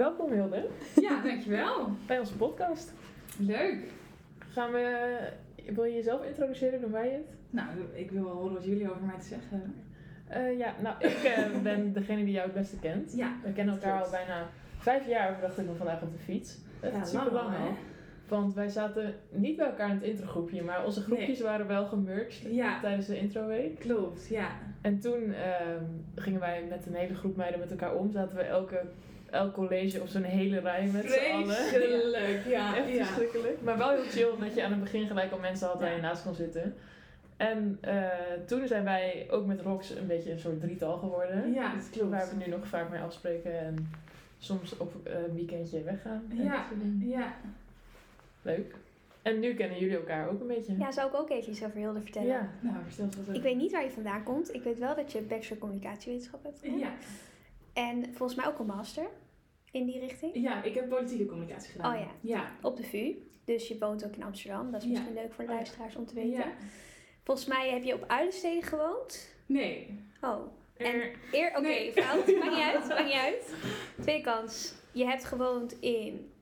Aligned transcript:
Welkom 0.00 0.32
Hilde 0.32 0.68
Ja, 1.00 1.22
dankjewel. 1.22 1.88
bij 2.06 2.18
onze 2.18 2.36
podcast. 2.36 2.92
Leuk. 3.38 3.76
Gaan 4.38 4.72
we, 4.72 5.18
wil 5.74 5.84
je 5.84 5.94
jezelf 5.94 6.24
introduceren, 6.24 6.80
doen 6.80 6.90
wij 6.90 7.10
het? 7.10 7.36
Nou, 7.50 7.68
ik 7.94 8.10
wil 8.10 8.24
wel 8.24 8.32
horen 8.32 8.52
wat 8.52 8.64
jullie 8.64 8.90
over 8.90 9.02
mij 9.02 9.18
te 9.18 9.26
zeggen 9.26 9.48
hebben. 9.50 9.74
Eh, 10.28 10.58
ja, 10.58 10.74
nou 10.82 10.94
ik 10.98 11.22
eh, 11.24 11.60
ben 11.62 11.92
degene 11.92 12.24
die 12.24 12.32
jou 12.32 12.44
het 12.46 12.54
beste 12.54 12.78
kent. 12.78 13.12
Ja, 13.16 13.32
We 13.44 13.52
kennen 13.52 13.74
elkaar 13.74 13.98
klopt. 13.98 14.04
al 14.14 14.18
bijna 14.26 14.46
vijf 14.78 15.06
jaar, 15.08 15.40
dachten 15.40 15.66
we 15.66 15.74
vandaag 15.74 16.02
op 16.02 16.12
de 16.12 16.18
fiets. 16.18 16.58
Echt 16.80 16.92
Ja, 16.94 17.04
super 17.04 17.32
lang 17.32 17.56
al. 17.56 17.74
Want 18.28 18.54
wij 18.54 18.68
zaten 18.68 19.14
niet 19.30 19.56
bij 19.56 19.66
elkaar 19.66 19.88
in 19.88 19.94
het 19.94 20.04
introgroepje, 20.04 20.62
maar 20.62 20.84
onze 20.84 21.00
groepjes 21.00 21.40
waren 21.40 21.66
wel 21.66 21.86
gemerged 21.86 22.54
Ja. 22.54 22.80
tijdens 22.80 23.06
de 23.06 23.18
introweek. 23.18 23.78
Klopt, 23.78 24.28
ja. 24.28 24.48
En 24.80 25.00
toen 25.00 25.32
ehm, 25.32 25.84
gingen 26.14 26.40
wij 26.40 26.64
met 26.68 26.86
een 26.86 26.94
hele 26.94 27.14
groep 27.14 27.36
meiden 27.36 27.60
met 27.60 27.70
elkaar 27.70 27.94
om. 27.94 28.10
Zaten 28.10 28.36
we 28.36 28.42
elke, 28.42 28.82
elk 29.30 29.54
college 29.54 30.00
op 30.00 30.08
zo'n 30.08 30.22
hele 30.22 30.58
rij 30.58 30.86
met 30.86 31.10
z'n 31.10 31.32
allen. 31.32 31.56
Vreselijk, 31.56 32.46
ja. 32.46 32.74
Echt 32.76 32.88
ja. 32.88 33.04
verschrikkelijk. 33.04 33.62
Maar 33.62 33.78
wel 33.78 33.90
heel 33.90 34.02
chill 34.02 34.30
dat 34.38 34.54
je 34.54 34.64
aan 34.64 34.70
het 34.70 34.80
begin 34.80 35.06
gelijk 35.06 35.32
al 35.32 35.38
mensen 35.38 35.68
had 35.68 35.80
waar 35.80 35.94
je 35.94 36.00
naast 36.00 36.22
kon 36.22 36.34
zitten. 36.34 36.74
En 37.36 37.78
eh, 37.80 38.08
toen 38.46 38.66
zijn 38.66 38.84
wij 38.84 39.26
ook 39.30 39.46
met 39.46 39.60
Rox 39.60 39.90
een 39.90 40.06
beetje 40.06 40.32
een 40.32 40.38
soort 40.38 40.60
drietal 40.60 40.98
geworden. 40.98 41.52
Ja, 41.52 41.74
dat 41.74 41.90
klopt. 41.90 42.10
Waar 42.10 42.28
we 42.28 42.44
nu 42.44 42.50
nog 42.50 42.66
vaak 42.66 42.90
mee 42.90 43.00
afspreken 43.00 43.58
en 43.60 43.90
soms 44.38 44.76
op 44.76 45.06
eh, 45.06 45.12
een 45.14 45.34
weekendje 45.34 45.82
weggaan. 45.82 46.22
en 46.30 46.44
Ja. 46.44 46.66
Ja. 47.00 47.34
Leuk. 48.42 48.74
En 49.22 49.40
nu 49.40 49.54
kennen 49.54 49.78
jullie 49.78 49.96
elkaar 49.96 50.28
ook 50.28 50.40
een 50.40 50.46
beetje. 50.46 50.78
Ja, 50.78 50.92
zou 50.92 51.08
ik 51.08 51.14
ook 51.14 51.30
even 51.30 51.50
iets 51.50 51.64
over 51.64 51.76
Hilde 51.76 52.00
vertellen? 52.00 52.28
Ja. 52.28 52.48
Nou, 52.60 52.76
vertel 52.86 53.04
eens 53.04 53.16
wat 53.26 53.36
Ik 53.36 53.42
weet 53.42 53.56
niet 53.56 53.72
waar 53.72 53.84
je 53.84 53.90
vandaan 53.90 54.22
komt. 54.22 54.54
Ik 54.54 54.62
weet 54.62 54.78
wel 54.78 54.94
dat 54.94 55.12
je 55.12 55.20
bachelor 55.20 55.58
communicatiewetenschap 55.58 56.44
hebt 56.44 56.58
gedaan. 56.60 56.78
Ja. 56.78 56.92
En 57.72 58.04
volgens 58.14 58.38
mij 58.38 58.46
ook 58.46 58.58
een 58.58 58.66
master 58.66 59.06
in 59.70 59.86
die 59.86 59.98
richting. 60.00 60.34
ja, 60.34 60.62
ik 60.62 60.74
heb 60.74 60.88
politieke 60.88 61.26
communicatie 61.26 61.70
gedaan. 61.70 61.94
Oh 61.94 62.00
ja. 62.00 62.10
Ja. 62.20 62.56
Op 62.62 62.76
de 62.76 62.82
VU. 62.84 63.14
Dus 63.44 63.68
je 63.68 63.78
woont 63.78 64.04
ook 64.04 64.14
in 64.16 64.22
Amsterdam. 64.22 64.70
Dat 64.70 64.82
is 64.82 64.86
Ja. 64.88 64.92
misschien 64.92 65.14
leuk 65.14 65.32
voor 65.32 65.44
de 65.44 65.50
Oh 65.50 65.56
luisteraars 65.56 65.96
om 65.96 66.06
te 66.06 66.14
weten. 66.14 66.30
Ja. 66.30 66.52
Volgens 67.24 67.46
mij 67.46 67.70
heb 67.70 67.82
je 67.82 67.94
op 67.94 68.04
Uilensteden 68.06 68.62
gewoond. 68.62 69.34
Nee. 69.46 70.00
Oh. 70.20 70.40
En 70.76 70.86
Er- 70.94 71.14
eer, 71.32 71.48
oké, 71.50 71.60
Nee. 71.60 71.92
fout. 71.92 72.26
Maakt 72.38 72.50
niet 72.50 72.60
uit. 72.74 72.88
Maakt 72.88 73.04
niet 73.04 73.12
uit. 73.14 73.54
Tweede 74.00 74.22
kans. 74.22 74.74
Je 74.92 75.04
hebt 75.04 75.24
gewoond 75.24 75.80
in... 75.80 76.32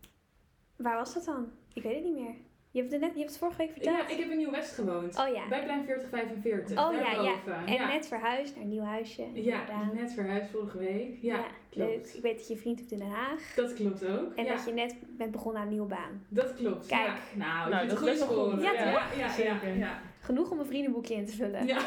Waar 0.77 0.97
was 0.97 1.15
dat 1.15 1.25
dan? 1.25 1.51
Ik 1.73 1.83
weet 1.83 1.95
het 1.95 2.05
niet 2.05 2.15
meer. 2.19 2.35
Je 2.71 2.81
hebt 2.81 2.93
het, 2.93 3.01
net, 3.01 3.11
je 3.13 3.19
hebt 3.19 3.31
het 3.31 3.39
vorige 3.39 3.59
week 3.59 3.71
verteld. 3.73 3.97
Ja, 3.97 4.09
ik 4.09 4.19
heb 4.19 4.31
in 4.31 4.37
Nieuw-West 4.37 4.73
gewoond. 4.75 5.19
Oh 5.19 5.35
ja. 5.35 5.49
Bij 5.49 5.63
plein 5.65 5.85
4045. 5.85 6.79
Oh 6.89 6.93
ja, 6.95 7.23
ja. 7.23 7.35
En 7.67 7.73
ja. 7.73 7.89
net 7.93 8.07
verhuisd 8.07 8.55
naar 8.55 8.65
een 8.65 8.71
nieuw 8.71 8.83
huisje. 8.83 9.23
Ja, 9.23 9.29
inderdaad. 9.61 9.93
net 9.95 10.13
verhuisd 10.13 10.51
vorige 10.51 10.79
week. 10.79 11.19
Ja, 11.21 11.37
klopt. 11.71 11.91
leuk. 11.91 12.07
Ik 12.15 12.23
weet 12.23 12.39
dat 12.39 12.49
je 12.49 12.57
vriend 12.57 12.79
hebt 12.79 12.93
in 12.93 12.99
Den 12.99 13.09
Haag. 13.11 13.53
Dat 13.57 13.75
klopt 13.75 14.05
ook. 14.07 14.35
En 14.35 14.45
ja. 14.45 14.55
dat 14.55 14.65
je 14.65 14.73
net 14.73 14.95
bent 15.17 15.31
begonnen 15.31 15.61
aan 15.61 15.67
een 15.67 15.73
nieuwe 15.73 15.89
baan. 15.89 16.25
Dat 16.29 16.55
klopt. 16.55 16.87
Kijk. 16.87 17.07
Ja. 17.07 17.17
Nou, 17.35 17.71
Nou, 17.71 17.83
je 17.83 17.89
dat 17.95 18.07
is 18.07 18.21
goed. 18.21 18.63
Ja, 18.63 18.73
ja, 18.73 18.93
toch? 18.93 19.17
ja, 19.17 19.19
ja, 19.19 19.29
Zeker. 19.33 19.77
ja. 19.77 20.01
Genoeg 20.21 20.51
om 20.51 20.59
een 20.59 20.67
vriendenboekje 20.67 21.15
in 21.15 21.27
te 21.27 21.33
vullen. 21.37 21.67
Ja. 21.67 21.79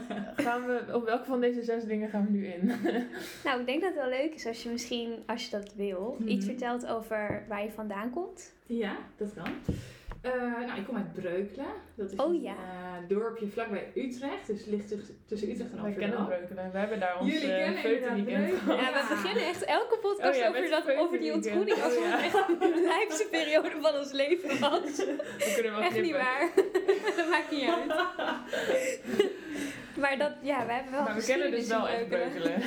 Gaan 0.36 0.66
we, 0.66 0.84
op 0.92 1.04
welke 1.04 1.24
van 1.24 1.40
deze 1.40 1.62
zes 1.62 1.84
dingen 1.84 2.08
gaan 2.08 2.24
we 2.24 2.30
nu 2.30 2.46
in? 2.46 2.66
Nou, 3.44 3.60
ik 3.60 3.66
denk 3.66 3.80
dat 3.80 3.94
het 3.94 3.98
wel 4.02 4.08
leuk 4.08 4.34
is 4.34 4.46
als 4.46 4.62
je 4.62 4.68
misschien, 4.70 5.22
als 5.26 5.44
je 5.44 5.50
dat 5.50 5.74
wil, 5.74 6.16
Mhm. 6.18 6.28
iets 6.28 6.44
vertelt 6.46 6.86
over 6.86 7.44
waar 7.48 7.62
je 7.62 7.70
vandaan 7.70 8.10
komt. 8.10 8.54
Ja, 8.66 8.96
dat 9.16 9.34
kan. 9.34 9.52
Eh, 10.22 10.32
nou, 10.66 10.78
ik 10.78 10.86
kom 10.86 10.96
uit 10.96 11.12
Breukelen. 11.12 11.66
Dat 11.94 12.12
is 12.12 12.18
Oh, 12.18 12.34
een 12.34 12.40
ja. 12.42 12.52
eh, 12.52 13.08
dorpje 13.08 13.46
vlakbij 13.48 13.92
Utrecht. 13.94 14.46
Dus 14.46 14.58
het 14.58 14.66
ligt 14.66 14.88
tussen- 14.88 15.16
Utrecht 15.30 15.70
en 15.72 15.82
Wij 15.82 15.92
kennen 15.92 16.18
Amsterdam. 16.18 16.26
Breukelen. 16.26 16.72
We 16.72 16.78
hebben 16.78 17.00
daar 17.00 17.18
ons 17.20 17.32
Jullie 17.32 17.48
uh, 17.48 17.56
kennen 17.56 17.80
feutenweekend 17.80 18.58
gehad. 18.58 18.80
Ja, 18.80 18.92
we 18.92 19.06
beginnen 19.14 19.44
echt 19.46 19.64
elke 19.64 19.98
podcast 19.98 20.36
Oh 20.36 20.42
ja, 20.42 20.48
over, 20.48 20.70
dat, 20.70 20.96
over 20.96 21.18
die 21.20 21.32
ontgroening. 21.32 21.82
Alsof 21.82 21.98
Oh 21.98 22.04
ja. 22.04 22.16
het 22.16 22.24
echt 22.34 22.48
de 22.60 22.84
lijpste 22.86 23.26
periode 23.30 23.70
van 23.80 23.94
ons 23.94 24.12
leven 24.12 24.60
was. 24.60 24.96
We 25.44 25.52
kunnen 25.54 25.72
wel 25.72 25.80
Echt 25.82 26.00
niet 26.02 26.12
waar. 26.12 26.50
dat 27.16 27.28
maakt 27.30 27.50
niet 27.50 27.68
uit. 27.70 27.94
maar 30.02 30.18
dat, 30.18 30.32
ja, 30.42 30.66
we 30.66 30.72
hebben 30.72 30.92
wel 30.92 31.02
Maar 31.02 31.14
we 31.14 31.24
kennen 31.24 31.50
dus 31.50 31.66
wel 31.66 31.88
echt 31.88 32.08
Breukelen. 32.08 32.62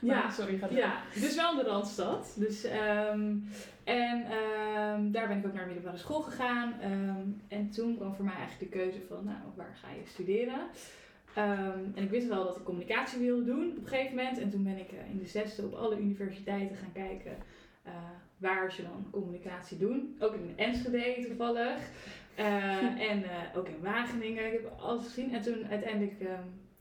Ja. 0.00 0.22
Maar, 0.22 0.32
sorry, 0.32 0.58
ga 0.58 0.66
door. 0.66 0.76
Ja, 0.76 1.02
dus 1.14 1.34
wel 1.34 1.50
in 1.50 1.58
de 1.58 1.70
Randstad. 1.70 2.34
Dus, 2.38 2.64
ehm, 2.64 3.36
en 3.84 4.24
ehm, 4.24 5.10
daar 5.10 5.28
ben 5.28 5.38
ik 5.38 5.46
ook 5.46 5.52
naar 5.52 5.62
de 5.62 5.72
middelbare 5.72 5.96
school 5.96 6.20
gegaan. 6.20 6.80
Ehm, 6.80 7.28
en 7.48 7.70
toen 7.70 7.96
kwam 7.96 8.14
voor 8.14 8.24
mij 8.24 8.34
eigenlijk 8.34 8.72
de 8.72 8.78
keuze 8.78 9.00
van, 9.08 9.24
nou, 9.24 9.38
waar 9.54 9.76
ga 9.82 9.88
je 9.90 10.06
studeren? 10.06 10.60
En 11.34 12.02
ik 12.02 12.10
wist 12.10 12.28
wel 12.28 12.44
dat 12.44 12.56
ik 12.56 12.64
communicatie 12.64 13.18
wilde 13.18 13.44
doen 13.44 13.70
op 13.70 13.76
een 13.76 13.88
gegeven 13.88 14.16
moment. 14.16 14.38
En 14.38 14.50
toen 14.50 14.62
ben 14.62 14.78
ik 14.78 14.92
eh, 14.92 15.10
in 15.10 15.18
de 15.18 15.26
zesde 15.26 15.62
op 15.62 15.74
alle 15.74 15.98
universiteiten 15.98 16.76
gaan 16.76 16.92
kijken 16.92 17.36
eh, 17.82 17.92
waar 18.36 18.72
ze 18.72 18.82
dan 18.82 19.06
communicatie 19.10 19.78
doen. 19.78 20.16
Ook 20.18 20.34
in 20.34 20.52
Enschede 20.56 21.26
toevallig. 21.26 21.78
Eh, 22.34 23.00
en 23.10 23.24
ook 23.56 23.68
in 23.68 23.82
Wageningen. 23.82 24.46
Ik 24.46 24.52
heb 24.52 24.72
alles 24.78 25.04
gezien. 25.04 25.34
En 25.34 25.42
toen 25.42 25.66
uiteindelijk 25.70 26.20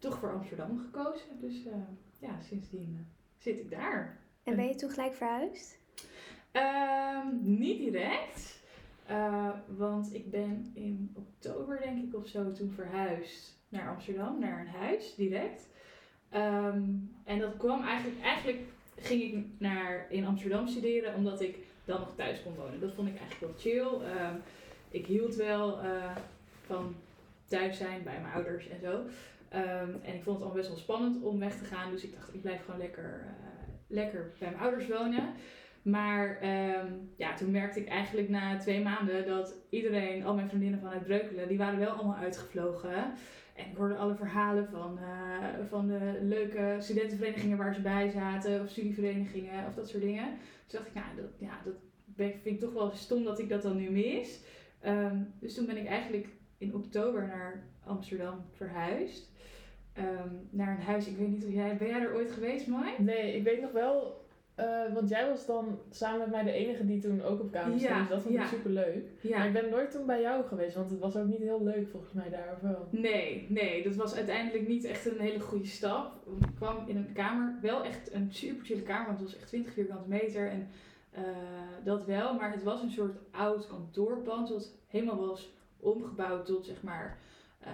toch 0.03 0.19
voor 0.19 0.34
Amsterdam 0.34 0.80
gekozen. 0.80 1.40
Dus 1.40 1.66
eh, 1.66 1.74
ja, 2.19 2.41
sindsdien 2.41 2.97
eh, 3.00 3.06
zit 3.38 3.59
ik 3.59 3.69
daar. 3.72 4.18
En 4.44 4.56
ben 4.56 4.68
je 4.68 4.75
toen 4.75 4.90
gelijk 4.90 5.14
verhuisd? 5.14 5.80
Ehm, 6.52 7.28
niet 7.41 7.78
direct. 7.78 8.62
Eh, 9.06 9.50
want 9.68 10.13
ik 10.13 10.31
ben 10.31 10.72
in 10.74 11.16
oktober, 11.16 11.80
denk 11.80 12.03
ik, 12.03 12.16
of 12.16 12.28
zo, 12.28 12.52
toen 12.52 12.72
verhuisd 12.72 13.58
naar 13.69 13.90
Amsterdam, 13.90 14.40
naar 14.40 14.59
een 14.59 14.80
huis, 14.81 15.16
direct. 15.16 15.68
Ehm, 16.30 16.84
en 17.24 17.40
dat 17.40 17.58
kwam 17.58 17.84
eigenlijk, 17.84 18.22
eigenlijk 18.22 18.62
ging 18.96 19.22
ik 19.22 19.46
naar, 19.58 20.08
in 20.09 20.25
Amsterdam 20.25 20.68
studeren, 20.68 21.16
omdat 21.16 21.42
ik 21.42 21.58
dan 21.86 22.00
nog 22.00 22.16
thuis 22.16 22.44
kon 22.44 22.56
wonen. 22.56 22.80
Dat 22.80 22.94
vond 22.94 23.08
ik 23.08 23.18
eigenlijk 23.18 23.52
wel 23.52 23.62
chill. 23.62 24.08
Ehm, 24.08 24.36
ik 24.90 25.06
hield 25.06 25.36
wel 25.36 25.80
van 26.66 26.96
thuis 27.46 27.78
zijn 27.78 28.03
bij 28.03 28.19
mijn 28.22 28.34
ouders 28.34 28.69
en 28.69 28.80
zo. 28.80 29.03
Ehm, 29.53 29.90
en 30.02 30.16
ik 30.16 30.24
vond 30.24 30.40
het 30.40 30.47
al 30.47 30.53
best 30.53 30.68
wel 30.68 30.78
spannend 30.78 31.22
om 31.22 31.40
weg 31.40 31.58
te 31.58 31.66
gaan. 31.66 31.91
Dus 31.91 32.03
ik 32.03 32.14
dacht, 32.14 32.34
ik 32.34 32.41
blijf 32.41 32.66
gewoon 32.66 32.80
lekker, 32.80 33.25
eh, 33.25 33.74
lekker 33.88 34.31
bij 34.40 34.50
mijn 34.50 34.62
ouders 34.62 34.88
wonen. 34.88 35.34
Maar 35.81 36.38
ehm, 36.40 36.88
ja, 37.18 37.36
toen 37.36 37.52
merkte 37.52 37.80
ik 37.80 37.88
eigenlijk 37.88 38.30
na 38.30 38.58
twee 38.58 38.81
maanden 38.81 39.25
dat 39.25 39.56
iedereen, 39.69 40.25
al 40.25 40.36
mijn 40.36 40.50
vriendinnen 40.50 40.80
vanuit 40.80 41.03
Breukelen, 41.03 41.47
die 41.47 41.58
waren 41.58 41.80
wel 41.80 41.90
allemaal 41.90 42.16
uitgevlogen. 42.16 43.13
En 43.56 43.69
ik 43.69 43.78
hoorde 43.78 43.96
alle 43.96 44.16
verhalen 44.16 44.68
van, 44.69 44.97
eh, 44.97 45.66
van 45.69 45.88
de 45.88 46.18
leuke 46.22 46.75
studentenverenigingen 46.80 47.58
waar 47.58 47.74
ze 47.74 47.81
bij 47.81 48.09
zaten, 48.09 48.62
of 48.62 48.69
studieverenigingen 48.69 49.68
of 49.68 49.75
dat 49.75 49.90
soort 49.90 50.03
dingen. 50.03 50.38
Dus 50.63 50.74
dacht 50.74 50.88
ik, 50.88 50.94
nou, 50.94 51.08
dat, 51.16 51.31
ja, 51.40 51.62
dat 51.66 51.75
vind 52.16 52.46
ik 52.46 52.59
toch 52.59 52.74
wel 52.74 52.92
stom 52.92 53.24
dat 53.24 53.40
ik 53.40 53.50
dat 53.50 53.62
dan 53.62 53.78
nu 53.78 53.90
mis. 53.90 54.40
Ehm, 54.81 55.18
dus 55.40 55.53
toen 55.53 55.66
ben 55.66 55.78
ik 55.78 55.88
eigenlijk 55.88 56.28
in 56.63 56.75
oktober 56.75 57.28
naar 57.28 57.63
Amsterdam 57.85 58.41
verhuisd. 58.51 59.31
Ehm, 59.94 60.29
naar 60.50 60.75
een 60.78 60.84
huis, 60.85 61.07
ik 61.07 61.18
weet 61.18 61.28
niet 61.29 61.46
of 61.46 61.51
jij, 61.53 61.78
ben 61.78 61.88
jij 61.88 62.00
er 62.01 62.13
ooit 62.16 62.31
geweest, 62.31 62.68
Mai? 62.68 62.91
Nee, 62.97 63.35
ik 63.35 63.44
weet 63.44 63.62
nog 63.62 63.72
wel, 63.72 64.22
eh, 64.56 64.94
want 64.94 65.09
jij 65.09 65.29
was 65.29 65.46
dan 65.46 65.79
samen 65.90 66.19
met 66.19 66.29
mij 66.29 66.44
de 66.44 66.51
enige 66.51 66.85
die 66.85 67.01
toen 67.01 67.22
ook 67.22 67.40
op 67.40 67.51
kamer 67.51 67.79
stond. 67.79 67.91
Ja, 67.94 68.00
dus 68.00 68.07
dat 68.09 68.22
vond 68.22 68.34
ja. 68.34 68.41
ik 68.41 68.47
super 68.47 68.72
leuk. 68.72 69.03
Maar 69.22 69.31
Ja. 69.31 69.44
ik 69.44 69.53
ben 69.53 69.69
nooit 69.69 69.91
toen 69.91 70.06
bij 70.06 70.22
jou 70.22 70.44
geweest, 70.46 70.75
want 70.75 70.90
het 70.90 71.00
was 71.00 71.16
ook 71.16 71.28
niet 71.28 71.38
heel 71.40 71.63
leuk 71.63 71.88
volgens 71.91 72.13
mij 72.13 72.29
daar, 72.29 72.53
of 72.56 72.59
wel? 72.62 72.88
Nee, 72.90 73.45
nee, 73.50 73.84
dat 73.84 73.95
was 73.95 74.16
uiteindelijk 74.16 74.68
niet 74.68 74.84
echt 74.84 75.06
een 75.06 75.19
hele 75.19 75.40
goede 75.40 75.66
stap. 75.68 76.12
Ik 76.41 76.47
kwam 76.56 76.88
in 76.88 76.97
een 76.97 77.13
kamer, 77.13 77.56
wel 77.62 77.84
echt 77.84 78.13
een 78.13 78.34
super 78.34 78.66
chille 78.66 78.81
kamer, 78.81 79.06
want 79.07 79.19
het 79.19 79.30
was 79.30 79.40
echt 79.40 79.47
20 79.47 79.74
vierkante 79.74 80.09
meter 80.09 80.50
en 80.50 80.68
eh, 81.12 81.24
dat 81.84 82.06
wel. 82.06 82.34
Maar 82.34 82.51
het 82.51 82.63
was 82.63 82.81
een 82.81 82.91
soort 82.91 83.18
oud 83.31 83.68
kantoorpand, 83.68 84.50
wat 84.50 84.72
helemaal 84.88 85.28
was 85.28 85.53
omgebouwd 85.83 86.45
tot 86.45 86.66
zeg 86.66 86.81
maar 86.81 87.17
eh, 87.59 87.71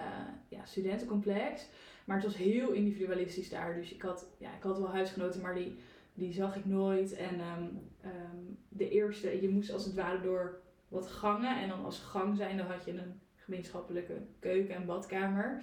ja, 0.48 0.64
studentencomplex. 0.64 1.66
Maar 2.04 2.16
het 2.16 2.26
was 2.26 2.36
heel 2.36 2.70
individualistisch 2.70 3.48
daar, 3.48 3.74
dus 3.74 3.92
ik 3.92 4.02
had, 4.02 4.26
ja, 4.38 4.54
ik 4.56 4.62
had 4.62 4.78
wel 4.78 4.90
huisgenoten, 4.90 5.40
maar 5.40 5.54
die, 5.54 5.78
die 6.14 6.32
zag 6.32 6.56
ik 6.56 6.66
nooit. 6.66 7.12
En 7.12 7.40
ehm, 7.40 7.64
ehm, 8.00 8.36
de 8.68 8.88
eerste, 8.88 9.42
je 9.42 9.48
moest 9.48 9.72
als 9.72 9.84
het 9.84 9.94
ware 9.94 10.20
door 10.20 10.60
wat 10.88 11.06
gangen 11.06 11.60
en 11.60 11.68
dan 11.68 11.84
als 11.84 11.98
gang 11.98 12.36
zijn, 12.36 12.56
dan 12.56 12.66
had 12.66 12.84
je 12.84 12.92
een 12.92 13.20
gemeenschappelijke 13.36 14.16
keuken 14.38 14.74
en 14.74 14.86
badkamer. 14.86 15.62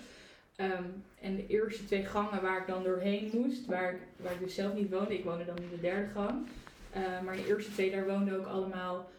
Ehm, 0.55 0.83
en 1.21 1.35
de 1.35 1.47
eerste 1.47 1.85
twee 1.85 2.05
gangen 2.05 2.41
waar 2.41 2.59
ik 2.61 2.67
dan 2.67 2.83
doorheen 2.83 3.29
moest, 3.33 3.65
waar 3.65 3.93
ik, 3.93 3.99
waar 4.15 4.33
ik 4.33 4.39
dus 4.39 4.55
zelf 4.55 4.73
niet 4.73 4.89
woonde, 4.89 5.17
ik 5.17 5.23
woonde 5.23 5.45
dan 5.45 5.57
in 5.57 5.69
de 5.69 5.81
derde 5.81 6.11
gang. 6.11 6.47
Eh, 6.91 7.21
maar 7.21 7.35
de 7.35 7.47
eerste 7.47 7.71
twee, 7.71 7.91
daar 7.91 8.05
woonden 8.05 8.39
ook 8.39 8.45
allemaal 8.45 9.09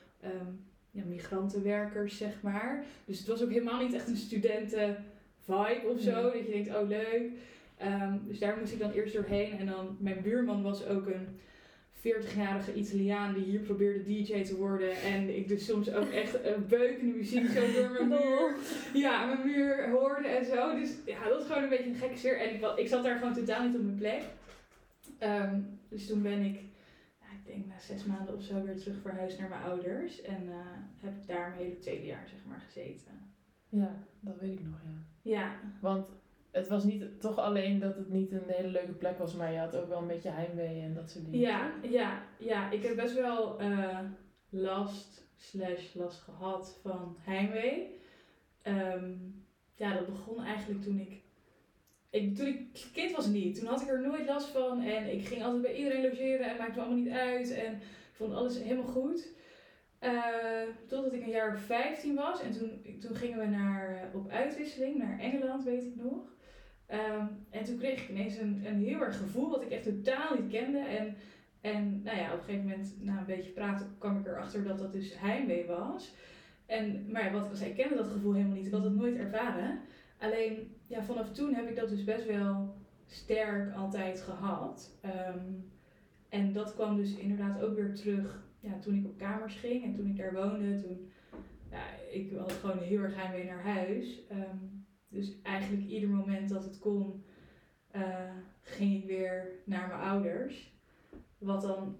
ja, 0.98 1.04
migrantenwerkers, 1.08 2.16
zeg 2.16 2.32
maar. 2.40 2.84
Dus 3.04 3.18
het 3.18 3.26
was 3.26 3.42
ook 3.42 3.50
helemaal 3.50 3.82
niet 3.82 3.94
echt 3.94 4.08
een 4.08 4.16
studenten 4.16 5.04
vibe 5.44 5.86
of 5.86 6.00
zo, 6.00 6.22
dat 6.22 6.46
je 6.46 6.52
denkt, 6.52 6.76
oh 6.76 6.88
leuk. 6.88 7.30
Ehm, 7.76 8.12
dus 8.26 8.38
daar 8.38 8.56
moest 8.58 8.72
ik 8.72 8.78
dan 8.78 8.90
eerst 8.90 9.14
doorheen. 9.14 9.58
En 9.58 9.66
dan, 9.66 9.96
mijn 10.00 10.22
buurman 10.22 10.62
was 10.62 10.86
ook 10.86 11.06
een 11.06 11.26
40-jarige 11.98 12.74
Italiaan 12.74 13.34
die 13.34 13.44
hier 13.44 13.60
probeerde 13.60 14.02
DJ 14.02 14.42
te 14.42 14.56
worden. 14.56 14.96
En 14.96 15.36
ik 15.36 15.48
dus 15.48 15.64
soms 15.64 15.92
ook 15.92 16.08
echt 16.10 16.34
uh, 16.46 16.52
beukende 16.68 17.12
muziek 17.12 17.48
zo 17.48 17.72
door 17.72 17.90
mijn 17.92 18.08
muur, 18.08 18.56
ja, 18.94 19.26
mijn 19.26 19.46
muur 19.46 19.90
hoorde 19.90 20.28
en 20.28 20.44
zo. 20.44 20.76
Dus 20.76 20.90
ja, 21.06 21.28
dat 21.28 21.38
was 21.38 21.46
gewoon 21.46 21.62
een 21.62 21.68
beetje 21.68 21.90
een 21.90 21.94
gekke 21.94 22.16
sfeer. 22.16 22.40
En 22.40 22.54
ik, 22.54 22.72
ik 22.76 22.88
zat 22.88 23.02
daar 23.02 23.18
gewoon 23.18 23.34
totaal 23.34 23.66
niet 23.66 23.76
op 23.76 23.82
mijn 23.82 23.98
plek. 23.98 24.22
Ehm, 25.18 25.60
dus 25.88 26.06
toen 26.06 26.22
ben 26.22 26.40
ik 26.40 26.60
denk 27.48 27.66
na 27.66 27.78
zes 27.78 28.04
maanden 28.04 28.34
of 28.34 28.42
zo 28.42 28.62
weer 28.62 28.76
terug 28.78 29.00
verhuisd 29.00 29.38
naar 29.38 29.48
mijn 29.48 29.62
ouders. 29.62 30.22
En 30.22 30.48
eh, 30.48 30.56
heb 31.00 31.16
ik 31.20 31.26
daar 31.26 31.48
mijn 31.48 31.62
hele 31.62 31.78
tweede 31.78 32.06
jaar 32.06 32.28
zeg 32.28 32.38
maar 32.48 32.60
gezeten. 32.60 33.12
Ja, 33.68 34.04
dat 34.20 34.38
weet 34.38 34.58
ik 34.58 34.64
nog, 34.64 34.80
ja. 34.84 35.30
Ja, 35.30 35.60
Want 35.80 36.08
het 36.50 36.68
was 36.68 36.84
niet 36.84 37.20
toch 37.20 37.38
alleen 37.38 37.78
dat 37.78 37.96
het 37.96 38.08
niet 38.08 38.32
een 38.32 38.42
hele 38.46 38.68
leuke 38.68 38.92
plek 38.92 39.18
was, 39.18 39.34
maar 39.34 39.52
je 39.52 39.58
had 39.58 39.76
ook 39.76 39.88
wel 39.88 40.00
een 40.00 40.06
beetje 40.06 40.30
heimwee 40.30 40.80
en 40.82 40.94
dat 40.94 41.10
soort 41.10 41.24
dingen. 41.24 41.40
ja, 41.40 41.72
ja, 41.82 42.22
ja. 42.38 42.70
Ik 42.70 42.82
heb 42.82 42.96
best 42.96 43.14
wel 43.14 43.58
eh, 43.58 44.00
last 44.48 45.26
slash 45.36 45.94
last 45.94 46.20
gehad 46.20 46.78
van 46.82 47.16
heimwee. 47.20 47.96
Ehm, 48.62 49.12
ja, 49.74 49.94
dat 49.94 50.06
begon 50.06 50.42
eigenlijk 50.44 50.82
toen 50.82 50.98
ik, 50.98 51.22
ik... 52.10 52.36
Toen 52.36 52.46
ik 52.46 52.86
kind 52.92 53.16
was 53.16 53.26
niet. 53.26 53.58
Toen 53.58 53.68
had 53.68 53.80
ik 53.80 53.88
er 53.88 54.00
nooit 54.00 54.26
last 54.26 54.48
van. 54.48 54.82
En 54.82 55.12
ik 55.12 55.26
ging 55.26 55.42
altijd 55.42 55.62
bij 55.62 55.76
iedereen 55.76 56.02
logeren 56.02 56.50
en 56.50 56.56
maakte 56.56 56.78
me 56.78 56.84
allemaal 56.84 57.04
niet 57.04 57.12
uit. 57.12 57.50
En 57.50 57.72
ik 57.74 58.14
vond 58.14 58.34
alles 58.34 58.62
helemaal 58.62 58.92
goed. 58.92 59.36
Eh, 59.98 60.62
totdat 60.86 61.12
ik 61.12 61.22
een 61.22 61.30
jaar 61.30 61.54
of 61.54 61.60
15 61.60 62.14
was. 62.14 62.42
En 62.42 62.52
toen, 62.52 62.98
toen 63.00 63.16
gingen 63.16 63.38
we 63.38 63.46
naar, 63.46 63.96
eh, 63.96 64.14
op 64.14 64.30
uitwisseling 64.30 64.96
naar 64.96 65.18
Engeland, 65.18 65.64
weet 65.64 65.84
ik 65.84 65.96
nog. 65.96 66.36
Ehm, 66.86 67.26
en 67.50 67.64
toen 67.64 67.78
kreeg 67.78 68.02
ik 68.02 68.08
ineens 68.08 68.36
een, 68.36 68.62
een 68.66 68.84
heel 68.84 69.00
erg 69.00 69.18
gevoel 69.18 69.50
wat 69.50 69.62
ik 69.62 69.70
echt 69.70 69.82
totaal 69.82 70.34
niet 70.34 70.50
kende. 70.50 70.78
En, 70.78 71.16
en 71.60 72.02
nou 72.02 72.16
ja, 72.16 72.32
op 72.32 72.38
een 72.38 72.44
gegeven 72.44 72.68
moment, 72.68 72.94
na 73.00 73.18
een 73.18 73.26
beetje 73.26 73.50
praten, 73.50 73.94
kwam 73.98 74.18
ik 74.18 74.26
erachter 74.26 74.64
dat 74.64 74.78
dat 74.78 74.92
dus 74.92 75.18
heimwee 75.18 75.66
was. 75.66 76.14
En, 76.66 77.10
maar 77.10 77.32
wat 77.32 77.60
ik 77.60 77.74
kende 77.74 77.94
dat 77.94 78.08
gevoel 78.08 78.32
helemaal 78.32 78.56
niet. 78.56 78.66
Ik 78.66 78.72
had 78.72 78.84
het 78.84 78.96
nooit 78.96 79.16
ervaren. 79.16 79.80
Alleen, 80.18 80.76
ja, 80.88 81.02
vanaf 81.02 81.32
toen 81.32 81.54
heb 81.54 81.68
ik 81.68 81.76
dat 81.76 81.88
dus 81.88 82.04
best 82.04 82.26
wel 82.26 82.74
sterk 83.06 83.74
altijd 83.74 84.20
gehad. 84.20 84.98
Ehm, 85.00 85.52
en 86.28 86.52
dat 86.52 86.74
kwam 86.74 86.96
dus 86.96 87.14
inderdaad 87.14 87.62
ook 87.62 87.74
weer 87.74 87.94
terug 87.94 88.46
ja, 88.60 88.78
toen 88.78 88.94
ik 88.94 89.04
op 89.04 89.18
kamers 89.18 89.54
ging 89.54 89.84
en 89.84 89.94
toen 89.94 90.06
ik 90.06 90.16
daar 90.16 90.34
woonde. 90.34 90.82
Toen, 90.82 91.10
ja, 91.70 91.82
ik 92.10 92.32
had 92.36 92.52
gewoon 92.52 92.78
heel 92.78 93.00
erg 93.00 93.16
heimwee 93.16 93.44
naar 93.44 93.62
huis. 93.62 94.26
Ehm, 94.28 94.56
dus 95.08 95.42
eigenlijk 95.42 95.86
ieder 95.86 96.08
moment 96.08 96.48
dat 96.48 96.64
het 96.64 96.78
kon, 96.78 97.24
eh, 97.90 98.34
ging 98.60 99.02
ik 99.02 99.06
weer 99.06 99.48
naar 99.64 99.88
mijn 99.88 100.00
ouders. 100.00 100.76
Wat 101.38 101.62
dan 101.62 101.96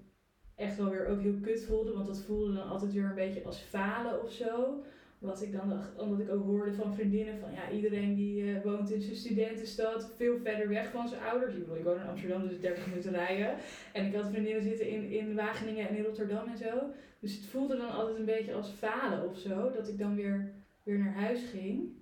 echt 0.54 0.76
wel 0.76 0.90
weer 0.90 1.06
ook 1.06 1.20
heel 1.20 1.38
kut 1.40 1.64
voelde, 1.64 1.92
want 1.92 2.06
dat 2.06 2.22
voelde 2.22 2.52
dan 2.52 2.68
altijd 2.68 2.92
weer 2.92 3.04
een 3.04 3.14
beetje 3.14 3.44
als 3.44 3.58
falen 3.58 4.22
of 4.22 4.32
zo. 4.32 4.82
Wat 5.18 5.42
ik 5.42 5.52
dan 5.52 5.72
omdat 5.96 6.20
ik 6.20 6.30
ook 6.30 6.44
hoorde 6.44 6.72
van 6.72 6.94
vriendinnen 6.94 7.38
van 7.38 7.52
ja, 7.52 7.70
iedereen 7.70 8.14
die 8.14 8.54
eh, 8.54 8.62
woont 8.62 8.90
in 8.90 9.00
zijn 9.00 9.16
studentenstad, 9.16 10.12
veel 10.16 10.38
verder 10.38 10.68
weg 10.68 10.90
van 10.90 11.08
zijn 11.08 11.22
ouders. 11.22 11.54
Ik 11.54 11.58
bedoel, 11.60 11.76
ik 11.76 11.84
woon 11.84 12.00
in 12.00 12.06
Amsterdam, 12.06 12.48
dus 12.48 12.60
30 12.60 12.86
minuten 12.86 13.12
rijden. 13.12 13.54
En 13.92 14.06
ik 14.06 14.14
had 14.14 14.28
vriendinnen 14.30 14.62
zitten 14.62 14.88
in, 14.88 15.10
in 15.10 15.34
Wageningen 15.34 15.88
en 15.88 15.96
in 15.96 16.04
Rotterdam 16.04 16.48
en 16.48 16.56
zo. 16.56 16.90
Dus 17.20 17.36
het 17.36 17.44
voelde 17.44 17.76
dan 17.76 17.90
altijd 17.90 18.18
een 18.18 18.24
beetje 18.24 18.54
als 18.54 18.70
falen 18.70 19.28
of 19.28 19.36
zo, 19.38 19.70
dat 19.70 19.88
ik 19.88 19.98
dan 19.98 20.14
weer, 20.14 20.52
weer 20.82 20.98
naar 20.98 21.14
huis 21.14 21.44
ging. 21.50 21.96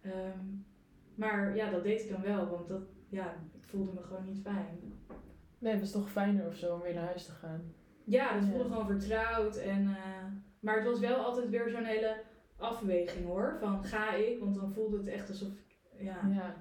Ehm, 0.00 0.38
maar 1.14 1.56
ja, 1.56 1.70
dat 1.70 1.82
deed 1.82 2.00
ik 2.02 2.08
dan 2.10 2.22
wel, 2.22 2.48
want 2.48 2.68
dat, 2.68 2.82
ja, 3.08 3.34
ik 3.54 3.62
voelde 3.64 3.92
me 3.92 4.00
gewoon 4.02 4.24
niet 4.24 4.40
fijn. 4.42 4.78
Nee, 5.58 5.72
het 5.72 5.80
was 5.80 5.90
toch 5.90 6.10
fijner 6.10 6.46
of 6.46 6.54
zo 6.56 6.74
om 6.74 6.80
weer 6.80 6.94
naar 6.94 7.06
huis 7.06 7.24
te 7.24 7.32
gaan. 7.32 7.62
Ja, 8.04 8.32
dat 8.34 8.44
voelde 8.48 8.64
Ja. 8.68 8.70
gewoon 8.74 8.86
vertrouwd. 8.86 9.56
En, 9.56 9.88
eh, 9.88 10.24
maar 10.60 10.76
het 10.76 10.84
was 10.84 11.00
wel 11.00 11.16
altijd 11.16 11.48
weer 11.50 11.68
zo'n 11.68 11.84
hele 11.84 12.14
afweging 12.62 13.26
hoor. 13.26 13.56
Van 13.60 13.84
ga 13.84 14.14
ik, 14.14 14.38
want 14.40 14.54
dan 14.54 14.72
voelde 14.74 14.96
het 14.96 15.06
echt 15.06 15.28
alsof 15.28 15.48
ik. 15.48 15.76
Ja, 15.98 16.20
Ja. 16.34 16.54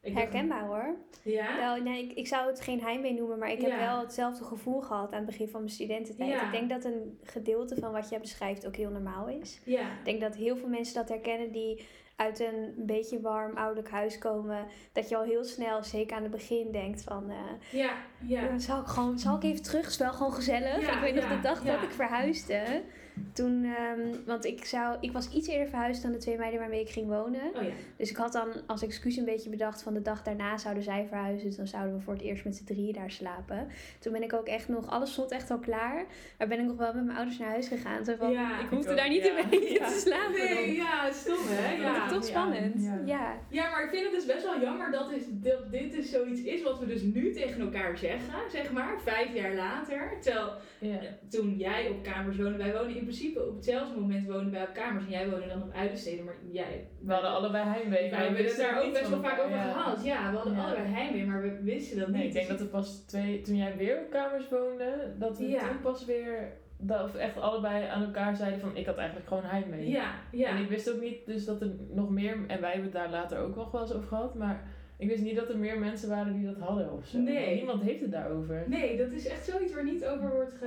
ik 0.00 0.14
dacht- 0.14 0.22
Herkenbaar 0.24 0.66
hoor. 0.66 0.94
Ja? 1.22 1.56
Wel, 1.56 1.82
nee, 1.82 2.04
ik, 2.04 2.12
ik 2.12 2.26
zou 2.26 2.46
het 2.46 2.60
geen 2.60 2.80
heimwee 2.80 3.14
noemen, 3.14 3.38
maar 3.38 3.50
ik 3.50 3.60
heb 3.60 3.70
Ja. 3.70 3.78
wel 3.78 4.00
hetzelfde 4.00 4.44
gevoel 4.44 4.80
gehad 4.80 5.10
aan 5.12 5.16
het 5.16 5.26
begin 5.26 5.48
van 5.48 5.60
mijn 5.60 5.72
studententijd. 5.72 6.30
Ja. 6.30 6.46
Ik 6.46 6.52
denk 6.52 6.70
dat 6.70 6.84
een 6.84 7.18
gedeelte 7.22 7.76
van 7.76 7.92
wat 7.92 8.08
jij 8.08 8.20
beschrijft 8.20 8.66
ook 8.66 8.76
heel 8.76 8.90
normaal 8.90 9.28
is. 9.28 9.60
Ja. 9.64 9.80
Ik 9.98 10.04
denk 10.04 10.20
dat 10.20 10.34
heel 10.36 10.56
veel 10.56 10.68
mensen 10.68 10.94
dat 10.94 11.08
herkennen 11.08 11.52
die 11.52 11.86
uit 12.16 12.40
een 12.40 12.74
beetje 12.76 13.20
warm 13.20 13.56
ouderlijk 13.56 13.90
huis 13.90 14.18
komen. 14.18 14.66
Dat 14.92 15.08
je 15.08 15.16
al 15.16 15.22
heel 15.22 15.44
snel, 15.44 15.82
zeker 15.82 16.16
aan 16.16 16.22
het 16.22 16.30
begin, 16.30 16.72
denkt 16.72 17.02
van... 17.02 17.30
eh, 17.30 17.36
Ja. 17.80 17.92
Ja. 18.26 18.42
"Ja, 18.42 18.58
zal, 18.58 18.80
ik 18.80 18.86
gewoon, 18.86 19.18
zal 19.18 19.36
ik 19.36 19.42
even 19.42 19.62
terug? 19.62 19.86
Is 19.86 19.96
wel 19.98 20.12
gewoon 20.12 20.32
gezellig. 20.32 20.80
Ja, 20.80 20.94
ik 20.94 21.00
weet 21.00 21.14
nog 21.14 21.28
de 21.28 21.40
dag 21.40 21.64
ja. 21.64 21.72
dat 21.74 21.82
ik 21.82 21.90
verhuisde. 21.90 22.82
Toen, 23.32 23.64
ehm, 23.64 24.00
want 24.26 24.44
ik, 24.44 24.64
zou, 24.64 24.96
ik 25.00 25.12
was 25.12 25.30
iets 25.32 25.48
eerder 25.48 25.68
verhuisd 25.68 26.02
dan 26.02 26.12
de 26.12 26.18
twee 26.18 26.36
meiden 26.38 26.60
waarmee 26.60 26.80
ik 26.80 26.88
ging 26.90 27.06
wonen. 27.08 27.40
Oh 27.54 27.62
ja. 27.62 27.68
Dus 27.96 28.10
ik 28.10 28.16
had 28.16 28.32
dan 28.32 28.48
als 28.66 28.82
excuus 28.82 29.16
een 29.16 29.24
beetje 29.24 29.50
bedacht 29.50 29.82
van 29.82 29.94
de 29.94 30.02
dag 30.02 30.22
daarna 30.22 30.58
zouden 30.58 30.82
zij 30.82 31.06
verhuizen. 31.08 31.46
Dus 31.46 31.56
dan 31.56 31.66
zouden 31.66 31.94
we 31.96 32.00
voor 32.00 32.12
het 32.12 32.22
eerst 32.22 32.44
met 32.44 32.56
z'n 32.56 32.64
drieën 32.64 32.92
daar 32.92 33.10
slapen. 33.10 33.68
Toen 34.00 34.12
ben 34.12 34.22
ik 34.22 34.32
ook 34.32 34.46
echt 34.46 34.68
nog, 34.68 34.90
alles 34.90 35.12
stond 35.12 35.30
echt 35.30 35.50
al 35.50 35.58
klaar. 35.58 36.04
Maar 36.38 36.48
ben 36.48 36.58
ik 36.60 36.66
nog 36.66 36.76
wel 36.76 36.94
met 36.94 37.04
mijn 37.04 37.16
ouders 37.16 37.38
naar 37.38 37.48
huis 37.48 37.68
gegaan. 37.68 38.04
Zo 38.04 38.14
van, 38.18 38.30
Ja, 38.30 38.56
ik 38.58 38.64
ik 38.64 38.70
hoefde 38.70 38.90
ook, 38.90 38.96
daar 38.96 39.08
niet 39.08 39.24
ja. 39.24 39.38
Ja. 39.60 39.88
te 39.88 39.98
slapen. 40.06 40.32
Nee, 40.32 40.66
dan. 40.66 40.74
ja, 40.74 41.10
stom 41.12 41.36
hè? 41.48 41.76
Dat 41.76 41.84
Ja. 41.94 42.08
toch 42.08 42.24
spannend. 42.24 42.82
Ja. 42.84 43.00
Ja. 43.04 43.36
ja, 43.48 43.70
maar 43.70 43.84
ik 43.84 43.90
vind 43.90 44.02
het 44.04 44.12
dus 44.12 44.26
best 44.26 44.44
wel 44.44 44.60
jammer 44.60 44.90
dat, 44.90 45.10
is, 45.12 45.22
dat 45.28 45.70
dit 45.70 45.92
dus 45.92 46.10
zoiets 46.10 46.40
is 46.42 46.62
wat 46.62 46.78
we 46.78 46.86
dus 46.86 47.02
nu 47.02 47.32
tegen 47.32 47.60
elkaar 47.60 47.98
zeggen, 47.98 48.34
zeg 48.50 48.72
maar, 48.72 49.00
vijf 49.04 49.34
jaar 49.34 49.54
later. 49.54 50.12
Terwijl 50.20 50.52
Ja. 50.78 50.98
toen 51.30 51.56
jij 51.56 51.88
op 51.88 52.02
kamers 52.02 52.36
woonde, 52.36 52.58
wij 52.58 52.72
wonen 52.72 52.96
in 52.96 53.01
principe 53.02 53.46
op 53.46 53.54
hetzelfde 53.54 54.00
moment 54.00 54.26
wonen 54.26 54.50
wij 54.50 54.62
op 54.62 54.74
kamers 54.74 55.04
en 55.04 55.10
jij 55.10 55.30
woonde 55.30 55.46
dan 55.46 55.62
op 55.62 55.72
Uilensteden, 55.74 56.24
maar 56.24 56.34
jij... 56.50 56.88
We 57.00 57.12
hadden 57.12 57.30
allebei 57.30 57.64
heimwee. 57.64 58.10
Wij 58.10 58.24
hebben 58.24 58.44
het 58.44 58.56
daar 58.56 58.82
ook 58.82 58.92
best 58.92 59.08
wel 59.08 59.20
vaak 59.20 59.40
over 59.40 59.58
elkaar, 59.58 59.72
gehad. 59.72 60.04
Ja, 60.04 60.30
we 60.30 60.36
hadden 60.36 60.58
allebei 60.58 60.86
heimwee, 60.86 61.26
maar 61.26 61.42
we 61.42 61.62
wisten 61.62 61.98
dat 61.98 62.08
Nee, 62.08 62.16
niet. 62.16 62.26
ik 62.26 62.32
denk 62.32 62.48
dat 62.48 62.58
het 62.58 62.70
pas 62.70 63.04
twee, 63.06 63.40
toen 63.40 63.56
jij 63.56 63.76
weer 63.76 63.98
op 63.98 64.10
kamers 64.10 64.48
woonde, 64.48 65.14
dat 65.18 65.38
we 65.38 65.58
toen 65.68 65.80
pas 65.82 66.04
weer, 66.04 66.52
dat 66.78 67.12
we 67.12 67.18
echt 67.18 67.40
allebei 67.40 67.86
aan 67.86 68.02
elkaar 68.02 68.36
zeiden 68.36 68.60
van 68.60 68.76
ik 68.76 68.86
had 68.86 68.96
eigenlijk 68.96 69.28
gewoon 69.28 69.44
heimwee. 69.44 69.88
Ja, 69.88 70.14
ja. 70.32 70.48
En 70.48 70.62
ik 70.62 70.68
wist 70.68 70.92
ook 70.92 71.00
niet 71.00 71.26
dus 71.26 71.44
dat 71.44 71.60
er 71.60 71.70
nog 71.90 72.10
meer, 72.10 72.36
en 72.46 72.60
wij 72.60 72.72
hebben 72.72 72.90
het 72.90 72.92
daar 72.92 73.10
later 73.10 73.38
ook 73.38 73.56
nog 73.56 73.70
wel 73.70 73.80
eens 73.80 73.92
over 73.92 74.08
gehad, 74.08 74.34
maar 74.34 74.70
ik 75.02 75.08
wist 75.08 75.22
niet 75.22 75.36
dat 75.36 75.48
er 75.48 75.58
meer 75.58 75.78
mensen 75.78 76.08
waren 76.08 76.32
die 76.32 76.46
dat 76.46 76.56
hadden 76.58 76.92
of 76.92 77.06
zo. 77.06 77.18
Nee. 77.18 77.54
Niemand 77.54 77.82
heeft 77.82 78.00
het 78.00 78.10
daarover. 78.10 78.64
Nee, 78.68 78.96
dat 78.96 79.10
is 79.10 79.26
echt 79.26 79.44
zoiets 79.46 79.74
waar 79.74 79.84
niet 79.84 80.04
over 80.06 80.30
wordt 80.34 80.52
ge- 80.52 80.66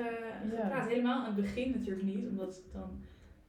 Ja. 0.55 0.61
gepraat. 0.63 0.87
Helemaal 0.89 1.19
aan 1.25 1.33
het 1.35 1.41
begin 1.43 1.71
natuurlijk 1.71 2.05
niet, 2.05 2.27
omdat 2.29 2.61
dan 2.73 2.89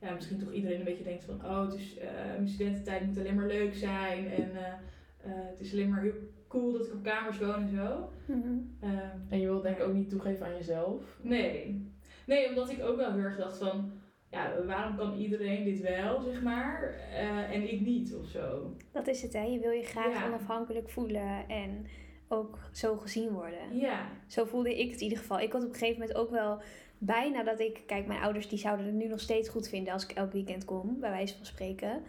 ja, 0.00 0.14
misschien 0.14 0.38
toch 0.38 0.52
iedereen 0.52 0.78
een 0.78 0.84
beetje 0.84 1.04
denkt 1.04 1.24
van 1.24 1.44
oh, 1.44 1.60
het 1.64 1.74
is, 1.74 1.98
eh, 1.98 2.08
mijn 2.36 2.48
studententijd 2.48 3.06
moet 3.06 3.18
alleen 3.18 3.34
maar 3.34 3.46
leuk 3.46 3.74
zijn 3.74 4.26
en 4.30 4.50
eh, 4.56 4.66
eh, 4.66 5.30
het 5.50 5.60
is 5.60 5.72
alleen 5.72 5.88
maar 5.90 6.02
heel 6.02 6.12
cool 6.48 6.72
dat 6.72 6.86
ik 6.86 6.92
op 6.92 7.02
kamers 7.02 7.38
woon 7.38 7.54
en 7.62 7.68
zo. 7.76 8.10
Mhm. 8.26 8.40
Ehm, 8.80 9.16
En 9.28 9.40
je 9.40 9.46
wilt 9.46 9.62
denk 9.62 9.76
ik 9.78 9.82
ook 9.84 9.94
niet 9.94 10.08
toegeven 10.08 10.46
aan 10.46 10.56
jezelf. 10.56 11.18
Nee. 11.22 11.84
Nee, 12.26 12.48
omdat 12.48 12.70
ik 12.70 12.82
ook 12.82 12.96
wel 12.96 13.12
heel 13.12 13.22
erg 13.22 13.36
dacht 13.36 13.58
van, 13.58 13.92
ja, 14.36 14.64
waarom 14.66 14.96
kan 14.96 15.18
iedereen 15.18 15.64
dit 15.64 15.80
wel, 15.80 16.20
zeg 16.20 16.42
maar, 16.42 16.94
eh, 17.12 17.54
en 17.54 17.72
ik 17.72 17.80
niet 17.80 18.14
of 18.14 18.26
zo. 18.26 18.74
Dat 18.92 19.06
is 19.06 19.22
het 19.22 19.32
hè. 19.32 19.42
Je 19.42 19.58
wil 19.58 19.70
je 19.70 19.82
graag 19.82 20.12
Ja. 20.12 20.26
onafhankelijk 20.26 20.88
voelen 20.90 21.48
en 21.48 21.86
ook 22.28 22.58
zo 22.72 22.96
gezien 22.96 23.30
worden. 23.30 23.78
Ja, 23.78 24.08
Zo 24.26 24.44
voelde 24.44 24.78
ik 24.78 24.86
het 24.90 24.96
in 24.98 25.02
ieder 25.02 25.18
geval. 25.18 25.40
Ik 25.40 25.52
had 25.52 25.62
op 25.62 25.68
een 25.68 25.74
gegeven 25.78 26.00
moment 26.00 26.18
ook 26.18 26.30
wel 26.30 26.60
bijna 26.98 27.42
dat 27.42 27.60
ik... 27.60 27.82
Kijk, 27.86 28.06
mijn 28.06 28.20
ouders 28.20 28.48
die 28.48 28.58
zouden 28.58 28.86
het 28.86 28.94
nu 28.94 29.06
nog 29.08 29.20
steeds 29.20 29.48
goed 29.48 29.68
vinden 29.68 29.92
als 29.92 30.04
ik 30.04 30.10
elk 30.16 30.32
weekend 30.32 30.64
kom. 30.64 31.00
Bij 31.00 31.10
wijze 31.10 31.36
van 31.36 31.46
spreken. 31.46 32.02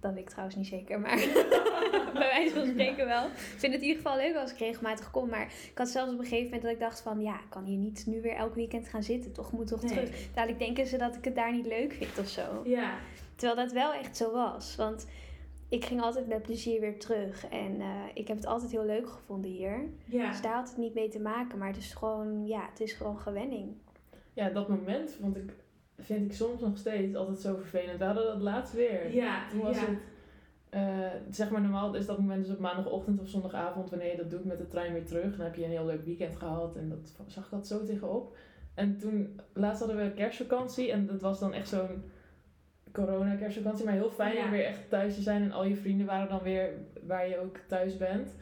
Dat 0.00 0.12
weet 0.12 0.22
ik 0.22 0.28
trouwens 0.28 0.56
niet 0.56 0.66
zeker, 0.66 1.00
maar 1.00 1.16
bij 2.12 2.28
wijze 2.34 2.54
van 2.54 2.66
spreken 2.66 3.06
wel. 3.06 3.24
Ik 3.26 3.32
vind 3.56 3.72
het 3.72 3.82
in 3.82 3.88
ieder 3.88 4.02
geval 4.02 4.16
leuk 4.16 4.36
als 4.36 4.52
ik 4.52 4.58
regelmatig 4.58 5.10
kom. 5.10 5.28
Maar 5.28 5.42
ik 5.70 5.78
had 5.78 5.88
zelfs 5.88 6.12
op 6.12 6.18
een 6.18 6.24
gegeven 6.24 6.44
moment 6.44 6.62
dat 6.62 6.72
ik 6.72 6.80
dacht 6.80 7.00
van... 7.00 7.20
Ja, 7.20 7.34
ik 7.34 7.46
kan 7.50 7.64
hier 7.64 7.78
niet 7.78 8.04
nu 8.06 8.20
weer 8.20 8.34
elk 8.34 8.54
weekend 8.54 8.88
gaan 8.88 9.02
zitten. 9.02 9.32
Toch 9.32 9.52
moet 9.52 9.66
toch 9.66 9.82
Nee. 9.82 9.90
terug. 9.92 10.28
Dadelijk 10.34 10.58
denken 10.58 10.86
ze 10.86 10.96
dat 10.98 11.16
ik 11.16 11.24
het 11.24 11.34
daar 11.34 11.52
niet 11.52 11.66
leuk 11.66 11.92
vind 11.92 12.18
of 12.18 12.28
zo. 12.28 12.42
ja, 12.64 12.94
Terwijl 13.34 13.56
dat 13.66 13.72
wel 13.72 13.92
echt 13.92 14.16
zo 14.16 14.32
was. 14.32 14.76
Want 14.76 15.06
ik 15.68 15.84
ging 15.84 16.00
altijd 16.02 16.26
met 16.28 16.42
plezier 16.42 16.80
weer 16.80 16.98
terug. 16.98 17.48
En 17.48 17.80
eh, 17.80 17.86
ik 18.14 18.28
heb 18.28 18.36
het 18.36 18.46
altijd 18.46 18.70
heel 18.70 18.84
leuk 18.84 19.08
gevonden 19.08 19.50
hier. 19.50 19.80
ja. 20.04 20.30
Dus 20.30 20.40
daar 20.40 20.54
had 20.54 20.68
het 20.68 20.76
niet 20.78 20.94
mee 20.94 21.08
te 21.08 21.20
maken. 21.20 21.58
Maar 21.58 21.68
het 21.68 21.76
is 21.76 21.94
gewoon, 21.94 22.46
ja, 22.46 22.66
het 22.70 22.80
is 22.80 22.92
gewoon 22.92 23.18
gewenning. 23.18 23.74
Ja, 24.32 24.48
dat 24.48 24.68
moment 24.68 25.16
vond 25.20 25.36
ik, 25.36 25.52
vind 25.98 26.30
ik 26.30 26.36
soms 26.36 26.60
nog 26.60 26.78
steeds 26.78 27.14
altijd 27.14 27.38
zo 27.38 27.54
vervelend. 27.56 27.98
We 27.98 28.04
hadden 28.04 28.24
dat 28.24 28.40
laatst 28.40 28.74
weer. 28.74 29.14
Ja, 29.14 29.48
Toen 29.48 29.60
was 29.60 29.76
ja. 29.76 29.84
het, 29.86 29.98
eh, 30.68 31.20
zeg 31.30 31.50
maar 31.50 31.60
normaal 31.60 31.94
is 31.94 32.06
dat 32.06 32.18
moment 32.18 32.44
dus 32.44 32.54
op 32.54 32.60
maandagochtend 32.60 33.20
of 33.20 33.28
zondagavond 33.28 33.90
wanneer 33.90 34.10
je 34.10 34.16
dat 34.16 34.30
doet 34.30 34.44
met 34.44 34.58
de 34.58 34.66
trein 34.66 34.92
weer 34.92 35.04
terug. 35.04 35.36
Dan 35.36 35.44
heb 35.46 35.54
je 35.54 35.64
een 35.64 35.70
heel 35.70 35.86
leuk 35.86 36.04
weekend 36.04 36.36
gehad 36.36 36.76
en 36.76 36.88
dat 36.88 37.14
zag 37.26 37.44
ik 37.44 37.50
dat 37.50 37.66
zo 37.66 37.84
tegenop. 37.84 38.36
En 38.74 38.96
toen, 38.98 39.40
laatst 39.52 39.82
hadden 39.84 40.04
we 40.04 40.12
kerstvakantie 40.14 40.92
en 40.92 41.06
dat 41.06 41.20
was 41.20 41.38
dan 41.38 41.52
echt 41.52 41.68
zo'n 41.68 42.02
corona 42.92 43.34
kerstvakantie. 43.34 43.84
Maar 43.84 43.94
heel 43.94 44.10
fijn 44.10 44.34
Ja. 44.36 44.44
om 44.44 44.50
weer 44.50 44.64
echt 44.64 44.88
thuis 44.88 45.14
te 45.14 45.22
zijn 45.22 45.42
en 45.42 45.52
al 45.52 45.64
je 45.64 45.76
vrienden 45.76 46.06
waren 46.06 46.28
dan 46.28 46.42
weer 46.42 46.70
waar 47.06 47.28
je 47.28 47.38
ook 47.40 47.56
thuis 47.68 47.96
bent. 47.96 48.34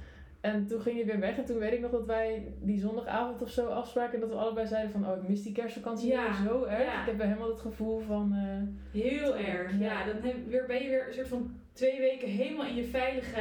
En 0.44 0.66
toen 0.66 0.80
ging 0.80 0.98
je 0.98 1.04
weer 1.04 1.20
weg 1.20 1.36
en 1.36 1.44
toen 1.44 1.58
weet 1.58 1.72
ik 1.72 1.80
nog 1.80 1.90
dat 1.90 2.06
wij 2.06 2.52
die 2.60 2.80
zondagavond 2.80 3.42
of 3.42 3.50
zo 3.50 3.66
afspraken 3.66 4.14
en 4.14 4.20
dat 4.20 4.28
we 4.28 4.34
allebei 4.36 4.66
zeiden 4.66 4.90
van 4.90 5.08
oh 5.10 5.16
ik 5.22 5.28
mis 5.28 5.42
die 5.42 5.52
kerstvakantie 5.52 6.10
Ja, 6.10 6.44
zo 6.44 6.64
erg. 6.64 6.84
ja. 6.84 7.00
Ik 7.00 7.06
heb 7.06 7.20
helemaal 7.20 7.48
het 7.48 7.60
gevoel 7.60 8.00
van... 8.00 8.32
eh, 8.32 9.00
Heel 9.02 9.36
erg, 9.36 9.72
ja. 9.72 9.78
Ja. 9.78 10.04
Dan 10.06 10.16
heb, 10.22 10.34
weer, 10.48 10.64
ben 10.66 10.82
je 10.82 10.88
weer 10.88 11.06
een 11.08 11.14
soort 11.14 11.28
van 11.28 11.54
twee 11.72 11.98
weken 11.98 12.28
helemaal 12.28 12.66
in 12.66 12.74
je 12.74 12.84
veilige, 12.84 13.40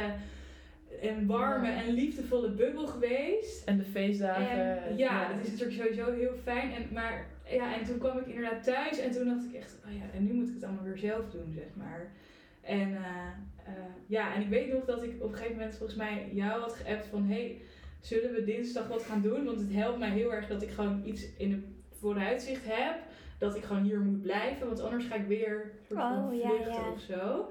en 1.02 1.26
warme 1.26 1.68
en 1.70 1.92
liefdevolle 1.92 2.50
bubbel 2.50 2.86
geweest. 2.86 3.68
En 3.68 3.76
de 3.76 3.84
feestdagen. 3.84 4.82
En, 4.84 4.96
ja, 4.96 5.28
dat 5.28 5.44
is 5.46 5.50
natuurlijk 5.50 5.80
sowieso 5.82 6.12
heel 6.12 6.34
fijn. 6.42 6.72
En, 6.72 6.82
maar 6.92 7.26
ja, 7.50 7.78
en 7.78 7.84
toen 7.84 7.98
kwam 7.98 8.18
ik 8.18 8.26
inderdaad 8.26 8.64
thuis 8.64 8.98
en 8.98 9.10
toen 9.10 9.24
dacht 9.28 9.44
ik 9.44 9.54
echt, 9.54 9.76
oh 9.86 9.92
ja, 9.92 10.04
en 10.14 10.24
nu 10.24 10.32
moet 10.32 10.48
ik 10.48 10.54
het 10.54 10.64
allemaal 10.64 10.84
weer 10.84 10.98
zelf 10.98 11.30
doen, 11.30 11.52
zeg 11.54 11.68
maar. 11.74 12.10
En 12.64 12.96
eh, 12.96 13.26
eh, 13.64 13.72
ja, 14.06 14.34
en 14.34 14.40
ik 14.40 14.48
weet 14.48 14.72
nog 14.72 14.84
dat 14.84 15.02
ik 15.02 15.22
op 15.22 15.30
een 15.30 15.36
gegeven 15.36 15.56
moment 15.56 15.76
volgens 15.76 15.98
mij 15.98 16.30
jou 16.32 16.60
had 16.60 16.72
geappt 16.72 17.06
van, 17.06 17.26
hey, 17.26 17.60
zullen 18.00 18.32
we 18.32 18.44
dinsdag 18.44 18.88
wat 18.88 19.02
gaan 19.02 19.22
doen? 19.22 19.44
Want 19.44 19.60
het 19.60 19.72
helpt 19.72 19.98
mij 19.98 20.10
heel 20.10 20.32
erg 20.32 20.46
dat 20.46 20.62
ik 20.62 20.70
gewoon 20.70 21.02
iets 21.04 21.36
in 21.36 21.50
de 21.50 21.62
vooruitzicht 21.98 22.64
heb. 22.64 22.96
Dat 23.38 23.56
ik 23.56 23.64
gewoon 23.64 23.82
hier 23.82 24.00
moet 24.00 24.22
blijven, 24.22 24.66
want 24.66 24.80
anders 24.80 25.04
ga 25.04 25.14
ik 25.14 25.26
weer 25.26 25.72
soort 25.88 26.00
van 26.00 26.24
Oh, 26.24 26.34
ja, 26.34 26.48
vluchten 26.48 26.74
ja. 26.74 26.90
of 26.90 27.00
zo. 27.00 27.50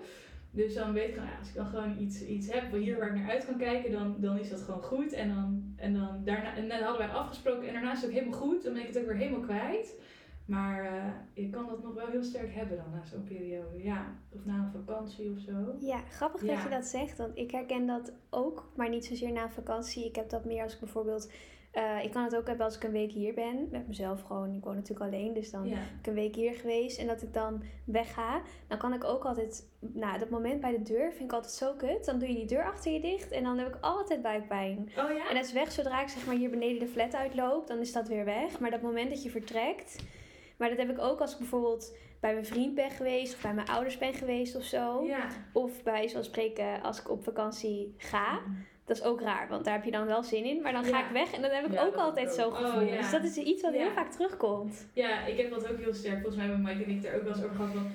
Dus 0.52 0.74
dan 0.74 0.94
weet 0.94 1.08
ik 1.08 1.14
gewoon, 1.14 1.30
als 1.40 1.50
ik 1.50 1.56
dan 1.56 1.66
gewoon 1.66 2.00
iets, 2.00 2.26
iets 2.26 2.52
heb 2.52 2.72
hier 2.72 2.98
waar 2.98 3.08
ik 3.08 3.22
naar 3.22 3.30
uit 3.30 3.46
kan 3.46 3.58
kijken, 3.58 3.92
dan, 3.92 4.16
dan 4.20 4.40
is 4.40 4.50
dat 4.50 4.62
gewoon 4.62 4.82
goed. 4.82 5.14
En 5.14 5.28
dan, 5.28 5.74
en 5.76 5.94
dan 5.94 6.22
daarna, 6.24 6.56
en 6.56 6.68
dan 6.68 6.82
hadden 6.82 7.08
wij 7.08 7.16
afgesproken 7.16 7.68
en 7.68 7.74
daarna 7.74 7.92
is 7.92 8.02
het 8.02 8.10
ook 8.10 8.16
helemaal 8.16 8.40
goed. 8.40 8.64
Dan 8.64 8.74
ben 8.74 8.82
ik 8.82 8.88
het 8.88 8.98
ook 8.98 9.06
weer 9.06 9.16
helemaal 9.16 9.40
kwijt. 9.40 9.96
Maar 10.46 10.84
eh 10.86 11.04
je 11.34 11.50
kan 11.50 11.68
dat 11.68 11.84
nog 11.84 11.94
wel 11.94 12.08
heel 12.08 12.24
sterk 12.24 12.54
hebben 12.54 12.78
dan 12.78 12.92
na 12.92 13.06
zo'n 13.06 13.24
periode. 13.24 13.84
Ja, 13.84 14.06
of 14.36 14.46
na 14.46 14.54
een 14.58 14.84
vakantie 14.86 15.32
of 15.32 15.40
zo. 15.40 15.52
Ja, 15.80 15.98
grappig 15.98 16.42
dat 16.42 16.64
je 16.64 16.70
dat 16.70 16.86
zegt, 16.86 17.18
want 17.18 17.38
ik 17.38 17.52
herken 17.52 17.86
dat 17.86 18.14
ook, 18.30 18.70
maar 18.76 18.90
niet 18.90 19.06
zozeer 19.06 19.32
na 19.32 19.44
een 19.44 19.52
vakantie. 19.52 20.06
Ik 20.06 20.16
heb 20.16 20.30
dat 20.30 20.46
meer 20.46 20.64
als 20.64 20.74
ik 20.74 20.80
bijvoorbeeld, 20.80 21.32
eh, 21.72 22.04
ik 22.04 22.12
kan 22.12 22.24
het 22.24 22.36
ook 22.36 22.48
hebben 22.48 22.66
als 22.66 22.76
ik 22.76 22.84
een 22.84 22.92
week 22.92 23.12
hier 23.12 23.34
ben, 23.34 23.68
met 23.72 23.88
mezelf 23.88 24.22
gewoon. 24.22 24.54
Ik 24.56 24.64
woon 24.64 24.76
natuurlijk 24.76 25.14
alleen, 25.14 25.34
dus 25.34 25.52
dan 25.52 25.68
Ja. 25.68 25.74
ben 25.74 25.82
ik 26.00 26.08
een 26.08 26.14
week 26.14 26.36
hier 26.36 26.54
geweest 26.54 27.00
en 27.00 27.08
dat 27.08 27.22
ik 27.22 27.34
dan 27.34 27.64
wegga. 27.86 28.42
Dan 28.68 28.78
kan 28.78 28.94
ik 28.94 29.04
ook 29.04 29.26
altijd, 29.26 29.70
nou 29.80 30.20
dat 30.20 30.30
moment 30.30 30.62
bij 30.62 30.72
de 30.72 30.82
deur 30.82 31.12
vind 31.12 31.24
ik 31.24 31.34
altijd 31.34 31.54
zo 31.54 31.74
kut. 31.74 32.06
Dan 32.06 32.20
doe 32.20 32.28
je 32.28 32.36
die 32.36 32.46
deur 32.48 32.66
achter 32.66 32.92
je 32.92 33.00
dicht 33.02 33.32
en 33.32 33.44
dan 33.44 33.58
heb 33.58 33.68
ik 33.68 33.78
altijd 33.82 34.22
buikpijn. 34.22 34.78
Oh 34.98 35.12
ja? 35.12 35.30
En 35.30 35.36
dat 35.36 35.46
is 35.46 35.54
weg 35.54 35.72
zodra 35.72 36.02
ik 36.02 36.08
zeg 36.08 36.26
maar 36.26 36.36
hier 36.36 36.50
beneden 36.50 36.80
de 36.80 36.88
flat 36.88 37.16
uitloop, 37.16 37.68
dan 37.68 37.80
is 37.80 37.92
dat 37.94 38.08
weer 38.08 38.26
weg. 38.26 38.60
Maar 38.60 38.72
dat 38.72 38.82
moment 38.82 39.10
dat 39.10 39.24
je 39.24 39.30
vertrekt, 39.30 40.04
maar 40.64 40.76
dat 40.78 40.88
heb 40.88 40.98
ik 40.98 41.04
ook 41.04 41.20
als 41.20 41.32
ik 41.32 41.38
bijvoorbeeld 41.38 41.96
bij 42.20 42.34
mijn 42.34 42.46
vriend 42.46 42.76
ben 42.76 42.90
geweest 42.90 43.34
of 43.34 43.42
bij 43.42 43.54
mijn 43.54 43.68
ouders 43.68 43.98
ben 43.98 44.14
geweest 44.14 44.56
of 44.56 44.64
zo. 44.64 45.04
Ja. 45.06 45.28
Of 45.54 45.84
bij, 45.84 46.08
zoals 46.08 46.26
spreken, 46.26 46.82
als 46.82 47.00
ik 47.00 47.10
op 47.10 47.24
vakantie 47.24 47.94
ga. 47.98 48.40
Dat 48.86 48.98
is 48.98 49.04
ook 49.04 49.22
raar, 49.22 49.48
want 49.50 49.66
daar 49.66 49.74
heb 49.74 49.84
je 49.84 49.92
dan 49.92 50.06
wel 50.06 50.24
zin 50.24 50.44
in. 50.46 50.62
Maar 50.62 50.72
dan 50.72 50.84
ga 50.84 50.98
Ja. 50.98 51.06
ik 51.06 51.12
weg 51.12 51.34
en 51.34 51.42
dan 51.42 51.52
heb 51.52 51.66
ik 51.66 51.74
Ja, 51.74 51.86
ook 51.86 51.96
altijd 51.96 52.28
ook. 52.30 52.34
zo'n 52.34 52.52
Oh, 52.52 52.58
gevoel. 52.58 52.88
Dus 52.90 53.12
dat 53.12 53.24
is 53.24 53.38
iets 53.38 53.62
wat 53.62 53.74
heel 53.74 53.92
vaak 53.92 54.12
terugkomt. 54.12 54.88
Ja, 54.94 55.26
ik 55.26 55.38
heb 55.38 55.50
dat 55.50 55.68
ook 55.72 55.78
heel 55.78 55.94
sterk. 55.94 56.14
Volgens 56.16 56.36
mij 56.36 56.46
hebben 56.46 56.62
Mike 56.66 56.84
en 56.84 56.90
ik 56.90 57.04
er 57.04 57.16
ook 57.16 57.24
wel 57.24 57.32
eens 57.34 57.44
over 57.44 57.56
gehad 57.56 57.72
van... 57.72 57.92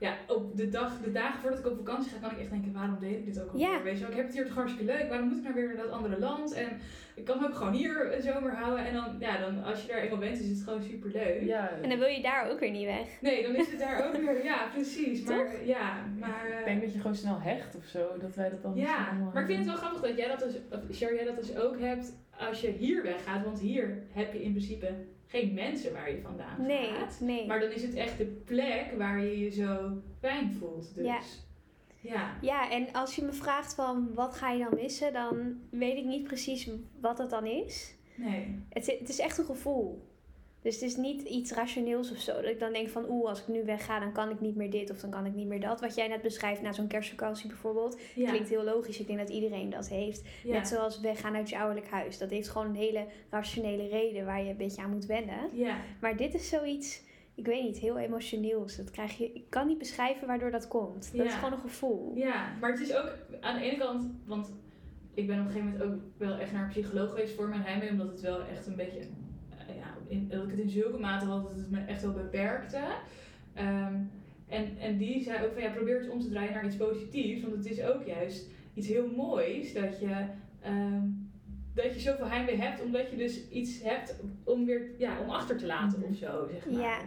Ja, 0.00 0.16
op 0.26 0.56
de, 0.56 0.68
dag, 0.68 1.00
de 1.00 1.12
dagen 1.12 1.40
voordat 1.40 1.58
ik 1.58 1.66
op 1.66 1.76
vakantie 1.76 2.10
ga, 2.10 2.18
kan 2.18 2.30
ik 2.30 2.38
echt 2.38 2.50
denken, 2.50 2.72
waarom 2.72 2.98
deed 2.98 3.16
ik 3.16 3.24
dit 3.24 3.42
ook 3.42 3.50
alweer? 3.52 3.68
Ja. 3.68 3.82
Weet 3.82 3.94
je 3.94 4.00
wel, 4.00 4.10
ik 4.10 4.16
heb 4.16 4.26
het 4.26 4.34
hier 4.34 4.46
toch 4.46 4.54
hartstikke 4.54 4.92
leuk, 4.92 5.08
waarom 5.08 5.28
moet 5.28 5.36
ik 5.36 5.42
nou 5.42 5.54
weer 5.54 5.66
naar 5.66 5.76
dat 5.76 5.90
andere 5.90 6.18
land? 6.18 6.52
En 6.52 6.80
ik 7.14 7.24
kan 7.24 7.44
ook 7.44 7.54
gewoon 7.54 7.72
hier 7.72 8.14
een 8.14 8.22
zomer 8.22 8.54
houden. 8.54 8.86
En 8.86 8.94
dan, 8.94 9.16
ja, 9.18 9.38
dan, 9.38 9.64
als 9.64 9.82
je 9.82 9.88
daar 9.88 9.98
eenmaal 9.98 10.18
bent, 10.18 10.40
is 10.40 10.48
het 10.48 10.62
gewoon 10.62 10.82
super 10.82 11.10
leuk. 11.10 11.42
Ja, 11.42 11.70
En 11.82 11.88
dan 11.88 11.98
wil 11.98 12.08
je 12.08 12.22
daar 12.22 12.50
ook 12.50 12.60
weer 12.60 12.70
niet 12.70 12.86
weg. 12.86 13.20
Nee, 13.20 13.42
dan 13.42 13.54
is 13.54 13.70
het 13.70 13.78
daar 13.78 14.06
ook 14.06 14.16
weer, 14.16 14.44
ja, 14.44 14.68
precies. 14.74 15.22
Maar 15.22 15.64
ja, 15.64 16.04
maar... 16.18 16.48
ik 16.48 16.58
eh, 16.58 16.64
denk 16.64 16.80
dat 16.80 16.92
je 16.92 17.00
gewoon 17.00 17.16
snel 17.16 17.40
hecht 17.40 17.76
of 17.76 17.84
zo. 17.84 18.16
Dat 18.20 18.34
wij 18.34 18.50
dat 18.50 18.62
dan 18.62 18.76
Ja, 18.76 19.08
allemaal 19.08 19.30
maar 19.32 19.42
ik 19.42 19.48
vind 19.48 19.58
het 19.58 19.68
wel 19.68 19.76
grappig 19.76 20.00
dat 20.00 20.16
jij 20.16 20.28
dat 20.28 20.38
dus, 20.38 20.54
of 20.70 20.96
Sher, 20.96 21.14
jij 21.14 21.24
dat 21.24 21.36
dus 21.36 21.56
ook 21.56 21.78
hebt 21.78 22.12
als 22.38 22.60
je 22.60 22.70
hier 22.70 23.02
weggaat. 23.02 23.44
Want 23.44 23.60
hier 23.60 24.02
heb 24.12 24.32
je 24.32 24.42
in 24.42 24.50
principe 24.52 24.94
geen 25.30 25.54
mensen 25.54 25.92
waar 25.92 26.10
je 26.10 26.20
vandaan 26.22 26.66
Nee, 26.66 26.86
gaat. 26.88 27.20
nee. 27.20 27.46
Maar 27.46 27.60
dan 27.60 27.70
is 27.70 27.82
het 27.82 27.94
echt 27.94 28.18
de 28.18 28.24
plek 28.44 28.92
waar 28.96 29.20
je 29.24 29.38
je 29.38 29.50
zo 29.50 29.90
fijn 30.20 30.52
voelt. 30.52 30.94
Dus 30.94 31.04
Ja. 31.04 31.20
ja. 32.00 32.36
Ja, 32.40 32.70
en 32.70 32.92
als 32.92 33.16
je 33.16 33.22
me 33.22 33.32
vraagt 33.32 33.74
van 33.74 34.14
wat 34.14 34.34
ga 34.34 34.50
je 34.50 34.64
dan 34.64 34.74
missen, 34.74 35.12
dan 35.12 35.60
weet 35.70 35.96
ik 35.96 36.04
niet 36.04 36.22
precies 36.24 36.70
wat 37.00 37.16
dat 37.16 37.30
dan 37.30 37.46
is. 37.46 37.94
Nee. 38.14 38.58
Het, 38.70 38.88
is- 38.88 38.98
het 38.98 39.08
is 39.08 39.18
echt 39.18 39.38
een 39.38 39.44
gevoel. 39.44 40.08
Dus 40.62 40.74
het 40.74 40.82
is 40.82 40.96
niet 40.96 41.22
iets 41.22 41.52
rationeels 41.52 42.10
of 42.10 42.16
zo. 42.18 42.32
Dat 42.34 42.44
ik 42.50 42.58
dan 42.58 42.72
denk 42.72 42.88
van, 42.88 43.04
oeh, 43.10 43.28
als 43.28 43.40
ik 43.40 43.48
nu 43.48 43.64
wegga, 43.64 43.98
dan 44.00 44.12
kan 44.12 44.30
ik 44.30 44.40
niet 44.40 44.56
meer 44.56 44.70
dit 44.70 44.90
of 44.90 44.96
dan 45.00 45.10
kan 45.10 45.26
ik 45.26 45.34
niet 45.34 45.46
meer 45.46 45.60
dat. 45.60 45.80
Wat 45.80 45.94
jij 45.94 46.08
net 46.08 46.22
beschrijft 46.22 46.62
na 46.62 46.72
zo'n 46.72 46.86
kerstvakantie 46.86 47.48
bijvoorbeeld, 47.48 48.00
Ja. 48.14 48.28
klinkt 48.28 48.48
heel 48.48 48.64
logisch. 48.64 49.00
Ik 49.00 49.06
denk 49.06 49.18
dat 49.18 49.28
iedereen 49.28 49.70
dat 49.70 49.88
heeft. 49.88 50.22
ja. 50.44 50.52
Net 50.52 50.68
zoals 50.68 51.00
weggaan 51.00 51.34
uit 51.36 51.48
je 51.48 51.58
ouderlijk 51.58 51.88
huis. 51.90 52.18
Dat 52.18 52.30
heeft 52.30 52.48
gewoon 52.48 52.66
een 52.66 52.74
hele 52.74 53.06
rationele 53.30 53.88
reden 53.88 54.24
waar 54.24 54.42
je 54.42 54.50
een 54.50 54.56
beetje 54.56 54.82
aan 54.82 54.90
moet 54.90 55.06
wennen. 55.06 55.38
Ja. 55.52 55.76
Maar 56.00 56.16
dit 56.16 56.34
is 56.34 56.48
zoiets, 56.48 57.02
ik 57.34 57.46
weet 57.46 57.62
niet, 57.62 57.78
heel 57.78 57.98
emotioneels. 57.98 58.76
Dat 58.76 58.90
krijg 58.90 59.18
je, 59.18 59.32
ik 59.32 59.44
kan 59.48 59.66
niet 59.66 59.78
beschrijven 59.78 60.26
waardoor 60.26 60.50
dat 60.50 60.68
komt. 60.68 61.10
Dat 61.16 61.26
is 61.26 61.34
gewoon 61.34 61.52
een 61.52 61.58
gevoel. 61.58 62.12
ja, 62.16 62.56
maar 62.60 62.70
het 62.70 62.80
is 62.80 62.94
ook 62.96 63.14
aan 63.40 63.58
de 63.58 63.64
ene 63.64 63.78
kant, 63.78 64.10
want 64.26 64.52
ik 65.14 65.26
ben 65.26 65.40
op 65.40 65.46
een 65.46 65.52
gegeven 65.52 65.72
moment 65.78 65.92
ook 65.92 66.00
wel 66.16 66.36
echt 66.38 66.52
naar 66.52 66.62
een 66.62 66.68
psycholoog 66.68 67.10
geweest 67.10 67.34
voor 67.34 67.48
mijn 67.48 67.62
heimwee, 67.62 67.90
omdat 67.90 68.10
het 68.10 68.20
wel 68.20 68.42
echt 68.44 68.66
een 68.66 68.76
beetje, 68.76 69.00
in, 70.10 70.28
dat 70.28 70.44
ik 70.44 70.50
het 70.50 70.58
in 70.58 70.70
zulke 70.70 70.98
mate 70.98 71.24
had 71.24 71.42
dat 71.42 71.56
het 71.56 71.70
me 71.70 71.80
echt 71.80 72.02
wel 72.02 72.12
beperkte. 72.12 72.82
Ehm, 73.54 73.94
en, 74.48 74.78
en 74.78 74.98
die 74.98 75.22
zei 75.22 75.44
ook 75.44 75.52
van 75.52 75.62
ja, 75.62 75.70
probeer 75.70 76.00
het 76.00 76.10
om 76.10 76.20
te 76.20 76.28
draaien 76.28 76.52
naar 76.52 76.66
iets 76.66 76.76
positiefs, 76.76 77.42
want 77.42 77.54
het 77.54 77.70
is 77.70 77.82
ook 77.82 78.06
juist 78.06 78.48
iets 78.74 78.88
heel 78.88 79.08
moois 79.16 79.72
dat 79.72 80.00
je, 80.00 80.26
ehm, 80.60 81.02
dat 81.74 81.94
je 81.94 82.00
zoveel 82.00 82.28
heimwee 82.28 82.60
hebt, 82.60 82.82
omdat 82.82 83.10
je 83.10 83.16
dus 83.16 83.48
iets 83.48 83.82
hebt 83.82 84.16
om 84.44 84.64
weer, 84.64 84.90
ja, 84.98 85.20
om 85.20 85.30
achter 85.30 85.56
te 85.56 85.66
laten 85.66 86.02
of 86.02 86.16
zo, 86.16 86.48
zeg 86.52 86.66
maar. 86.70 86.80
Ja. 86.80 86.98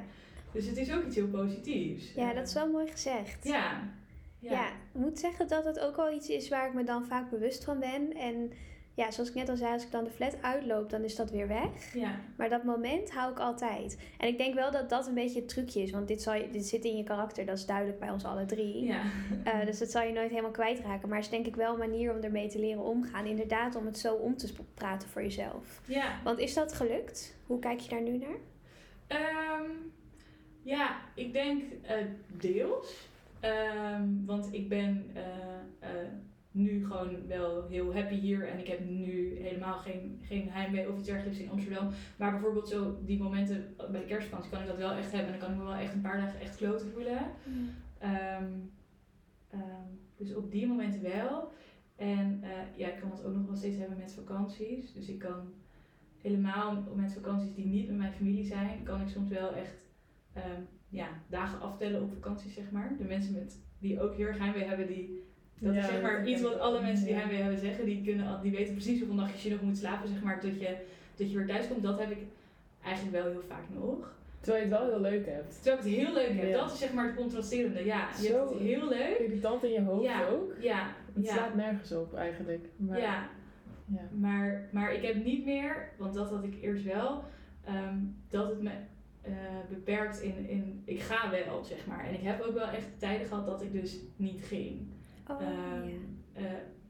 Dus 0.51 0.65
het 0.65 0.77
is 0.77 0.93
ook 0.93 1.05
iets 1.05 1.15
heel 1.15 1.27
positiefs. 1.27 2.13
Ja, 2.13 2.33
dat 2.33 2.47
is 2.47 2.53
wel 2.53 2.71
mooi 2.71 2.87
gezegd. 2.87 3.43
Ja. 3.43 3.91
Ja. 4.39 4.67
ik 4.67 4.99
moet 4.99 5.19
zeggen 5.19 5.47
dat 5.47 5.65
het 5.65 5.79
ook 5.79 5.95
wel 5.95 6.13
iets 6.13 6.29
is 6.29 6.49
waar 6.49 6.67
ik 6.67 6.73
me 6.73 6.83
dan 6.83 7.05
vaak 7.05 7.29
bewust 7.29 7.63
van 7.63 7.79
ben. 7.79 8.13
En 8.13 8.51
ja, 8.95 9.11
zoals 9.11 9.29
ik 9.29 9.35
net 9.35 9.49
al 9.49 9.55
zei, 9.55 9.73
als 9.73 9.83
ik 9.83 9.91
dan 9.91 10.03
de 10.03 10.09
flat 10.09 10.41
uitloop, 10.41 10.89
dan 10.89 11.03
is 11.03 11.15
dat 11.15 11.31
weer 11.31 11.47
weg. 11.47 11.93
Ja. 11.93 12.19
Maar 12.37 12.49
dat 12.49 12.63
moment 12.63 13.11
hou 13.11 13.31
ik 13.31 13.39
altijd. 13.39 13.97
En 14.17 14.27
ik 14.27 14.37
denk 14.37 14.53
wel 14.53 14.71
dat 14.71 14.89
dat 14.89 15.07
een 15.07 15.13
beetje 15.13 15.39
het 15.39 15.49
trucje 15.49 15.81
is. 15.81 15.91
Want 15.91 16.07
dit, 16.07 16.21
zal 16.21 16.33
je, 16.33 16.49
dit 16.49 16.65
zit 16.65 16.85
in 16.85 16.97
je 16.97 17.03
karakter, 17.03 17.45
dat 17.45 17.57
is 17.57 17.65
duidelijk 17.65 17.99
bij 17.99 18.09
ons 18.09 18.25
alle 18.25 18.45
drie. 18.45 18.83
Ja. 18.83 19.01
Eh, 19.43 19.65
dus 19.65 19.79
dat 19.79 19.91
zal 19.91 20.03
je 20.03 20.13
nooit 20.13 20.29
helemaal 20.29 20.51
kwijtraken. 20.51 21.07
Maar 21.07 21.17
het 21.17 21.25
is 21.25 21.31
denk 21.31 21.45
ik 21.45 21.55
wel 21.55 21.73
een 21.73 21.79
manier 21.79 22.15
om 22.15 22.21
ermee 22.21 22.47
te 22.47 22.59
leren 22.59 22.83
omgaan. 22.83 23.25
Inderdaad, 23.25 23.75
om 23.75 23.85
het 23.85 23.97
zo 23.97 24.13
om 24.13 24.37
te 24.37 24.53
praten 24.73 25.09
voor 25.09 25.21
jezelf. 25.21 25.81
Ja. 25.85 26.19
Want 26.23 26.39
is 26.39 26.53
dat 26.53 26.73
gelukt? 26.73 27.37
Hoe 27.45 27.59
kijk 27.59 27.79
je 27.79 27.89
daar 27.89 28.01
nu 28.01 28.17
naar? 28.17 28.37
Ehm, 29.07 29.71
ja, 30.61 30.97
ik 31.13 31.33
denk 31.33 31.63
eh, 31.81 31.95
deels. 32.27 33.09
Ehm, 33.39 34.25
want 34.25 34.53
ik 34.53 34.69
ben 34.69 35.05
eh, 35.13 35.23
nu 36.53 36.85
gewoon 36.85 37.27
wel 37.27 37.67
heel 37.67 37.93
happy 37.93 38.15
hier. 38.15 38.47
En 38.47 38.59
ik 38.59 38.67
heb 38.67 38.79
nu 38.85 39.37
helemaal 39.41 39.77
geen, 39.77 40.19
geen 40.21 40.49
heimwee 40.49 40.89
of 40.89 40.97
iets 40.97 41.07
dergelijks 41.07 41.39
in 41.39 41.49
Amsterdam. 41.49 41.89
Maar 42.17 42.31
bijvoorbeeld 42.31 42.67
zo 42.67 42.97
die 43.05 43.21
momenten 43.21 43.75
bij 43.91 43.99
de 43.99 44.05
kerstvakantie 44.05 44.51
kan 44.51 44.61
ik 44.61 44.67
dat 44.67 44.77
wel 44.77 44.91
echt 44.91 45.11
hebben. 45.11 45.33
En 45.33 45.39
dan 45.39 45.47
kan 45.47 45.57
ik 45.57 45.61
me 45.61 45.69
wel 45.69 45.81
echt 45.81 45.93
een 45.93 46.01
paar 46.01 46.17
dagen 46.17 46.39
echt 46.39 46.55
kloten 46.55 46.91
voelen. 46.91 47.21
Ehm, 47.97 48.51
ehm, 49.49 49.87
dus 50.15 50.35
op 50.35 50.51
die 50.51 50.67
momenten 50.67 51.01
wel. 51.01 51.51
En 51.95 52.39
eh, 52.43 52.77
ja, 52.77 52.87
ik 52.87 52.99
kan 52.99 53.11
het 53.11 53.23
ook 53.23 53.33
nog 53.33 53.45
wel 53.45 53.55
steeds 53.55 53.77
hebben 53.77 53.97
met 53.97 54.13
vakanties. 54.13 54.93
Dus 54.93 55.07
ik 55.07 55.19
kan 55.19 55.53
helemaal 56.21 56.83
met 56.95 57.13
vakanties 57.13 57.55
die 57.55 57.65
niet 57.65 57.87
met 57.87 57.97
mijn 57.97 58.13
familie 58.13 58.45
zijn, 58.45 58.83
kan 58.83 59.01
ik 59.01 59.07
soms 59.07 59.29
wel 59.29 59.53
echt 59.53 59.73
ehm, 60.33 60.61
ja, 60.89 61.07
dagen 61.29 61.61
aftellen 61.61 62.01
op 62.01 62.13
vakanties, 62.13 62.53
zeg 62.53 62.71
maar. 62.71 62.95
De 62.97 63.03
mensen 63.03 63.33
met, 63.33 63.59
die 63.79 64.01
ook 64.01 64.15
heel 64.15 64.27
erg 64.27 64.37
heimwee 64.37 64.63
hebben, 64.63 64.87
die, 64.87 65.23
dat 65.63 65.73
Ja, 65.73 65.79
is 65.79 65.87
zeg 65.87 66.01
maar 66.01 66.27
iets 66.27 66.41
wat 66.41 66.59
alle 66.59 66.81
mensen 66.81 67.05
die 67.05 67.13
heimwee 67.15 67.41
hebben 67.41 67.59
zeggen. 67.59 67.85
Die, 67.85 68.03
kunnen, 68.03 68.39
die 68.41 68.51
weten 68.51 68.73
precies 68.73 68.97
hoeveel 68.99 69.15
nachtjes 69.15 69.43
je 69.43 69.49
nog 69.49 69.61
moet 69.61 69.77
slapen, 69.77 70.07
zeg 70.09 70.21
maar, 70.23 70.39
tot 70.39 70.59
je, 70.59 70.75
tot 71.15 71.31
je 71.31 71.37
weer 71.37 71.47
thuis 71.47 71.67
komt. 71.67 71.83
Dat 71.83 71.99
heb 71.99 72.11
ik 72.11 72.17
eigenlijk 72.83 73.15
wel 73.23 73.31
heel 73.31 73.41
vaak 73.47 73.63
nog. 73.73 74.11
Terwijl 74.39 74.63
je 74.65 74.69
het 74.71 74.79
wel 74.79 74.89
heel 74.89 75.01
leuk 75.01 75.25
hebt. 75.25 75.61
Terwijl 75.63 75.77
ik 75.77 75.83
het 75.83 75.93
heel 76.05 76.13
leuk 76.13 76.41
heb. 76.41 76.49
Ja. 76.49 76.57
Dat 76.57 76.71
is 76.73 76.79
zeg 76.79 76.93
maar 76.93 77.05
het 77.05 77.15
contrasterende. 77.15 77.85
Ja, 77.85 78.07
je 78.21 78.27
Zo. 78.27 78.37
hebt 78.37 78.49
het 78.49 78.59
heel 78.59 78.87
leuk. 78.89 79.17
Irritant 79.19 79.63
in 79.63 79.71
je 79.71 79.81
hoofd 79.81 80.03
Ja. 80.03 80.25
ook. 80.27 80.53
Ja, 80.59 80.87
Het 81.13 81.25
ja. 81.25 81.33
slaat 81.33 81.55
nergens 81.55 81.91
op 81.91 82.13
eigenlijk. 82.15 82.65
Maar, 82.75 82.99
Ja, 82.99 83.29
ja. 83.85 84.01
maar, 84.19 84.67
maar 84.71 84.93
ik 84.93 85.01
heb 85.01 85.23
niet 85.23 85.45
meer, 85.45 85.89
want 85.97 86.13
dat 86.13 86.29
had 86.29 86.43
ik 86.43 86.53
eerst 86.61 86.83
wel, 86.83 87.23
ehm, 87.65 87.95
dat 88.29 88.49
het 88.49 88.61
me 88.61 88.71
eh, 89.21 89.31
beperkt 89.69 90.21
in, 90.21 90.49
in, 90.49 90.81
ik 90.85 90.99
ga 90.99 91.29
wel, 91.29 91.63
zeg 91.63 91.85
maar. 91.87 92.05
En 92.05 92.13
ik 92.13 92.21
heb 92.23 92.41
ook 92.41 92.53
wel 92.53 92.67
echt 92.67 92.85
tijden 92.97 93.27
gehad 93.27 93.45
dat 93.45 93.61
ik 93.61 93.71
dus 93.81 93.97
niet 94.15 94.41
ging. 94.45 94.79
Oh, 95.27 95.41
Ehm, 95.41 95.89
eh, 96.33 96.43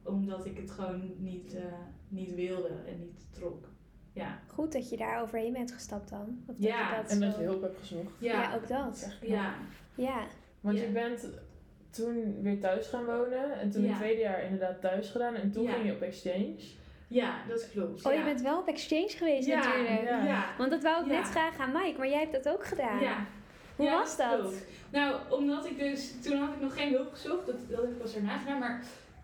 omdat 0.03 0.45
ik 0.45 0.57
het 0.57 0.71
gewoon 0.71 1.13
niet, 1.17 1.55
eh, 1.55 1.63
niet 2.07 2.35
wilde 2.35 2.67
en 2.87 2.99
niet 2.99 3.27
trok. 3.33 3.67
Ja, 4.13 4.39
Goed 4.47 4.71
dat 4.71 4.89
je 4.89 4.97
daar 4.97 5.21
overheen 5.21 5.53
bent 5.53 5.71
gestapt 5.71 6.09
dan. 6.09 6.43
Of 6.47 6.55
dat 6.55 6.63
Ja, 6.67 6.89
je 6.89 7.01
dat 7.01 7.11
En 7.11 7.19
dat 7.19 7.33
zo- 7.33 7.39
je 7.39 7.45
hulp 7.45 7.61
hebt 7.61 7.77
gezocht. 7.79 8.11
ja, 8.19 8.41
Ja, 8.41 8.55
ook 8.55 8.67
Dat 8.67 8.99
knap. 9.19 9.29
ja, 9.29 9.53
Ja. 9.95 10.23
Want 10.61 10.77
Ja. 10.77 10.83
je 10.83 10.89
bent 10.91 11.29
toen 11.89 12.41
weer 12.41 12.59
thuis 12.59 12.87
gaan 12.87 13.05
wonen. 13.05 13.59
En 13.59 13.69
toen 13.71 13.81
Ja. 13.83 13.87
het 13.89 13.97
tweede 13.97 14.21
jaar 14.21 14.43
inderdaad 14.43 14.81
thuis 14.81 15.09
gedaan. 15.09 15.35
En 15.35 15.51
toen 15.51 15.63
Ja. 15.63 15.71
ging 15.73 15.85
je 15.85 15.91
op 15.93 16.01
exchange. 16.01 16.55
ja, 17.07 17.35
dat 17.47 17.69
klopt. 17.71 18.05
Oh, 18.05 18.13
je 18.13 18.23
bent 18.23 18.41
wel 18.41 18.59
op 18.59 18.67
exchange 18.67 19.09
geweest 19.09 19.47
ja, 19.47 19.57
natuurlijk. 19.57 20.03
Ja. 20.03 20.23
ja. 20.25 20.45
Want 20.57 20.71
dat 20.71 20.83
wou 20.83 21.03
ik 21.05 21.11
Ja. 21.11 21.17
net 21.17 21.27
vragen 21.27 21.63
aan 21.63 21.71
Mike, 21.71 21.97
maar 21.97 22.09
jij 22.09 22.19
hebt 22.19 22.43
dat 22.43 22.49
ook 22.49 22.65
gedaan. 22.65 22.99
Ja. 22.99 23.25
Hoe 23.75 23.85
Ja, 23.85 23.97
was 23.99 24.17
dat? 24.17 24.39
klopt. 24.39 24.65
Nou, 24.91 25.15
omdat 25.29 25.65
ik 25.65 25.77
dus, 25.77 26.13
toen 26.21 26.37
had 26.37 26.53
ik 26.53 26.61
nog 26.61 26.73
geen 26.73 26.93
hulp 26.93 27.11
gezocht, 27.13 27.45
dat, 27.45 27.55
dat 27.69 27.81
heb 27.81 27.91
ik 27.91 27.97
pas 27.97 28.15
erna 28.15 28.37
gedaan, 28.37 28.59
maar 28.59 28.83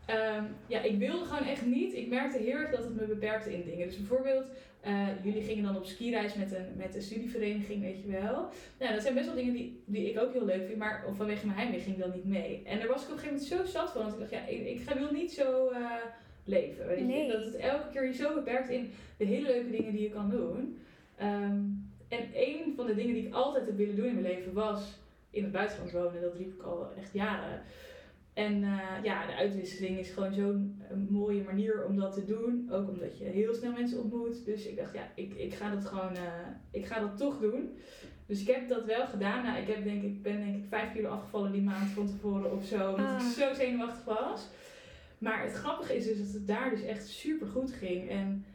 Ehm, 0.10 0.44
ja, 0.68 0.82
ik 0.82 0.98
wilde 0.98 1.25
gewoon 1.25 1.48
echt 1.48 1.65
niet. 1.65 1.94
Ik 1.94 2.08
merkte 2.08 2.38
heel 2.38 2.56
erg 2.56 2.72
dat 2.72 2.84
het 2.84 2.96
me 2.96 3.06
beperkte 3.06 3.53
in 3.53 3.63
dingen. 3.63 3.88
Dus 3.88 3.98
bijvoorbeeld, 3.98 4.46
eh, 4.82 5.08
jullie 5.24 5.41
gingen 5.41 5.63
dan 5.63 5.75
op 5.75 5.86
skireis 5.86 6.34
met 6.34 6.51
een, 6.51 6.65
met 6.77 6.96
een 6.96 7.01
studievereniging, 7.01 7.82
weet 7.82 8.01
je 8.01 8.12
wel. 8.12 8.50
Nou, 8.79 8.94
dat 8.94 9.01
zijn 9.01 9.13
best 9.13 9.25
wel 9.25 9.36
dingen 9.36 9.53
die, 9.53 9.84
die 9.86 10.10
ik 10.10 10.20
ook 10.20 10.34
heel 10.34 10.46
leuk 10.46 10.65
vind, 10.65 10.77
maar 10.77 11.03
vanwege 11.15 11.46
mijn 11.46 11.58
heimwee 11.58 11.79
ging 11.79 11.96
ik 11.96 12.01
dan 12.01 12.12
niet 12.15 12.25
mee. 12.25 12.62
En 12.65 12.79
daar 12.79 12.88
was 12.88 13.03
ik 13.03 13.08
op 13.08 13.13
een 13.13 13.20
gegeven 13.20 13.48
moment 13.48 13.68
zo 13.72 13.79
zat 13.79 13.91
van, 13.91 14.03
dat 14.03 14.13
ik 14.13 14.20
dacht, 14.20 14.32
ja, 14.32 14.46
ik, 14.46 14.68
ik 14.68 14.82
ga, 14.82 14.98
wil 14.98 15.12
niet 15.12 15.32
zo 15.32 15.70
eh, 15.70 15.91
leven. 16.44 16.88
Weet 16.88 16.98
je? 16.98 17.03
Nee. 17.03 17.32
Dat 17.32 17.46
het 17.46 17.56
elke 17.56 17.89
keer 17.91 18.06
je 18.06 18.13
zo 18.13 18.34
beperkt 18.34 18.70
in 18.70 18.91
de 19.18 19.25
hele 19.25 19.48
leuke 19.48 19.70
dingen 19.72 19.91
die 19.91 20.01
je 20.01 20.10
kan 20.10 20.29
doen. 20.29 20.79
Ehm, 21.18 21.60
en 22.10 22.30
een 22.34 22.74
van 22.75 22.86
de 22.86 22.96
dingen 22.96 23.13
die 23.13 23.28
ik 23.28 23.34
altijd 23.34 23.66
heb 23.66 23.78
willen 23.78 23.96
doen 23.96 24.06
in 24.06 24.13
mijn 24.22 24.25
leven 24.25 24.54
was 24.54 25.00
in 25.30 25.44
het 25.44 25.51
buitenland 25.51 25.92
wonen. 25.92 26.22
Dat 26.22 26.36
riep 26.36 26.54
ik 26.54 26.62
al 26.62 26.92
echt 26.98 27.13
jaren. 27.13 27.62
En 28.34 28.63
eh, 28.63 29.04
ja, 29.04 29.25
de 29.25 29.36
uitwisseling 29.36 30.00
is 30.00 30.10
gewoon 30.10 30.34
zo'n 30.34 30.82
eh, 30.89 30.98
mooie 31.10 31.44
manier 31.44 31.86
om 31.86 31.96
dat 32.00 32.13
te 32.13 32.25
doen. 32.25 32.70
Ook 32.72 32.89
omdat 32.89 33.18
je 33.18 33.24
heel 33.25 33.54
snel 33.54 33.72
mensen 33.72 34.00
ontmoet. 34.01 34.46
Dus 34.46 34.66
ik 34.66 34.78
dacht, 34.78 34.94
ja, 34.94 35.12
ik, 35.16 35.34
ik 35.34 35.54
ga 35.54 35.75
dat 35.75 35.86
gewoon, 35.86 36.16
eh, 36.16 36.48
ik 36.72 36.86
ga 36.86 37.00
dat 37.00 37.18
toch 37.18 37.39
doen. 37.39 37.78
Dus 38.25 38.42
ik 38.42 38.48
heb 38.48 38.70
dat 38.70 38.86
wel 38.86 39.08
gedaan. 39.08 39.44
Nou, 39.44 39.62
ik 39.62 39.68
heb 39.68 39.84
denk 39.84 40.04
ik, 40.04 40.22
ben 40.22 40.39
denk 40.39 40.56
ik 40.56 40.70
vijf 40.70 40.94
kilo 40.94 41.10
afgevallen 41.10 41.51
die 41.51 41.62
maand 41.62 41.89
van 41.89 42.08
tevoren 42.08 42.51
of 42.51 42.66
zo. 42.66 42.89
Omdat 42.89 43.06
ik 43.06 43.16
Ah. 43.18 43.25
zo 43.25 43.54
zenuwachtig 43.54 44.04
was. 44.04 44.48
Maar 45.18 45.44
het 45.44 45.54
grappige 45.54 45.96
is 45.96 46.06
dus 46.06 46.18
dat 46.18 46.34
het 46.34 46.48
daar 46.48 46.70
dus 46.70 46.82
echt 46.84 47.08
super 47.08 47.48
goed 47.48 47.72
ging. 47.72 48.10
En 48.10 48.46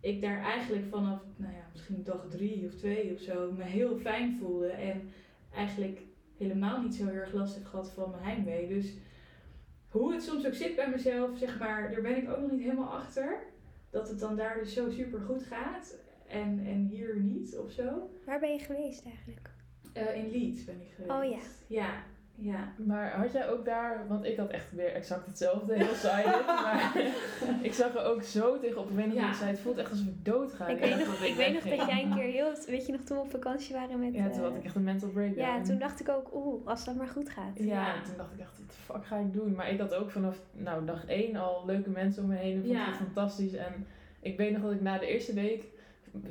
ik 0.00 0.20
daar 0.20 0.42
eigenlijk 0.42 0.86
vanaf, 0.90 1.20
nou 1.36 1.52
ja, 1.52 1.66
misschien 1.72 2.02
dag 2.04 2.26
drie 2.30 2.66
of 2.66 2.74
twee 2.74 3.12
of 3.14 3.20
zo, 3.20 3.52
me 3.52 3.64
heel 3.64 3.96
fijn 3.96 4.38
voelde. 4.40 4.68
En 4.68 5.10
eigenlijk 5.54 6.00
helemaal 6.36 6.82
niet 6.82 6.94
zo 6.94 7.04
heel 7.06 7.14
erg 7.14 7.32
last 7.32 7.54
heb 7.54 7.64
gehad 7.64 7.90
van 7.90 8.10
mijn 8.10 8.22
heimwee. 8.22 8.68
Dus 8.68 8.92
hoe 9.88 10.12
het 10.12 10.22
soms 10.22 10.46
ook 10.46 10.54
zit 10.54 10.76
bij 10.76 10.90
mezelf, 10.90 11.38
zeg 11.38 11.58
maar, 11.58 11.90
daar 11.90 12.02
ben 12.02 12.16
ik 12.16 12.30
ook 12.30 12.40
nog 12.40 12.50
niet 12.50 12.62
helemaal 12.62 12.92
achter. 12.92 13.38
Dat 13.90 14.08
het 14.08 14.18
dan 14.18 14.36
daar 14.36 14.58
dus 14.58 14.72
zo 14.72 14.90
super 14.90 15.20
goed 15.20 15.42
gaat. 15.42 15.98
En, 16.26 16.66
en 16.66 16.86
hier 16.86 17.16
niet 17.16 17.56
of 17.56 17.70
zo. 17.70 18.10
Waar 18.24 18.40
ben 18.40 18.52
je 18.52 18.58
geweest 18.58 19.04
eigenlijk? 19.04 19.50
Eh, 19.92 20.16
in 20.16 20.30
Leeds 20.30 20.64
ben 20.64 20.80
ik 20.80 20.92
geweest. 20.94 21.14
Oh 21.14 21.24
ja. 21.24 21.40
Ja, 21.66 22.04
ja. 22.40 22.72
Maar 22.76 23.10
had 23.16 23.32
jij 23.32 23.48
ook 23.50 23.64
daar, 23.64 24.04
want 24.08 24.24
ik 24.24 24.36
had 24.36 24.48
echt 24.50 24.72
weer 24.72 24.92
exact 24.92 25.26
hetzelfde, 25.26 25.74
heel 25.74 25.94
saai 25.94 26.24
dit, 26.24 26.46
maar 26.46 26.92
ik 27.68 27.72
zag 27.74 27.94
er 27.94 28.04
ook 28.04 28.22
zo 28.22 28.58
tegenop. 28.58 28.88
Ik 28.90 28.96
weet 28.96 29.04
niet 29.06 29.14
hoe 29.14 29.22
Ja. 29.24 29.30
ik 29.30 29.34
zei, 29.36 29.50
het 29.50 29.60
voelt 29.60 29.76
echt 29.78 29.90
alsof 29.90 30.06
ik 30.06 30.24
doodga. 30.24 30.66
ik 30.66 30.78
weet 30.78 30.90
nog, 30.98 31.18
dat 31.18 31.28
ik 31.28 31.34
weet 31.34 31.52
nog 31.52 31.62
dat 31.62 31.88
jij 31.88 32.02
een 32.02 32.14
keer 32.14 32.30
heel... 32.32 32.52
Weet 32.66 32.86
je 32.86 32.92
nog 32.92 33.00
toen 33.00 33.16
we 33.16 33.22
op 33.22 33.30
vakantie 33.30 33.74
waren 33.74 33.98
met... 34.00 34.14
Ja, 34.14 34.28
toen 34.28 34.38
eh, 34.38 34.48
had 34.48 34.56
ik 34.56 34.64
echt 34.64 34.74
een 34.74 34.84
mental 34.84 35.08
breakdown. 35.08 35.40
ja, 35.40 35.62
toen 35.62 35.78
dacht 35.78 36.00
ik 36.00 36.08
ook, 36.08 36.34
oeh, 36.34 36.66
als 36.66 36.84
dat 36.84 36.94
maar 36.94 37.08
goed 37.08 37.30
gaat. 37.30 37.52
Ja, 37.58 37.64
Ja. 37.64 37.94
en 37.94 38.02
toen 38.02 38.16
dacht 38.16 38.32
ik 38.32 38.40
echt, 38.40 38.58
wat 38.58 38.68
de 38.68 38.74
fuck 38.92 39.06
ga 39.06 39.16
ik 39.16 39.32
doen? 39.32 39.54
Maar 39.54 39.70
ik 39.70 39.80
had 39.80 39.94
ook 39.94 40.10
vanaf 40.10 40.38
nou, 40.52 40.84
dag 40.84 41.06
één 41.06 41.36
al 41.36 41.62
leuke 41.66 41.90
mensen 41.90 42.22
om 42.22 42.28
me 42.28 42.36
heen. 42.36 42.56
Ik 42.56 42.64
vond 42.64 42.72
Ja. 42.76 42.86
het 42.86 42.96
fantastisch. 42.96 43.52
En 43.54 43.86
ik 44.20 44.36
weet 44.36 44.52
nog 44.52 44.62
dat 44.62 44.72
ik 44.72 44.80
na 44.80 44.98
de 44.98 45.06
eerste 45.06 45.34
week 45.34 45.64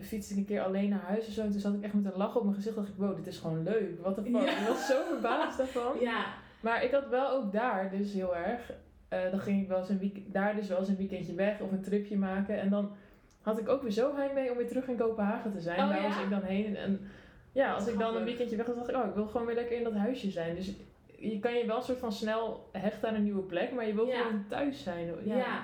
fietste 0.02 0.34
ik 0.34 0.40
een 0.40 0.46
keer 0.46 0.62
alleen 0.62 0.90
naar 0.90 1.02
huis 1.02 1.28
of 1.28 1.34
zo. 1.34 1.42
En 1.42 1.52
toen 1.52 1.60
zat 1.60 1.74
ik 1.74 1.82
echt 1.84 1.94
met 1.94 2.06
een 2.06 2.18
lach 2.18 2.36
op 2.36 2.44
mijn 2.44 2.56
gezicht. 2.56 2.76
dacht 2.76 2.88
ik, 2.88 2.94
wow, 2.98 3.16
dit 3.16 3.28
is 3.28 3.38
gewoon 3.38 3.64
leuk. 3.64 4.00
Wat 4.02 4.16
de 4.16 4.22
fuck. 4.22 4.32
Ja. 4.42 4.60
Ik 4.62 4.68
was 4.68 4.86
zo 4.88 5.02
verbaasd 5.12 5.58
daarvan. 5.58 6.00
Ja, 6.00 6.26
Maar 6.62 6.84
ik 6.84 6.92
had 6.92 7.08
wel 7.10 7.30
ook 7.32 7.52
daar 7.52 7.92
dus 7.92 8.14
heel 8.14 8.36
erg. 8.36 8.72
eh, 9.10 9.32
dan 9.32 9.40
ging 9.40 9.62
ik 9.62 9.68
wel 9.68 9.80
eens 9.80 9.90
een 9.90 10.00
week, 10.00 10.34
daar 10.34 10.56
dus 10.56 10.68
wel 10.68 10.80
eens 10.80 10.88
een 10.88 10.98
weekendje 10.98 11.34
weg 11.34 11.60
of 11.60 11.72
een 11.72 11.82
tripje 11.82 12.18
maken. 12.18 12.60
En 12.60 12.70
dan 12.70 12.92
had 13.42 13.60
ik 13.60 13.70
ook 13.70 13.82
weer 13.82 13.92
zo 13.92 14.16
heimwee 14.16 14.52
om 14.52 14.58
weer 14.58 14.68
terug 14.68 14.88
in 14.88 14.98
Kopenhagen 14.98 15.52
te 15.52 15.60
zijn. 15.62 15.80
Oh, 15.80 15.90
daar 15.90 16.02
ja? 16.02 16.08
was 16.08 16.20
ik 16.24 16.30
dan 16.30 16.42
heen. 16.44 16.76
En 16.76 17.00
ja, 17.52 17.74
als 17.74 17.88
ik 17.88 18.00
dan 18.00 18.16
een 18.16 18.24
weekendje 18.24 18.56
weg 18.56 18.66
was, 18.66 18.76
dacht 18.76 18.90
ik, 18.90 18.96
oh, 18.96 19.06
ik 19.08 19.14
wil 19.14 19.28
gewoon 19.28 19.46
weer 19.48 19.56
lekker 19.56 19.78
in 19.78 19.84
dat 19.84 19.94
huisje 19.94 20.30
zijn. 20.32 20.56
Dus 20.56 20.72
je 21.18 21.40
kan 21.40 21.54
je 21.54 21.66
wel 21.66 21.78
een 21.78 21.84
soort 21.84 21.98
van 22.00 22.12
snel 22.12 22.70
hechten 22.72 23.10
aan 23.10 23.16
een 23.16 23.24
nieuwe 23.24 23.42
plek, 23.42 23.72
maar 23.74 23.88
je 23.88 23.94
wil 23.94 24.08
Ja. 24.08 24.22
gewoon 24.24 24.46
thuis 24.48 24.84
zijn. 24.84 25.08
ja. 25.24 25.62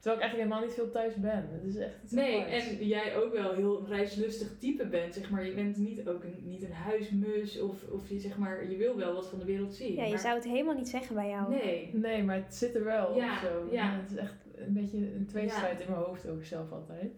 Terwijl 0.00 0.16
ik 0.16 0.22
eigenlijk 0.22 0.36
helemaal 0.50 0.60
niet 0.60 0.74
veel 0.74 0.90
thuis 0.90 1.14
ben. 1.14 1.48
Het 1.52 1.64
is 1.64 1.76
echt 1.76 2.12
Nee, 2.12 2.44
en 2.44 2.86
jij 2.86 3.16
ook 3.16 3.32
wel 3.32 3.52
heel 3.52 3.86
reislustig 3.86 4.58
type 4.58 4.86
bent, 4.86 5.14
zeg 5.14 5.30
maar. 5.30 5.46
Je 5.46 5.54
bent 5.54 5.76
niet 5.76 6.08
ook 6.08 6.24
een, 6.24 6.34
niet 6.42 6.62
een 6.62 6.72
huismus 6.72 7.60
of, 7.60 7.88
of 7.88 8.08
je, 8.08 8.18
zeg 8.18 8.38
maar, 8.38 8.70
je 8.70 8.76
wil 8.76 8.96
wel 8.96 9.14
wat 9.14 9.28
van 9.28 9.38
de 9.38 9.44
wereld 9.44 9.74
zien. 9.74 9.94
Ja, 9.94 10.02
je 10.04 10.10
maar- 10.10 10.18
zou 10.18 10.34
het 10.34 10.44
helemaal 10.44 10.74
niet 10.74 10.88
zeggen 10.88 11.14
bij 11.14 11.28
jou. 11.28 11.50
Nee. 11.50 11.90
Nee, 11.94 12.22
maar 12.22 12.36
het 12.36 12.54
zit 12.54 12.74
er 12.74 12.84
wel 12.84 13.14
Ja, 13.16 13.32
of 13.32 13.38
zo. 13.38 13.68
ja. 13.70 14.00
Het 14.00 14.10
is 14.10 14.16
echt 14.16 14.34
een 14.54 14.72
beetje 14.72 15.14
een 15.14 15.26
tweestrijd 15.26 15.80
in 15.80 15.90
mijn 15.90 16.02
hoofd 16.02 16.28
ook 16.28 16.44
zelf 16.44 16.72
altijd. 16.72 17.12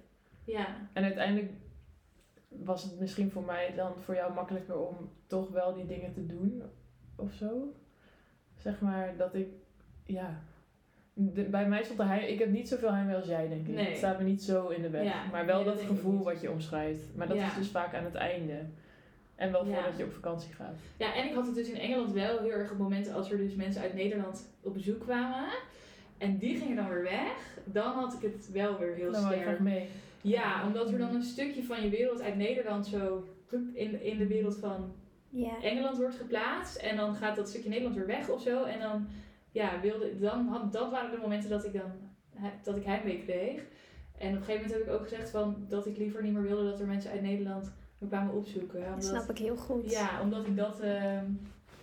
Ja. 0.45 0.89
En 0.93 1.05
uiteindelijk 1.05 1.51
was 2.49 2.83
het 2.83 3.01
misschien 3.01 3.31
voor 3.31 3.43
mij 3.45 3.73
dan 3.77 3.93
voor 3.97 4.15
jou 4.15 4.35
makkelijker 4.35 4.79
om 4.79 5.11
toch 5.27 5.51
wel 5.51 5.75
die 5.75 5.87
dingen 5.87 6.13
te 6.13 6.27
doen 6.27 6.63
of 7.17 7.33
zo. 7.33 7.73
Zeg 8.57 8.81
maar 8.81 9.17
dat 9.17 9.35
ik, 9.35 9.49
ja. 10.05 10.43
De- 11.21 11.43
bij 11.43 11.69
mij 11.69 11.83
stond 11.83 11.99
de 11.99 12.05
heim, 12.05 12.25
ik 12.27 12.39
heb 12.39 12.51
niet 12.51 12.69
zoveel 12.69 12.93
heimwee 12.93 13.17
als 13.17 13.27
jij 13.27 13.49
denk 13.49 13.67
ik. 13.69 13.75
Nee. 13.75 13.85
Het 13.87 13.97
staat 13.97 14.19
me 14.19 14.25
niet 14.25 14.43
zo 14.43 14.69
in 14.69 14.83
de 14.83 14.91
weg. 14.91 15.05
Ja, 15.05 15.23
maar 15.33 15.47
wel 15.47 15.57
nee, 15.65 15.75
dat 15.75 15.81
gevoel 15.81 16.23
wat 16.25 16.41
je 16.41 16.51
omschrijft. 16.51 17.03
Maar 17.15 17.29
dat 17.29 17.37
Ja. 17.37 17.47
is 17.47 17.55
dus 17.55 17.69
vaak 17.69 17.95
aan 17.95 18.05
het 18.05 18.15
einde. 18.15 18.59
En 19.35 19.53
wel 19.53 19.67
Ja. 19.67 19.75
voordat 19.75 19.97
je 19.99 20.05
op 20.05 20.13
vakantie 20.13 20.53
gaat. 20.55 20.75
ja, 20.97 21.15
en 21.15 21.25
ik 21.29 21.35
had 21.35 21.47
het 21.47 21.55
dus 21.55 21.69
in 21.69 21.79
Engeland 21.81 22.13
wel 22.13 22.39
heel 22.39 22.51
erg 22.51 22.71
op 22.71 22.79
momenten 22.79 23.15
als 23.15 23.31
er 23.31 23.37
dus 23.39 23.55
mensen 23.55 23.83
uit 23.83 23.95
Nederland 23.95 24.49
op 24.63 24.75
bezoek 24.75 25.01
kwamen. 25.01 25.45
En 26.19 26.39
die 26.39 26.57
gingen 26.57 26.77
dan 26.77 26.89
weer 26.89 27.03
weg. 27.03 27.59
Dan 27.65 27.93
had 27.93 28.13
ik 28.15 28.33
het 28.33 28.51
wel 28.53 28.79
weer 28.79 28.95
heel 28.95 29.13
dan 29.13 29.23
wou 29.23 29.35
je 29.35 29.41
graag 29.41 29.55
sterk. 29.55 29.69
mee. 29.71 29.89
Ja, 30.21 30.67
omdat 30.67 30.91
er 30.93 30.99
dan 30.99 31.15
een 31.15 31.23
stukje 31.23 31.63
van 31.65 31.83
je 31.83 31.89
wereld 31.89 32.21
uit 32.23 32.37
Nederland 32.37 32.87
zo 32.87 33.25
in, 33.75 34.03
in 34.03 34.19
de 34.19 34.27
wereld 34.27 34.57
van 34.57 34.93
Ja. 35.31 35.63
Engeland 35.63 35.97
wordt 35.97 36.15
geplaatst. 36.17 36.77
En 36.77 36.97
dan 36.97 37.15
gaat 37.15 37.37
dat 37.37 37.49
stukje 37.49 37.69
Nederland 37.69 37.97
weer 37.97 38.07
weg 38.07 38.29
of 38.29 38.43
zo. 38.43 38.65
En 38.65 38.79
dan, 38.81 39.07
ja, 39.53 39.81
wilde, 39.81 40.19
dan 40.19 40.47
had, 40.47 40.73
dat 40.73 40.91
waren 40.91 41.11
de 41.11 41.17
momenten 41.17 41.51
dat 41.51 41.65
ik 41.65 41.73
dan 41.73 41.93
dat 42.63 42.77
ik 42.77 42.85
heimwee 42.85 43.23
kreeg. 43.23 43.63
En 44.19 44.29
op 44.29 44.37
een 44.37 44.45
gegeven 44.45 44.55
moment 44.55 44.71
heb 44.73 44.83
ik 44.83 45.01
ook 45.01 45.09
gezegd 45.09 45.31
van, 45.31 45.65
dat 45.69 45.87
ik 45.87 45.97
liever 45.97 46.23
niet 46.23 46.33
meer 46.33 46.43
wilde 46.43 46.71
dat 46.71 46.81
er 46.81 46.87
mensen 46.87 47.11
uit 47.11 47.23
Nederland 47.23 47.73
me 47.99 48.09
kwamen 48.09 48.35
opzoeken. 48.35 48.85
Dat 48.95 49.05
snap 49.05 49.31
ik 49.31 49.39
heel 49.39 49.57
goed. 49.57 49.91
Ja, 49.91 50.21
omdat 50.23 50.47
ik 50.47 50.57
dat, 50.57 50.81
ehm, 50.81 51.25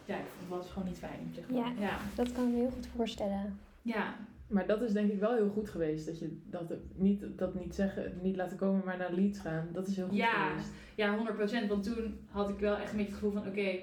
ja, 0.06 0.18
ik 0.18 0.26
vond 0.48 0.62
het 0.64 0.72
gewoon 0.72 0.88
niet 0.88 0.98
fijn. 0.98 1.32
Zeg 1.34 1.50
maar. 1.50 1.60
Ja. 1.60 1.72
ja. 1.80 1.98
Dat 2.16 2.32
kan 2.32 2.44
ik 2.48 2.50
me 2.54 2.58
heel 2.58 2.70
goed 2.70 2.88
voorstellen. 2.96 3.60
Ja. 3.82 4.16
Maar 4.48 4.68
dat 4.68 4.82
is 4.82 4.94
denk 4.94 5.12
ik 5.12 5.20
wel 5.20 5.34
heel 5.36 5.50
goed 5.50 5.70
geweest. 5.70 6.06
Dat 6.06 6.20
je 6.20 6.42
dat 6.46 6.74
niet, 6.96 7.38
dat 7.38 7.54
niet 7.54 7.76
zeggen, 7.76 8.20
niet 8.22 8.36
laten 8.36 8.58
komen, 8.58 8.82
maar 8.86 8.98
naar 8.98 9.14
Leeds 9.14 9.40
gaan. 9.40 9.68
Dat 9.72 9.88
is 9.88 9.96
heel 9.96 10.08
goed 10.08 10.18
Ja. 10.18 10.50
geweest. 10.50 10.70
Ja, 10.96 11.18
100%. 11.18 11.68
Want 11.68 11.84
toen 11.84 12.20
had 12.30 12.50
ik 12.50 12.60
wel 12.60 12.78
echt 12.78 12.92
een 12.92 12.98
beetje 12.98 13.12
het 13.12 13.22
gevoel 13.22 13.42
van, 13.42 13.48
oké, 13.48 13.78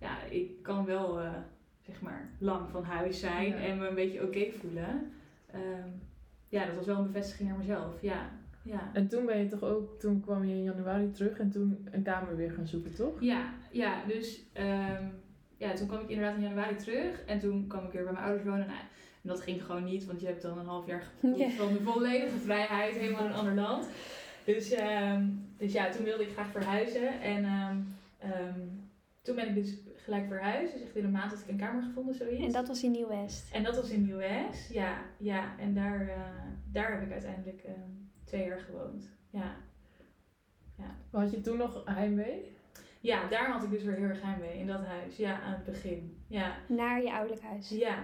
ja, 0.00 0.22
ik 0.30 0.62
kan 0.62 0.84
wel, 0.84 1.20
eh, 1.20 1.32
zeg 1.86 2.00
maar, 2.00 2.28
lang 2.38 2.70
van 2.70 2.84
huis 2.84 3.20
zijn 3.20 3.48
Ja. 3.48 3.56
en 3.56 3.78
me 3.78 3.88
een 3.88 3.94
beetje 3.94 4.22
oké 4.22 4.50
voelen. 4.60 5.12
Ehm, 5.52 5.88
ja, 6.48 6.66
dat 6.66 6.74
was 6.74 6.86
wel 6.86 6.96
een 6.98 7.06
bevestiging 7.12 7.48
naar 7.48 7.58
mezelf. 7.58 8.02
Ja, 8.02 8.30
ja. 8.62 8.90
En 8.92 9.08
toen 9.08 9.26
ben 9.26 9.38
je 9.38 9.46
toch 9.48 9.62
ook, 9.62 10.00
toen 10.00 10.20
kwam 10.20 10.44
je 10.44 10.54
in 10.54 10.62
januari 10.62 11.10
terug 11.10 11.38
en 11.38 11.50
toen 11.50 11.88
een 11.90 12.02
kamer 12.02 12.36
weer 12.36 12.50
gaan 12.50 12.66
zoeken, 12.66 12.94
toch? 12.94 13.20
Ja, 13.20 13.54
ja, 13.70 14.04
dus 14.06 14.42
ehm, 14.52 15.04
ja, 15.56 15.72
toen 15.72 15.86
kwam 15.86 16.00
ik 16.00 16.08
inderdaad 16.08 16.36
in 16.36 16.42
januari 16.42 16.76
terug 16.76 17.24
en 17.24 17.38
toen 17.38 17.66
kwam 17.66 17.84
ik 17.84 17.92
weer 17.92 18.04
bij 18.04 18.12
mijn 18.12 18.24
ouders 18.24 18.44
wonen. 18.48 18.66
Nou, 18.66 18.78
en 19.22 19.28
dat 19.32 19.40
ging 19.40 19.64
gewoon 19.64 19.84
niet, 19.84 20.04
want 20.06 20.20
je 20.20 20.26
hebt 20.26 20.42
dan 20.42 20.58
een 20.58 20.66
half 20.66 20.86
jaar 20.86 21.02
geproefd 21.02 21.38
Ja. 21.38 21.48
van 21.50 21.72
de 21.72 21.80
volledige 21.82 22.38
vrijheid, 22.38 22.96
helemaal 22.96 23.24
in 23.24 23.30
een 23.30 23.36
ander 23.36 23.54
land. 23.54 23.88
Dus, 24.44 24.70
ehm, 24.70 25.24
dus 25.58 25.72
ja, 25.72 25.90
toen 25.90 26.04
wilde 26.04 26.22
ik 26.22 26.32
graag 26.32 26.50
verhuizen 26.50 27.20
en 27.20 27.44
ehm, 27.44 27.76
ehm, 28.18 28.60
toen 29.22 29.34
ben 29.36 29.48
ik 29.48 29.54
dus 29.54 29.76
gelijk 30.06 30.26
verhuisd. 30.26 30.72
Dus 30.72 30.82
echt 30.82 30.96
in 30.96 31.04
een 31.04 31.10
maand 31.10 31.30
had 31.30 31.40
ik 31.40 31.48
een 31.48 31.56
kamer 31.56 31.82
gevonden, 31.82 32.14
zoiets. 32.14 32.44
En 32.44 32.52
dat 32.52 32.68
was 32.68 32.82
in 32.82 32.90
Nieuw-West. 32.90 33.52
En 33.52 33.62
dat 33.62 33.76
was 33.76 33.90
in 33.90 34.04
Nieuw-West, 34.04 34.72
ja, 34.72 34.98
ja. 35.18 35.58
En 35.58 35.74
daar, 35.74 36.08
eh, 36.08 36.20
daar 36.72 36.92
heb 36.92 37.02
ik 37.02 37.12
uiteindelijk 37.12 37.62
ehm, 37.62 37.90
twee 38.24 38.46
jaar 38.46 38.60
gewoond. 38.60 39.08
Ja. 39.30 39.56
Had 41.10 41.30
je 41.30 41.40
toen 41.40 41.56
nog 41.56 41.82
heimwee? 41.84 42.56
ja, 43.00 43.28
daar 43.28 43.50
had 43.50 43.62
ik 43.62 43.70
dus 43.70 43.82
weer 43.82 43.94
heel 43.94 44.08
erg 44.08 44.22
heimwee, 44.22 44.58
in 44.58 44.66
dat 44.66 44.84
huis. 44.84 45.16
Ja, 45.16 45.40
aan 45.40 45.52
het 45.52 45.64
begin. 45.64 46.24
Ja. 46.28 46.56
Naar 46.68 47.02
je 47.02 47.12
ouderlijk 47.12 47.42
huis. 47.42 47.68
Ja, 47.68 47.98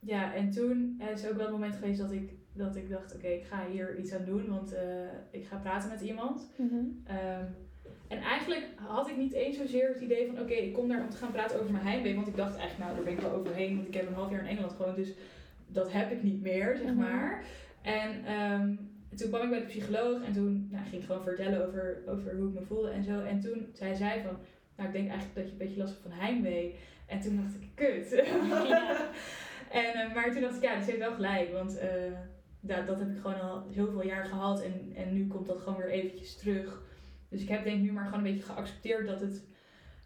ja 0.00 0.34
en 0.34 0.50
toen 0.50 1.02
is 1.12 1.26
ook 1.26 1.36
wel 1.36 1.42
het 1.42 1.54
moment 1.54 1.74
geweest 1.74 1.98
dat 1.98 2.12
ik, 2.12 2.32
dat 2.52 2.76
ik 2.76 2.90
dacht, 2.90 3.14
oké, 3.14 3.26
ik 3.26 3.44
ga 3.44 3.66
hier 3.66 3.98
iets 3.98 4.12
aan 4.12 4.24
doen, 4.24 4.48
want 4.48 4.72
eh, 4.72 5.12
ik 5.30 5.46
ga 5.46 5.56
praten 5.56 5.88
met 5.88 6.00
iemand. 6.00 6.50
Mhm. 6.56 6.84
Ehm, 7.04 7.44
en 8.10 8.18
eigenlijk 8.18 8.66
had 8.76 9.08
ik 9.08 9.16
niet 9.16 9.32
eens 9.32 9.56
zozeer 9.56 9.88
het 9.88 10.00
idee 10.00 10.26
van, 10.26 10.40
oké, 10.40 10.52
ik 10.52 10.72
kom 10.72 10.88
daar 10.88 11.00
om 11.00 11.10
te 11.10 11.16
gaan 11.16 11.32
praten 11.32 11.60
over 11.60 11.72
mijn 11.72 11.84
heimwee, 11.86 12.14
want 12.14 12.26
ik 12.28 12.36
dacht 12.36 12.56
eigenlijk, 12.56 12.78
nou, 12.78 12.94
daar 12.94 13.04
ben 13.04 13.12
ik 13.12 13.20
wel 13.20 13.38
overheen, 13.38 13.74
want 13.76 13.88
ik 13.88 13.94
heb 13.94 14.06
een 14.06 14.14
half 14.14 14.30
jaar 14.30 14.40
in 14.40 14.46
Engeland 14.46 14.72
gewoond, 14.72 14.96
dus 14.96 15.12
dat 15.66 15.92
heb 15.92 16.10
ik 16.10 16.22
niet 16.22 16.42
meer, 16.42 16.76
zeg 16.76 16.86
Mhm. 16.86 16.96
maar. 16.98 17.44
En 17.82 18.24
ehm, 18.24 18.74
toen 19.16 19.28
kwam 19.28 19.42
ik 19.42 19.50
bij 19.50 19.58
de 19.58 19.66
psycholoog 19.66 20.24
en 20.24 20.32
toen 20.32 20.68
nou, 20.70 20.84
ging 20.84 21.00
ik 21.02 21.06
gewoon 21.06 21.22
vertellen 21.22 21.66
over, 21.66 22.02
over 22.06 22.36
hoe 22.36 22.48
ik 22.48 22.54
me 22.54 22.62
voelde 22.66 22.90
en 22.90 23.04
zo. 23.04 23.20
En 23.20 23.40
toen 23.40 23.66
zei 23.72 23.94
zij 23.96 24.22
van, 24.26 24.36
nou, 24.76 24.88
ik 24.88 24.94
denk 24.94 25.08
eigenlijk 25.08 25.34
dat 25.34 25.44
je 25.46 25.50
een 25.52 25.58
beetje 25.58 25.78
last 25.80 25.92
hebt 25.92 26.02
van 26.02 26.18
heimwee. 26.26 26.74
En 27.06 27.20
toen 27.20 27.36
dacht 27.36 27.54
ik, 27.54 27.68
kut. 27.74 28.12
en, 29.82 29.92
eh, 29.94 30.14
maar 30.14 30.32
toen 30.32 30.40
dacht 30.40 30.56
ik, 30.56 30.62
ja, 30.62 30.74
die 30.76 30.84
heeft 30.84 30.98
wel 30.98 31.14
gelijk. 31.14 31.52
Want 31.52 31.78
eh, 31.78 31.88
dat, 32.60 32.86
dat 32.86 32.98
heb 32.98 33.10
ik 33.10 33.20
gewoon 33.20 33.40
al 33.40 33.62
zoveel 33.70 34.04
jaar 34.04 34.24
gehad. 34.24 34.62
En, 34.62 34.92
en 34.94 35.12
nu 35.14 35.26
komt 35.26 35.46
dat 35.46 35.60
gewoon 35.60 35.78
weer 35.78 35.90
eventjes 35.90 36.36
terug. 36.36 36.82
Dus 37.30 37.42
ik 37.42 37.48
heb 37.48 37.64
denk 37.64 37.76
ik 37.76 37.82
nu 37.82 37.92
maar 37.92 38.04
gewoon 38.04 38.18
een 38.24 38.32
beetje 38.32 38.52
geaccepteerd 38.52 39.06
dat 39.06 39.20
het 39.20 39.44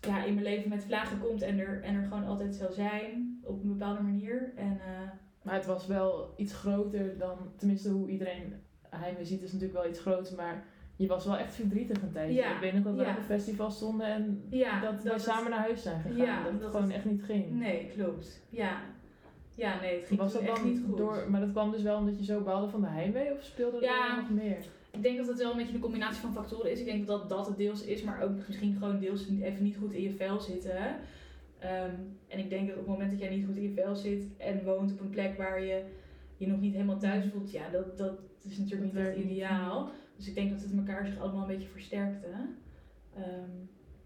ja, 0.01 0.25
in 0.25 0.35
mijn 0.35 0.47
leven 0.47 0.69
met 0.69 0.85
vlagen 0.85 1.19
komt. 1.21 1.43
En 1.43 1.59
er, 1.59 1.83
en 1.83 1.95
er 1.95 2.03
gewoon 2.07 2.25
altijd 2.27 2.55
zal 2.55 2.73
zijn. 2.73 3.41
Op 3.45 3.63
een 3.63 3.69
bepaalde 3.79 4.03
manier. 4.03 4.53
En 4.57 4.81
eh, 4.87 5.09
Maar 5.43 5.55
het 5.55 5.67
was 5.67 5.87
wel 5.87 6.35
iets 6.37 6.55
groter 6.55 7.19
dan, 7.19 7.37
tenminste 7.57 7.89
hoe 7.91 8.09
iedereen 8.09 8.55
heimwee 8.91 9.25
ziet 9.25 9.43
is 9.43 9.53
natuurlijk 9.53 9.81
wel 9.81 9.91
iets 9.91 10.01
groter, 10.01 10.37
maar 10.37 10.65
je 10.97 11.07
was 11.07 11.25
wel 11.27 11.37
echt 11.39 11.55
verdrietig 11.55 12.03
een 12.03 12.13
tijdje. 12.13 12.35
Ja, 12.35 12.55
Ik 12.55 12.61
weet 12.61 12.73
nog 12.75 12.83
dat 12.83 12.95
we 12.95 13.03
ja. 13.03 13.11
op 13.11 13.17
een 13.17 13.23
festival 13.23 13.71
stonden 13.71 14.07
en 14.07 14.45
Ja, 14.51 14.81
dat, 14.81 15.03
we 15.03 15.19
samen 15.19 15.51
naar 15.51 15.59
huis 15.61 15.83
zijn 15.83 16.01
gegaan. 16.03 16.43
Dat 16.45 16.53
het 16.53 16.61
dat 16.61 16.71
gewoon 16.71 16.87
het- 16.87 16.95
echt 16.95 17.05
niet 17.05 17.23
ging. 17.23 17.51
Nee, 17.51 17.91
klopt. 17.97 18.43
Ja. 18.49 18.81
Ja, 19.57 19.81
nee, 19.81 19.97
het 19.97 20.07
ging 20.07 20.21
was 20.21 20.33
dat 20.33 20.43
echt 20.43 20.57
dan 20.57 20.65
niet 20.73 20.83
goed. 20.87 20.97
door, 20.97 21.27
maar 21.31 21.41
dat 21.41 21.51
kwam 21.51 21.71
dus 21.71 21.83
wel 21.83 21.99
omdat 21.99 22.19
je 22.19 22.25
zo 22.25 22.41
baalde 22.41 22.69
van 22.71 22.81
de 22.81 22.87
heimwee 22.87 23.33
of 23.33 23.43
speelde 23.43 23.87
er 23.87 24.17
nog 24.17 24.31
meer? 24.31 24.57
Ik 24.95 25.03
denk 25.03 25.17
dat 25.17 25.27
het 25.27 25.39
wel 25.39 25.51
een 25.51 25.57
beetje 25.57 25.75
een 25.75 25.81
combinatie 25.81 26.21
van 26.21 26.33
factoren 26.33 26.71
is. 26.71 26.79
Ik 26.81 26.85
denk 26.87 27.07
dat 27.07 27.29
dat 27.29 27.47
het 27.47 27.57
deels 27.57 27.85
is, 27.85 28.03
maar 28.03 28.23
ook 28.23 28.31
misschien 28.47 28.77
gewoon 28.79 28.99
deels 28.99 29.29
even 29.29 29.63
niet 29.65 29.77
goed 29.77 29.93
in 29.93 30.03
je 30.03 30.11
vel 30.11 30.41
zitten. 30.41 30.97
Ehm, 31.59 31.95
en 32.29 32.39
ik 32.39 32.49
denk 32.51 32.69
dat 32.69 32.77
op 32.77 32.83
het 32.83 32.91
moment 32.91 33.11
dat 33.11 33.21
jij 33.21 33.37
niet 33.37 33.47
goed 33.47 33.57
in 33.57 33.63
je 33.63 33.73
vel 33.73 33.95
zit 33.97 34.25
en 34.39 34.65
woont 34.65 34.93
op 34.93 35.01
een 35.01 35.11
plek 35.11 35.37
waar 35.37 35.63
je 35.63 35.85
je 36.37 36.47
nog 36.47 36.61
niet 36.61 36.73
helemaal 36.73 36.99
thuis 36.99 37.25
voelt, 37.33 37.51
ja, 37.51 37.69
dat, 37.69 37.99
dat 37.99 38.19
is 38.43 38.59
natuurlijk 38.59 38.95
Dat 38.95 39.03
niet 39.03 39.13
echt 39.15 39.25
ideaal. 39.25 39.91
Dus 40.17 40.29
ik 40.29 40.35
denk 40.35 40.51
dat 40.51 40.63
het 40.63 40.77
elkaar 40.77 41.07
zich 41.07 41.19
allemaal 41.19 41.41
een 41.41 41.57
beetje 41.57 41.69
versterkte. 41.69 42.29
Ehm, 43.15 43.51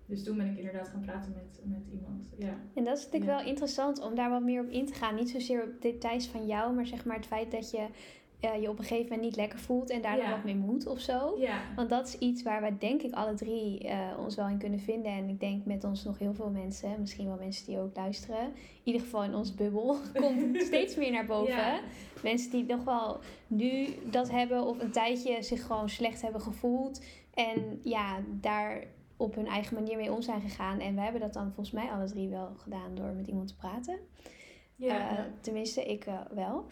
dus 0.07 0.25
toen 0.25 0.37
ben 0.37 0.47
ik 0.51 0.57
inderdaad 0.57 0.89
gaan 0.89 1.01
praten 1.01 1.33
met, 1.35 1.61
met 1.65 1.87
iemand. 1.93 2.33
Ja. 2.39 2.57
En 2.75 2.85
dat 2.85 2.99
is 2.99 3.05
natuurlijk 3.05 3.31
Ja. 3.31 3.37
wel 3.39 3.47
interessant 3.47 4.03
om 4.03 4.15
daar 4.15 4.31
wat 4.31 4.43
meer 4.43 4.63
op 4.63 4.69
in 4.69 4.87
te 4.87 4.95
gaan. 4.95 5.15
Niet 5.15 5.31
zozeer 5.31 5.63
op 5.63 5.83
details 5.83 6.27
van 6.29 6.47
jou, 6.47 6.75
maar 6.75 6.87
zeg 6.87 7.05
maar 7.05 7.17
het 7.17 7.27
feit 7.27 7.51
dat 7.51 7.71
je 7.71 7.87
eh, 8.41 8.61
je 8.63 8.69
op 8.69 8.79
een 8.79 8.85
gegeven 8.85 9.05
moment 9.05 9.23
niet 9.23 9.37
lekker 9.37 9.59
voelt 9.59 9.91
en 9.91 10.03
daardoor 10.03 10.25
Ja. 10.25 10.31
wat 10.31 10.45
meer 10.45 10.57
moet 10.57 10.87
of 10.87 11.01
zo. 11.01 11.35
Ja. 11.39 11.61
Want 11.77 11.89
dat 11.91 12.07
is 12.07 12.19
iets 12.19 12.43
waar 12.43 12.61
wij 12.61 12.77
denk 12.79 13.03
ik 13.03 13.13
alle 13.15 13.35
drie 13.35 13.79
eh, 13.89 13.99
ons 14.19 14.35
wel 14.35 14.49
in 14.49 14.59
kunnen 14.59 14.81
vinden. 14.81 15.13
En 15.13 15.29
ik 15.29 15.41
denk 15.41 15.65
met 15.65 15.85
ons 15.85 16.05
nog 16.05 16.19
heel 16.19 16.35
veel 16.35 16.51
mensen, 16.51 17.01
misschien 17.01 17.27
wel 17.27 17.37
mensen 17.37 17.67
die 17.67 17.79
ook 17.79 17.97
luisteren. 17.97 18.45
In 18.45 18.53
ieder 18.85 19.01
geval 19.01 19.25
in 19.25 19.35
onze 19.35 19.55
bubbel 19.55 19.97
komt 20.21 20.63
steeds 20.63 20.97
meer 20.97 21.11
naar 21.11 21.27
boven. 21.27 21.55
Ja. 21.55 21.81
Mensen 22.23 22.51
die 22.51 22.65
nog 22.65 22.85
wel 22.85 23.21
nu 23.47 23.87
dat 24.11 24.31
hebben 24.31 24.63
of 24.67 24.81
een 24.81 24.91
tijdje 24.91 25.43
zich 25.43 25.67
gewoon 25.67 25.89
slecht 25.89 26.23
hebben 26.23 26.41
gevoeld. 26.41 27.05
En 27.35 27.81
ja, 27.83 28.19
daar 28.41 28.85
op 29.17 29.35
hun 29.35 29.47
eigen 29.47 29.75
manier 29.75 29.97
mee 29.97 30.13
om 30.13 30.23
zijn 30.23 30.41
gegaan. 30.41 30.81
En 30.81 30.95
wij 30.95 31.03
hebben 31.05 31.21
dat 31.21 31.33
dan 31.33 31.47
volgens 31.47 31.71
mij 31.71 31.91
alle 31.91 32.07
drie 32.07 32.29
wel 32.29 32.53
gedaan 32.57 32.95
door 32.95 33.13
met 33.13 33.27
iemand 33.27 33.49
te 33.49 33.57
praten. 33.57 33.99
Ja. 34.77 35.11
Eh, 35.11 35.25
tenminste, 35.41 35.85
ik 35.85 36.07
wel. 36.31 36.67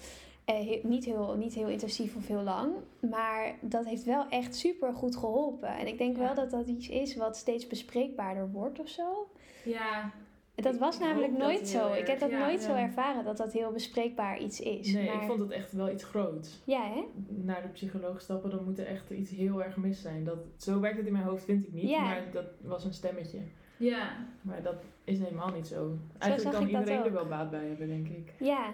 Eh, 0.47 0.83
niet, 0.85 1.05
heel, 1.05 1.35
niet 1.37 1.55
heel 1.55 1.69
intensief 1.69 2.17
of 2.17 2.27
heel 2.27 2.43
lang. 2.43 2.73
Maar 3.11 3.55
dat 3.61 3.85
heeft 3.87 4.05
wel 4.05 4.29
echt 4.29 4.55
super 4.57 4.93
goed 4.95 5.17
geholpen. 5.17 5.69
En 5.69 5.87
ik 5.87 5.99
denk 5.99 6.17
Ja. 6.17 6.23
wel 6.23 6.35
dat 6.35 6.51
dat 6.51 6.67
iets 6.69 6.89
is 6.89 7.17
wat 7.17 7.37
steeds 7.37 7.67
bespreekbaarder 7.67 8.51
wordt 8.51 8.81
of 8.81 8.89
zo. 8.89 9.29
ja. 9.65 10.11
Dat 10.55 10.75
Ik- 10.75 10.81
was 10.81 10.99
namelijk 10.99 11.33
dat 11.33 11.41
nooit 11.41 11.69
zo. 11.69 11.93
Ik 11.93 12.07
heb 12.07 12.19
dat 12.21 12.31
Ja, 12.31 12.39
nooit 12.39 12.63
zo 12.63 12.75
ervaren 12.75 13.25
dat 13.25 13.37
dat 13.37 13.53
heel 13.53 13.71
bespreekbaar 13.73 14.39
iets 14.39 14.61
is. 14.61 14.93
Nee, 14.93 15.05
maar... 15.07 15.15
ik 15.23 15.29
vond 15.29 15.39
het 15.41 15.51
echt 15.51 15.73
wel 15.73 15.91
iets 15.91 16.05
groots. 16.05 16.63
Ja, 16.65 16.83
hè? 16.93 17.05
Naar 17.29 17.63
de 17.63 17.69
psycholoog 17.69 18.21
stappen, 18.21 18.51
dan 18.51 18.65
moet 18.65 18.79
er 18.79 18.87
echt 18.87 19.11
iets 19.11 19.31
heel 19.31 19.63
erg 19.65 19.77
mis 19.77 20.01
zijn. 20.01 20.25
Dat, 20.25 20.39
zo 20.57 20.81
werkt 20.81 20.97
het 20.97 21.07
in 21.07 21.13
mijn 21.13 21.25
hoofd, 21.25 21.45
vind 21.45 21.67
ik 21.67 21.73
niet. 21.73 21.89
Ja. 21.91 22.03
Maar 22.03 22.23
dat 22.33 22.45
was 22.61 22.85
een 22.85 22.93
stemmetje. 22.95 23.39
Ja. 23.79 24.17
Maar 24.43 24.63
dat 24.63 24.75
is 25.05 25.19
helemaal 25.19 25.51
niet 25.51 25.67
zo. 25.67 25.97
Eigenlijk 26.19 26.57
kan 26.57 26.67
iedereen 26.69 27.05
er 27.05 27.13
wel 27.13 27.27
baat 27.27 27.51
bij 27.51 27.65
hebben, 27.67 27.89
denk 27.89 28.09
ik. 28.09 28.33
Ja, 28.39 28.71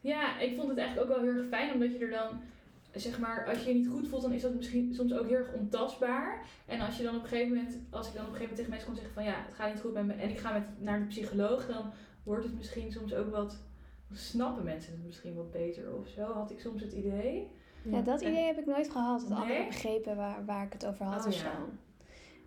Ja, 0.00 0.38
ik 0.38 0.56
vond 0.56 0.68
het 0.68 0.78
eigenlijk 0.78 1.10
ook 1.10 1.16
wel 1.16 1.26
heel 1.26 1.36
erg 1.36 1.48
fijn, 1.48 1.72
omdat 1.72 1.92
je 1.92 1.98
er 1.98 2.10
dan, 2.10 2.40
zeg 2.94 3.18
maar, 3.18 3.46
als 3.48 3.62
je 3.62 3.68
je 3.68 3.74
niet 3.74 3.88
goed 3.88 4.08
voelt, 4.08 4.22
dan 4.22 4.32
is 4.32 4.42
dat 4.42 4.54
misschien 4.54 4.94
soms 4.94 5.12
ook 5.12 5.26
heel 5.26 5.36
erg 5.36 5.52
ontastbaar. 5.52 6.44
En 6.66 6.80
als 6.80 6.96
je 6.96 7.02
dan 7.02 7.16
op 7.16 7.22
een 7.22 7.28
gegeven 7.28 7.54
moment, 7.56 7.78
als 7.90 8.08
ik 8.08 8.14
dan 8.14 8.26
op 8.26 8.32
een 8.32 8.36
gegeven 8.36 8.56
moment 8.56 8.56
tegen 8.56 8.70
mensen 8.70 8.88
kon 8.88 8.96
zeggen 8.96 9.14
van 9.14 9.24
ja, 9.24 9.44
het 9.46 9.54
gaat 9.54 9.72
niet 9.72 9.80
goed 9.82 9.92
met 9.92 10.06
me 10.06 10.12
en 10.12 10.30
ik 10.30 10.38
ga 10.38 10.52
met, 10.52 10.62
naar 10.78 10.98
de 10.98 11.06
psycholoog, 11.06 11.66
dan 11.66 11.92
wordt 12.22 12.44
het 12.44 12.56
misschien 12.56 12.92
soms 12.92 13.14
ook 13.14 13.30
wat, 13.30 13.58
snappen 14.12 14.64
mensen 14.64 14.92
het 14.92 15.04
misschien 15.06 15.34
wat 15.34 15.50
beter 15.50 15.94
of 15.94 16.08
zo, 16.08 16.32
had 16.32 16.50
ik 16.50 16.60
soms 16.60 16.82
het 16.82 16.92
idee. 16.92 17.50
ja. 17.82 18.00
dat 18.00 18.20
idee 18.20 18.44
heb 18.44 18.58
ik 18.58 18.66
nooit 18.66 18.90
gehad. 18.90 19.20
Dat 19.20 19.28
Nee? 19.28 19.38
anderen 19.38 19.66
begrepen 19.66 20.16
waar, 20.16 20.44
waar 20.44 20.64
ik 20.66 20.72
het 20.72 20.86
over 20.86 21.04
had 21.04 21.20
Oh, 21.22 21.26
of 21.28 21.42
ja. 21.42 21.52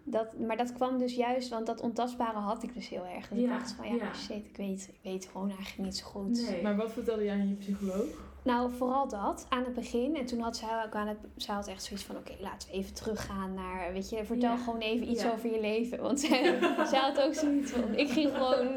Dat, 0.04 0.38
maar 0.40 0.58
dat 0.58 0.74
kwam 0.74 0.98
dus 0.98 1.16
juist, 1.16 1.50
want 1.50 1.66
dat 1.66 1.82
ontastbare 1.82 2.38
had 2.38 2.64
ik 2.64 2.74
dus 2.74 2.90
heel 2.90 3.06
erg. 3.06 3.28
Dat 3.30 3.38
ik 3.38 3.48
dacht 3.50 3.72
van 3.72 3.88
ja, 3.88 3.96
ja. 3.96 4.14
shit, 4.14 4.46
ik 4.46 4.58
weet, 4.58 4.90
ik 4.94 5.00
weet 5.12 5.26
gewoon 5.32 5.50
eigenlijk 5.50 5.78
niet 5.90 5.98
zo 5.98 6.06
goed. 6.06 6.50
Nee. 6.50 6.62
Maar 6.62 6.76
wat 6.76 6.92
vertelde 6.92 7.24
jij 7.24 7.34
aan 7.34 7.50
je 7.50 7.56
psycholoog? 7.56 8.28
Nou, 8.44 8.72
vooral 8.72 9.08
dat 9.08 9.46
aan 9.50 9.64
het 9.64 9.74
begin. 9.74 10.16
En 10.16 10.26
toen 10.26 10.40
had 10.40 10.58
zij 10.58 10.84
ook 10.86 10.94
aan 10.96 11.08
het. 11.08 11.18
Zij 11.36 11.56
had 11.56 11.68
echt 11.68 11.84
zoiets 11.84 12.06
van: 12.06 12.16
oké, 12.18 12.32
laten 12.40 12.70
we 12.70 12.76
even 12.76 12.94
teruggaan 12.94 13.54
naar. 13.54 13.94
Weet 13.94 14.10
je, 14.10 14.26
vertel 14.26 14.52
Ja. 14.52 14.58
gewoon 14.58 14.80
even 14.80 15.10
iets 15.12 15.22
Ja. 15.24 15.32
over 15.32 15.52
je 15.52 15.60
leven. 15.60 16.02
Want 16.02 16.20
zij, 16.26 16.60
zij 16.88 17.00
had 17.00 17.22
ook 17.22 17.34
zoiets 17.34 17.72
van: 17.72 17.96
ik 17.96 18.10
ging 18.10 18.32
gewoon. 18.34 18.68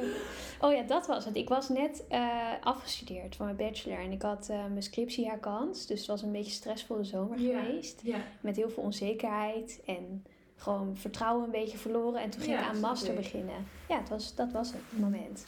Oh 0.60 0.72
ja, 0.72 0.82
dat 0.82 1.06
was 1.06 1.24
het. 1.24 1.36
Ik 1.36 1.48
was 1.48 1.68
net 1.68 2.04
eh, 2.08 2.36
afgestudeerd 2.60 3.36
van 3.36 3.44
mijn 3.44 3.56
bachelor. 3.56 3.98
En 3.98 4.12
ik 4.12 4.22
had 4.22 4.48
eh, 4.48 4.56
mijn 4.70 4.82
scriptie 4.82 5.26
herkant. 5.28 5.88
Dus 5.88 5.98
het 5.98 6.08
was 6.08 6.22
een 6.22 6.32
beetje 6.32 6.44
een 6.50 6.56
stressvolle 6.56 7.04
zomer 7.04 7.40
Ja. 7.40 7.60
geweest. 7.62 8.00
Ja. 8.02 8.18
Met 8.40 8.56
heel 8.56 8.70
veel 8.70 8.82
onzekerheid. 8.82 9.80
En 9.86 10.24
gewoon 10.62 10.96
vertrouwen 10.96 11.44
een 11.44 11.50
beetje 11.50 11.78
verloren. 11.78 12.20
En 12.22 12.30
toen 12.30 12.40
ging 12.40 12.54
Ja, 12.54 12.60
ik 12.62 12.74
aan 12.74 12.80
master 12.80 13.14
beginnen. 13.14 13.66
Ja, 13.88 13.98
het 13.98 14.08
was, 14.08 14.34
dat 14.34 14.52
was 14.52 14.72
het 14.72 14.80
moment. 15.00 15.46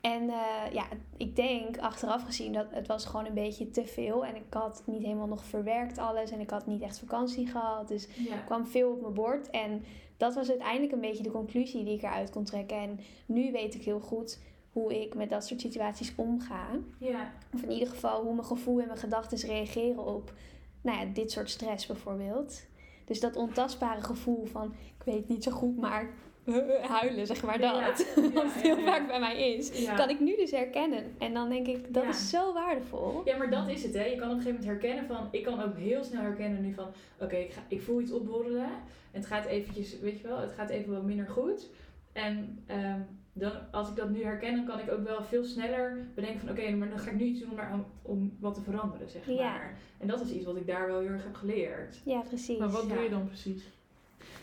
En 0.00 0.28
eh, 0.30 0.72
ja, 0.72 0.84
ik 1.16 1.36
denk 1.36 1.78
achteraf 1.78 2.24
gezien 2.24 2.52
dat 2.52 2.66
het 2.70 2.86
was 2.86 3.04
gewoon 3.04 3.26
een 3.26 3.34
beetje 3.34 3.70
te 3.70 3.84
veel. 3.86 4.24
En 4.26 4.36
ik 4.36 4.42
had 4.50 4.82
niet 4.86 5.02
helemaal 5.02 5.26
nog 5.26 5.44
verwerkt 5.44 5.98
alles. 5.98 6.30
En 6.30 6.40
ik 6.40 6.50
had 6.50 6.66
niet 6.66 6.82
echt 6.82 6.98
vakantie 6.98 7.46
gehad. 7.46 7.88
Dus 7.88 8.08
Ja. 8.14 8.32
er 8.34 8.42
kwam 8.44 8.66
veel 8.66 8.90
op 8.90 9.00
mijn 9.00 9.14
bord. 9.14 9.50
En 9.50 9.84
dat 10.16 10.34
was 10.34 10.48
uiteindelijk 10.48 10.92
een 10.92 11.00
beetje 11.00 11.22
de 11.22 11.30
conclusie 11.30 11.84
die 11.84 11.94
ik 11.94 12.02
eruit 12.02 12.30
kon 12.30 12.44
trekken. 12.44 12.76
En 12.76 13.00
nu 13.26 13.52
weet 13.52 13.74
ik 13.74 13.82
heel 13.84 14.00
goed 14.00 14.38
hoe 14.72 15.02
ik 15.02 15.14
met 15.14 15.30
dat 15.30 15.46
soort 15.46 15.60
situaties 15.60 16.12
omga. 16.16 16.66
Ja. 16.98 17.32
Of 17.54 17.62
in 17.62 17.70
ieder 17.70 17.88
geval 17.88 18.22
hoe 18.22 18.34
mijn 18.34 18.46
gevoel 18.46 18.80
en 18.80 18.86
mijn 18.86 18.98
gedachten 18.98 19.38
reageren 19.38 20.06
op 20.06 20.32
nou 20.80 20.98
ja, 20.98 21.04
dit 21.12 21.30
soort 21.30 21.50
stress 21.50 21.86
bijvoorbeeld. 21.86 22.62
Dus 23.10 23.20
dat 23.20 23.36
ontastbare 23.36 24.00
gevoel 24.02 24.44
van 24.44 24.74
ik 24.98 25.04
weet 25.04 25.28
niet 25.28 25.44
zo 25.44 25.50
goed, 25.50 25.76
maar 25.76 26.10
huilen, 26.98 27.26
zeg 27.26 27.42
maar 27.42 27.58
dat. 27.58 28.06
ja, 28.16 28.30
Wat 28.32 28.52
heel 28.52 28.78
vaak 28.78 29.06
bij 29.06 29.20
mij 29.20 29.54
is. 29.54 29.82
Ja. 29.82 29.94
Kan 29.94 30.10
ik 30.10 30.20
nu 30.20 30.36
dus 30.36 30.50
herkennen. 30.50 31.14
En 31.18 31.34
dan 31.34 31.48
denk 31.48 31.66
ik, 31.66 31.94
dat 31.94 32.04
is 32.04 32.30
zo 32.30 32.52
waardevol. 32.52 33.22
Ja, 33.24 33.36
maar 33.36 33.50
dat 33.50 33.68
is 33.68 33.82
het, 33.82 33.94
hè. 33.94 34.04
Je 34.04 34.16
kan 34.16 34.30
op 34.30 34.36
een 34.36 34.42
gegeven 34.42 34.60
moment 34.60 34.82
herkennen 34.82 35.06
van... 35.06 35.28
Ik 35.30 35.42
kan 35.42 35.62
ook 35.62 35.76
heel 35.76 36.04
snel 36.04 36.22
herkennen 36.22 36.62
nu 36.62 36.74
van... 36.74 36.86
Oké, 37.20 37.36
ik 37.36 37.48
ik, 37.48 37.54
ik 37.68 37.82
voel 37.82 38.00
iets 38.00 38.12
opborrelen. 38.12 38.70
En 39.10 39.20
het 39.20 39.26
gaat 39.26 39.44
eventjes, 39.44 39.98
weet 39.98 40.20
je 40.20 40.26
wel, 40.26 40.38
het 40.38 40.52
gaat 40.52 40.70
even 40.70 40.92
wat 40.92 41.04
minder 41.04 41.28
goed. 41.28 41.68
En 42.12 42.62
ehm, 42.66 43.00
dan, 43.40 43.52
als 43.70 43.88
ik 43.90 43.96
dat 43.96 44.10
nu 44.10 44.22
herken, 44.24 44.56
dan 44.56 44.64
kan 44.66 44.78
ik 44.78 44.90
ook 44.92 45.04
wel 45.04 45.22
veel 45.22 45.44
sneller 45.44 46.06
bedenken 46.14 46.40
van... 46.40 46.50
Oké, 46.50 46.70
maar 46.70 46.88
dan 46.88 46.98
ga 46.98 47.10
ik 47.10 47.16
nu 47.16 47.24
iets 47.24 47.40
doen 47.40 47.50
om, 47.50 47.56
daar, 47.56 47.72
om 48.02 48.36
wat 48.40 48.54
te 48.54 48.60
veranderen, 48.62 49.08
zeg 49.10 49.26
maar. 49.26 49.34
Ja. 49.34 49.60
En 49.98 50.08
dat 50.08 50.20
is 50.20 50.30
iets 50.30 50.44
wat 50.44 50.56
ik 50.56 50.66
daar 50.66 50.86
wel 50.86 51.00
heel 51.00 51.08
erg 51.10 51.24
heb 51.24 51.34
geleerd. 51.34 52.00
Ja, 52.04 52.20
precies. 52.20 52.58
Maar 52.58 52.68
wat 52.70 52.86
Ja. 52.88 52.94
doe 52.94 53.02
je 53.02 53.10
dan 53.10 53.26
precies? 53.26 53.70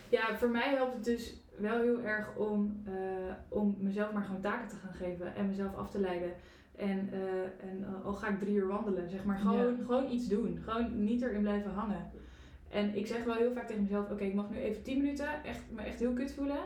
Ja, 0.08 0.36
voor 0.36 0.48
mij 0.50 0.74
helpt 0.74 0.94
het 0.94 1.04
dus 1.04 1.40
wel 1.56 1.80
heel 1.80 2.00
erg 2.02 2.36
om, 2.36 2.82
eh, 2.86 2.92
om 3.48 3.76
mezelf 3.80 4.12
maar 4.12 4.22
gewoon 4.24 4.40
taken 4.40 4.68
te 4.68 4.76
gaan 4.76 4.94
geven 4.94 5.34
en 5.34 5.46
mezelf 5.46 5.76
af 5.76 5.90
te 5.90 6.00
leiden. 6.00 6.32
En, 6.76 7.08
eh, 7.12 7.68
en 7.70 7.84
eh, 7.84 8.04
al 8.04 8.12
ga 8.12 8.28
ik 8.28 8.38
drie 8.38 8.54
uur 8.54 8.66
wandelen, 8.66 9.10
zeg 9.10 9.24
maar, 9.24 9.38
gewoon, 9.38 9.56
Ja. 9.76 9.84
gewoon 9.84 10.10
iets 10.10 10.28
doen. 10.28 10.58
Gewoon 10.64 11.04
niet 11.04 11.22
erin 11.22 11.40
blijven 11.40 11.70
hangen. 11.70 12.10
En 12.70 12.96
ik 12.96 13.06
zeg 13.06 13.24
wel 13.24 13.34
heel 13.34 13.52
vaak 13.52 13.66
tegen 13.66 13.82
mezelf, 13.82 14.10
oké, 14.10 14.24
ik 14.24 14.34
mag 14.34 14.50
nu 14.50 14.56
even 14.56 14.82
10 14.82 14.96
minuten 14.98 15.44
echt, 15.44 15.62
me 15.70 15.82
echt 15.82 15.98
heel 15.98 16.12
kut 16.12 16.32
voelen. 16.32 16.58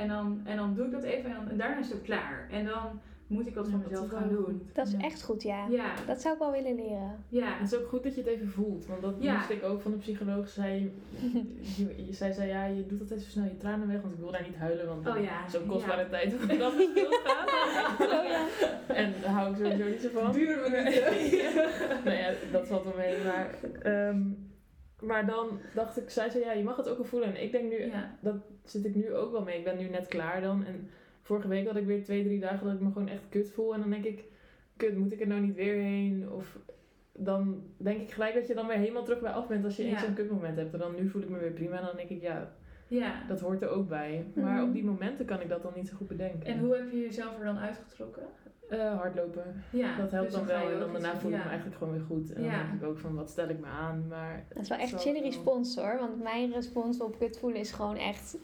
En 0.00 0.08
dan, 0.08 0.40
en 0.44 0.56
dan 0.56 0.74
doe 0.74 0.84
ik 0.86 0.92
dat 0.92 1.02
even 1.02 1.30
en, 1.30 1.36
dan, 1.36 1.48
en 1.48 1.56
daarna 1.56 1.78
is 1.78 1.88
het 1.88 1.96
ook 1.96 2.02
klaar. 2.04 2.48
En 2.50 2.64
dan 2.64 3.00
moet 3.26 3.46
ik 3.46 3.54
wat 3.54 3.66
Ja, 3.66 3.72
dat 3.72 3.80
mezelf 3.90 4.08
gaan 4.10 4.28
doen. 4.28 4.68
Dat 4.72 4.86
is 4.86 4.92
Ja. 4.92 4.98
echt 5.00 5.22
goed, 5.22 5.42
ja. 5.42 5.66
Ja, 5.68 5.92
Dat 6.06 6.20
zou 6.20 6.34
ik 6.34 6.40
wel 6.40 6.52
willen 6.52 6.74
leren. 6.74 7.16
ja. 7.28 7.46
Het 7.58 7.72
is 7.72 7.78
ook 7.78 7.88
goed 7.88 8.02
dat 8.02 8.14
je 8.14 8.20
het 8.20 8.30
even 8.30 8.48
voelt. 8.48 8.86
Want 8.86 9.02
dat 9.02 9.14
Ja. 9.18 9.34
moest 9.36 9.50
ik 9.50 9.62
ook 9.64 9.80
van 9.80 9.90
de 9.90 9.96
psycholoog. 9.96 10.48
Zij, 10.48 10.92
je, 11.76 12.04
je- 12.06 12.12
zij 12.12 12.32
zei, 12.32 12.48
ja, 12.48 12.64
je 12.64 12.86
doet 12.86 13.00
altijd 13.00 13.20
zo 13.22 13.30
snel 13.30 13.44
je 13.44 13.56
tranen 13.56 13.88
weg. 13.88 14.00
Want 14.00 14.12
ik 14.14 14.20
wil 14.20 14.30
daar 14.32 14.42
niet 14.46 14.56
huilen. 14.56 14.86
Want 14.86 15.06
Oh 15.08 15.22
ja, 15.22 15.48
zo'n 15.48 15.66
kostbare 15.66 16.02
ja. 16.02 16.08
tijd 16.08 16.30
dat 16.48 16.56
gaat. 16.58 16.72
Oh 18.00 18.24
ja. 18.28 18.46
En 18.86 19.12
daar 19.22 19.30
hou 19.32 19.50
ik 19.50 19.56
sowieso 19.56 19.88
niet 19.90 20.00
zo 20.00 20.08
van. 20.12 20.22
Nou 22.04 22.16
ja, 22.16 22.30
dat 22.52 22.66
valt 22.66 22.84
wel 22.84 22.94
mee. 22.96 23.14
Maar, 23.24 23.54
ehm, 23.82 24.20
maar 25.02 25.26
dan 25.26 25.60
dacht 25.74 25.96
ik, 25.96 26.10
zij 26.10 26.28
zei, 26.30 26.44
ja, 26.44 26.52
je 26.52 26.62
mag 26.64 26.76
het 26.76 26.88
ook 26.88 26.96
wel 26.96 27.06
voelen. 27.06 27.28
En 27.34 27.42
ik 27.42 27.52
denk 27.52 27.70
nu, 27.70 27.84
Ja. 27.84 28.16
dat 28.20 28.36
zit 28.64 28.84
ik 28.84 28.94
nu 28.94 29.14
ook 29.14 29.32
wel 29.32 29.42
mee. 29.42 29.58
Ik 29.58 29.64
ben 29.64 29.78
nu 29.78 29.88
net 29.88 30.06
klaar 30.06 30.40
dan. 30.40 30.64
En 30.64 30.88
vorige 31.22 31.48
week 31.48 31.66
had 31.66 31.76
ik 31.76 31.86
weer 31.86 32.02
twee, 32.04 32.24
drie 32.24 32.40
dagen 32.40 32.66
dat 32.66 32.74
ik 32.74 32.80
me 32.80 32.92
gewoon 32.92 33.08
echt 33.08 33.28
kut 33.28 33.50
voel. 33.50 33.74
En 33.74 33.80
dan 33.80 33.90
denk 33.90 34.04
ik, 34.04 34.24
kut, 34.76 34.96
moet 34.96 35.12
ik 35.12 35.20
er 35.20 35.26
nou 35.26 35.40
niet 35.40 35.54
weer 35.54 35.74
heen? 35.74 36.30
Of 36.30 36.58
dan 37.12 37.62
denk 37.76 38.00
ik 38.00 38.10
gelijk 38.10 38.34
dat 38.34 38.46
je 38.46 38.54
dan 38.54 38.66
weer 38.66 38.76
helemaal 38.76 39.04
terug 39.04 39.20
bij 39.20 39.32
af 39.32 39.48
bent 39.48 39.64
als 39.64 39.76
je 39.76 39.82
eens 39.84 40.00
Ja. 40.00 40.04
zo'n 40.06 40.14
kutmoment 40.14 40.56
hebt. 40.56 40.72
En 40.72 40.78
dan 40.78 40.94
nu 40.94 41.08
voel 41.08 41.22
ik 41.22 41.28
me 41.28 41.38
weer 41.38 41.50
prima. 41.52 41.76
En 41.78 41.84
dan 41.84 41.96
denk 41.96 42.08
ik, 42.08 42.20
ja, 42.22 42.52
ja. 42.86 43.24
dat 43.28 43.40
hoort 43.40 43.62
er 43.62 43.68
ook 43.68 43.88
bij. 43.88 44.24
Maar 44.34 44.54
Mhm. 44.56 44.64
op 44.64 44.72
die 44.72 44.84
momenten 44.84 45.26
kan 45.26 45.40
ik 45.40 45.48
dat 45.48 45.62
dan 45.62 45.72
niet 45.76 45.88
zo 45.88 45.96
goed 45.96 46.08
bedenken. 46.08 46.44
En 46.44 46.58
hoe 46.58 46.76
heb 46.76 46.90
je 46.90 47.00
jezelf 47.00 47.38
er 47.38 47.44
dan 47.44 47.58
uitgetrokken? 47.58 48.22
Eh, 48.70 48.98
hardlopen. 48.98 49.62
Ja, 49.70 49.96
dat 49.96 50.10
helpt 50.10 50.26
dus 50.30 50.36
dan 50.38 50.46
wel. 50.46 50.70
En 50.70 50.78
dan 50.78 50.92
daarna 50.92 51.16
voel 51.18 51.30
ik 51.30 51.36
ja. 51.36 51.42
me 51.42 51.48
eigenlijk 51.48 51.78
gewoon 51.78 51.92
weer 51.92 52.02
goed. 52.06 52.32
En 52.32 52.42
Ja. 52.42 52.50
dan 52.56 52.66
denk 52.66 52.82
ik 52.82 52.88
ook 52.88 52.98
van, 52.98 53.14
wat 53.14 53.30
stel 53.30 53.48
ik 53.48 53.58
me 53.60 53.66
aan? 53.66 54.06
Maar 54.08 54.44
Dat 54.48 54.62
is 54.62 54.68
wel 54.68 54.78
echt 54.78 55.04
wel. 55.04 55.22
respons 55.22 55.76
hoor. 55.76 55.96
Want 55.98 56.22
mijn 56.22 56.52
respons 56.52 57.00
op 57.00 57.18
kut 57.18 57.38
voelen 57.38 57.60
is 57.60 57.72
gewoon 57.72 57.96
echt 57.96 58.36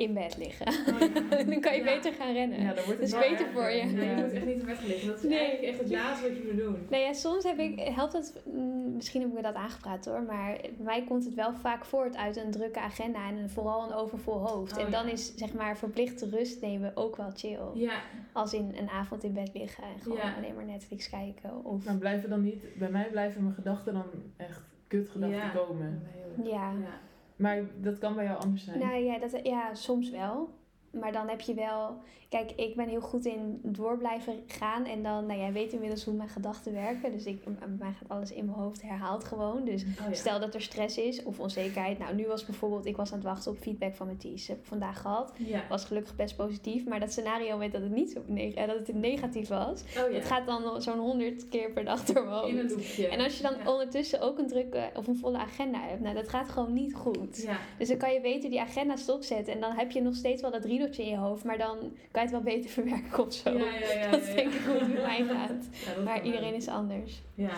in 0.00 0.14
bed 0.14 0.36
liggen. 0.38 0.66
Oh, 0.68 1.00
ja. 1.00 1.44
dan 1.50 1.60
kan 1.60 1.74
je 1.74 1.78
Ja. 1.84 1.94
beter 1.94 2.12
gaan 2.12 2.32
rennen. 2.32 2.60
Ja, 2.62 2.72
dan 2.74 2.84
wordt 2.84 3.00
het 3.00 3.10
Dat 3.10 3.22
is 3.22 3.28
beter 3.28 3.46
erger. 3.46 3.52
voor 3.52 3.70
je. 3.70 3.84
Nee, 3.84 4.08
je 4.16 4.22
moet 4.22 4.32
echt 4.32 4.44
niet 4.46 4.60
in 4.60 4.66
bed 4.66 4.76
gaan 4.78 4.86
liggen. 4.86 5.08
Dat 5.08 5.16
is 5.16 5.22
Nee. 5.22 5.38
eigenlijk 5.38 5.68
echt 5.68 5.78
het 5.78 5.90
laatste 5.90 6.28
wat 6.28 6.36
je 6.36 6.42
moet 6.52 6.56
doen. 6.60 6.86
Nou 6.90 7.02
ja, 7.02 7.12
soms 7.12 7.44
heb 7.44 7.58
ik, 7.58 7.80
helpt 7.80 8.12
het, 8.12 8.40
mm, 8.52 8.94
misschien 8.94 9.20
heb 9.20 9.30
ik 9.30 9.36
me 9.36 9.42
dat 9.42 9.54
aangepraat 9.54 10.04
hoor, 10.04 10.22
maar 10.22 10.56
bij 10.60 10.72
mij 10.78 11.04
komt 11.04 11.24
het 11.24 11.34
wel 11.34 11.52
vaak 11.52 11.84
voort 11.84 12.16
uit 12.16 12.36
een 12.36 12.50
drukke 12.50 12.80
agenda 12.80 13.28
en 13.28 13.50
vooral 13.50 13.84
een 13.86 13.92
overvol 13.96 14.46
hoofd. 14.48 14.76
Oh, 14.78 14.84
en 14.84 14.90
dan 14.90 15.06
ja. 15.06 15.12
is 15.12 15.34
zeg 15.36 15.52
maar 15.54 15.76
verplichte 15.78 16.28
rust 16.28 16.60
nemen 16.60 16.92
ook 16.96 17.16
wel 17.16 17.30
chill. 17.34 17.58
Ja, 17.74 18.00
Als 18.32 18.52
in 18.54 18.74
een 18.78 18.88
avond 18.88 19.24
in 19.24 19.32
bed 19.32 19.50
liggen 19.54 19.84
en 19.84 20.00
gewoon 20.02 20.16
Ja. 20.18 20.34
alleen 20.36 20.54
maar 20.54 20.64
Netflix 20.64 21.10
kijken. 21.10 21.64
Of, 21.64 21.84
Maar 21.84 21.96
blijven 21.96 22.30
dan 22.30 22.42
niet, 22.42 22.64
bij 22.78 22.90
mij 22.90 23.08
blijven 23.10 23.42
mijn 23.42 23.54
gedachten 23.54 23.92
dan 23.94 24.04
echt 24.36 24.60
kutgedachten 24.86 25.38
Ja. 25.38 25.48
komen. 25.48 26.02
ja. 26.44 26.52
ja. 26.52 27.00
Maar 27.40 27.62
dat 27.76 27.98
kan 27.98 28.14
bij 28.14 28.24
jou 28.24 28.38
anders 28.38 28.64
zijn. 28.64 28.78
Nou 28.78 28.94
ja, 28.94 29.18
dat, 29.18 29.40
ja, 29.42 29.74
soms 29.74 30.10
wel. 30.10 30.48
Maar 30.90 31.12
dan 31.12 31.28
heb 31.28 31.40
je 31.40 31.54
wel... 31.54 32.02
Kijk, 32.30 32.52
ik 32.56 32.76
ben 32.76 32.88
heel 32.88 33.00
goed 33.00 33.24
in 33.24 33.60
door 33.62 33.98
blijven 33.98 34.42
gaan. 34.46 34.84
En 34.84 35.02
dan, 35.02 35.26
nou 35.26 35.38
jij 35.38 35.52
weet 35.52 35.72
inmiddels 35.72 36.04
hoe 36.04 36.14
mijn 36.14 36.28
gedachten 36.28 36.72
werken. 36.72 37.12
Dus 37.12 37.24
ik, 37.24 37.44
bij 37.44 37.68
mij 37.78 37.92
gaat 37.92 38.08
alles 38.08 38.32
in 38.32 38.44
mijn 38.44 38.58
hoofd 38.58 38.82
herhaald 38.82 39.24
gewoon. 39.24 39.64
Dus 39.64 39.82
Oh, 39.82 40.06
ja. 40.08 40.14
stel 40.14 40.40
dat 40.40 40.54
er 40.54 40.62
stress 40.62 40.98
is 40.98 41.22
of 41.22 41.40
onzekerheid. 41.40 41.98
Nou, 41.98 42.14
nu 42.14 42.26
was 42.26 42.44
bijvoorbeeld... 42.44 42.86
Ik 42.86 42.96
was 42.96 43.10
aan 43.12 43.18
het 43.18 43.26
wachten 43.26 43.50
op 43.52 43.58
feedback 43.58 43.94
van 43.94 44.06
mijn 44.06 44.18
teams. 44.18 44.46
Heb 44.46 44.58
ik 44.58 44.64
vandaag 44.64 45.00
gehad. 45.00 45.32
Ja. 45.38 45.64
Was 45.68 45.84
gelukkig 45.84 46.16
best 46.16 46.36
positief. 46.36 46.86
Maar 46.86 47.00
dat 47.00 47.10
scenario 47.12 47.56
met 47.56 47.72
dat 47.72 47.82
het 47.82 47.90
niet 47.90 48.10
zo 48.10 48.34
eh, 48.34 48.66
dat 48.66 48.86
het 48.86 48.94
negatief 48.94 49.48
was. 49.48 49.82
Oh, 49.82 49.94
ja. 49.94 50.18
Dat 50.18 50.24
gaat 50.24 50.46
dan 50.46 50.82
zo'n 50.82 50.98
honderd 50.98 51.48
keer 51.48 51.70
per 51.70 51.84
dag 51.84 52.04
door 52.04 52.24
mijn 52.24 52.48
in 52.48 52.58
een 52.58 52.70
loopje. 52.70 53.08
En 53.08 53.20
als 53.20 53.36
je 53.36 53.42
dan 53.42 53.68
ondertussen 53.68 54.20
ook 54.20 54.38
een 54.38 54.48
drukke 54.48 54.90
of 54.94 55.06
een 55.06 55.16
volle 55.16 55.38
agenda 55.38 55.80
hebt. 55.80 56.00
Nou, 56.00 56.14
dat 56.14 56.28
gaat 56.28 56.48
gewoon 56.48 56.72
niet 56.72 56.94
goed. 56.94 57.42
Ja. 57.42 57.58
Dus 57.78 57.88
dan 57.88 57.96
kan 57.96 58.12
je 58.12 58.20
beter 58.20 58.50
die 58.50 58.60
agenda 58.60 58.96
stopzetten. 58.96 59.54
En 59.54 59.60
dan 59.60 59.72
heb 59.72 59.90
je 59.90 60.02
nog 60.02 60.14
steeds 60.14 60.42
wel 60.42 60.50
dat 60.50 60.64
riedeltje 60.64 61.02
in 61.02 61.10
je 61.10 61.16
hoofd. 61.16 61.44
Maar 61.44 61.58
dan 61.58 61.76
kan 62.10 62.19
het 62.22 62.30
wel 62.30 62.40
beter 62.42 62.70
verwerken 62.80 63.26
of 63.26 63.32
zo. 63.32 63.50
Ja, 63.50 63.74
ja, 63.74 63.92
ja, 63.92 64.10
dat 64.10 64.26
ja, 64.26 64.34
denk 64.34 64.52
ik 64.52 64.60
hoe 64.60 64.74
het 64.78 64.92
met 64.92 65.02
mij 65.02 65.24
gaat. 65.24 65.68
Maar 66.04 66.24
iedereen 66.24 66.54
is 66.54 66.68
anders. 66.68 67.22
Ja. 67.34 67.48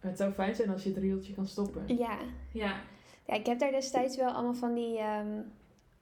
Maar 0.00 0.12
het 0.12 0.18
zou 0.18 0.32
fijn 0.32 0.54
zijn 0.54 0.70
als 0.70 0.82
je 0.82 0.88
het 0.88 0.98
rieltje 0.98 1.34
kan 1.34 1.46
stoppen. 1.46 1.96
Ja. 1.96 2.18
Ja. 2.52 2.76
ja, 3.26 3.34
ik 3.34 3.46
heb 3.46 3.58
daar 3.58 3.70
destijds 3.70 4.16
wel 4.16 4.30
allemaal 4.30 4.54
van 4.54 4.74
die 4.74 4.98
ehm, 4.98 5.40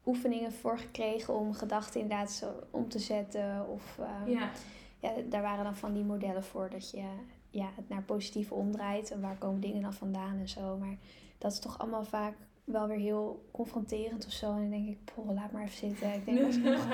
oefeningen 0.07 0.53
voor 0.53 0.79
gekregen 0.79 1.35
om 1.35 1.55
gedachten 1.55 2.01
inderdaad 2.01 2.31
zo 2.31 2.53
om 2.71 2.89
te 2.89 2.99
zetten. 2.99 3.69
Of 3.69 3.99
ehm, 3.99 4.31
Ja. 4.31 4.51
ja, 4.99 5.13
daar 5.29 5.43
waren 5.43 5.65
dan 5.65 5.77
van 5.77 5.93
die 5.93 6.05
modellen 6.05 6.45
voor 6.45 6.71
dat 6.71 6.91
je 6.91 7.05
ja, 7.51 7.69
het 7.77 7.89
naar 7.89 8.03
positief 8.03 8.53
omdraait. 8.53 9.11
En 9.11 9.21
waar 9.21 9.39
komen 9.39 9.61
dingen 9.61 9.83
dan 9.83 9.95
vandaan 9.95 10.39
en 10.39 10.49
zo. 10.49 10.77
Maar 10.77 10.97
dat 11.39 11.53
is 11.53 11.59
toch 11.59 11.79
allemaal 11.79 12.05
vaak 12.05 12.35
wel 12.65 12.87
weer 12.89 12.99
heel 12.99 13.49
confronterend 13.53 14.27
of 14.27 14.33
zo. 14.33 14.53
En 14.53 14.61
dan 14.61 14.71
denk 14.71 14.89
ik, 14.89 14.99
poh, 15.15 15.31
laat 15.35 15.53
maar 15.53 15.63
even 15.65 15.89
zitten. 15.89 16.13
Ik 16.15 16.25
denk, 16.25 16.39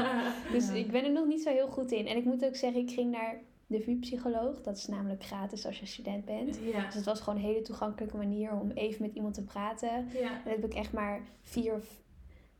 Dus 0.52 0.68
Ja. 0.68 0.74
ik 0.74 0.90
ben 0.90 1.04
er 1.04 1.12
nog 1.12 1.26
niet 1.26 1.42
zo 1.42 1.50
heel 1.50 1.68
goed 1.68 1.92
in. 1.92 2.06
En 2.06 2.16
ik 2.16 2.24
moet 2.24 2.44
ook 2.44 2.56
zeggen, 2.56 2.80
ik 2.80 2.90
ging 2.90 3.10
naar 3.10 3.40
de 3.66 3.80
VU-psycholoog. 3.80 4.62
Dat 4.62 4.76
is 4.76 4.86
namelijk 4.86 5.24
gratis 5.24 5.66
als 5.66 5.80
je 5.80 5.86
student 5.86 6.24
bent. 6.24 6.58
Ja. 6.72 6.84
Dus 6.84 6.94
het 6.94 7.04
was 7.04 7.20
gewoon 7.20 7.38
een 7.38 7.44
hele 7.44 7.62
toegankelijke 7.62 8.16
manier 8.16 8.52
om 8.52 8.70
even 8.70 9.02
met 9.02 9.14
iemand 9.14 9.34
te 9.34 9.42
praten. 9.44 10.08
Ja. 10.12 10.30
En 10.30 10.40
dat 10.44 10.52
heb 10.54 10.64
ik 10.64 10.74
echt 10.74 10.92
maar 10.92 11.20
vier, 11.42 11.74
of, 11.74 12.00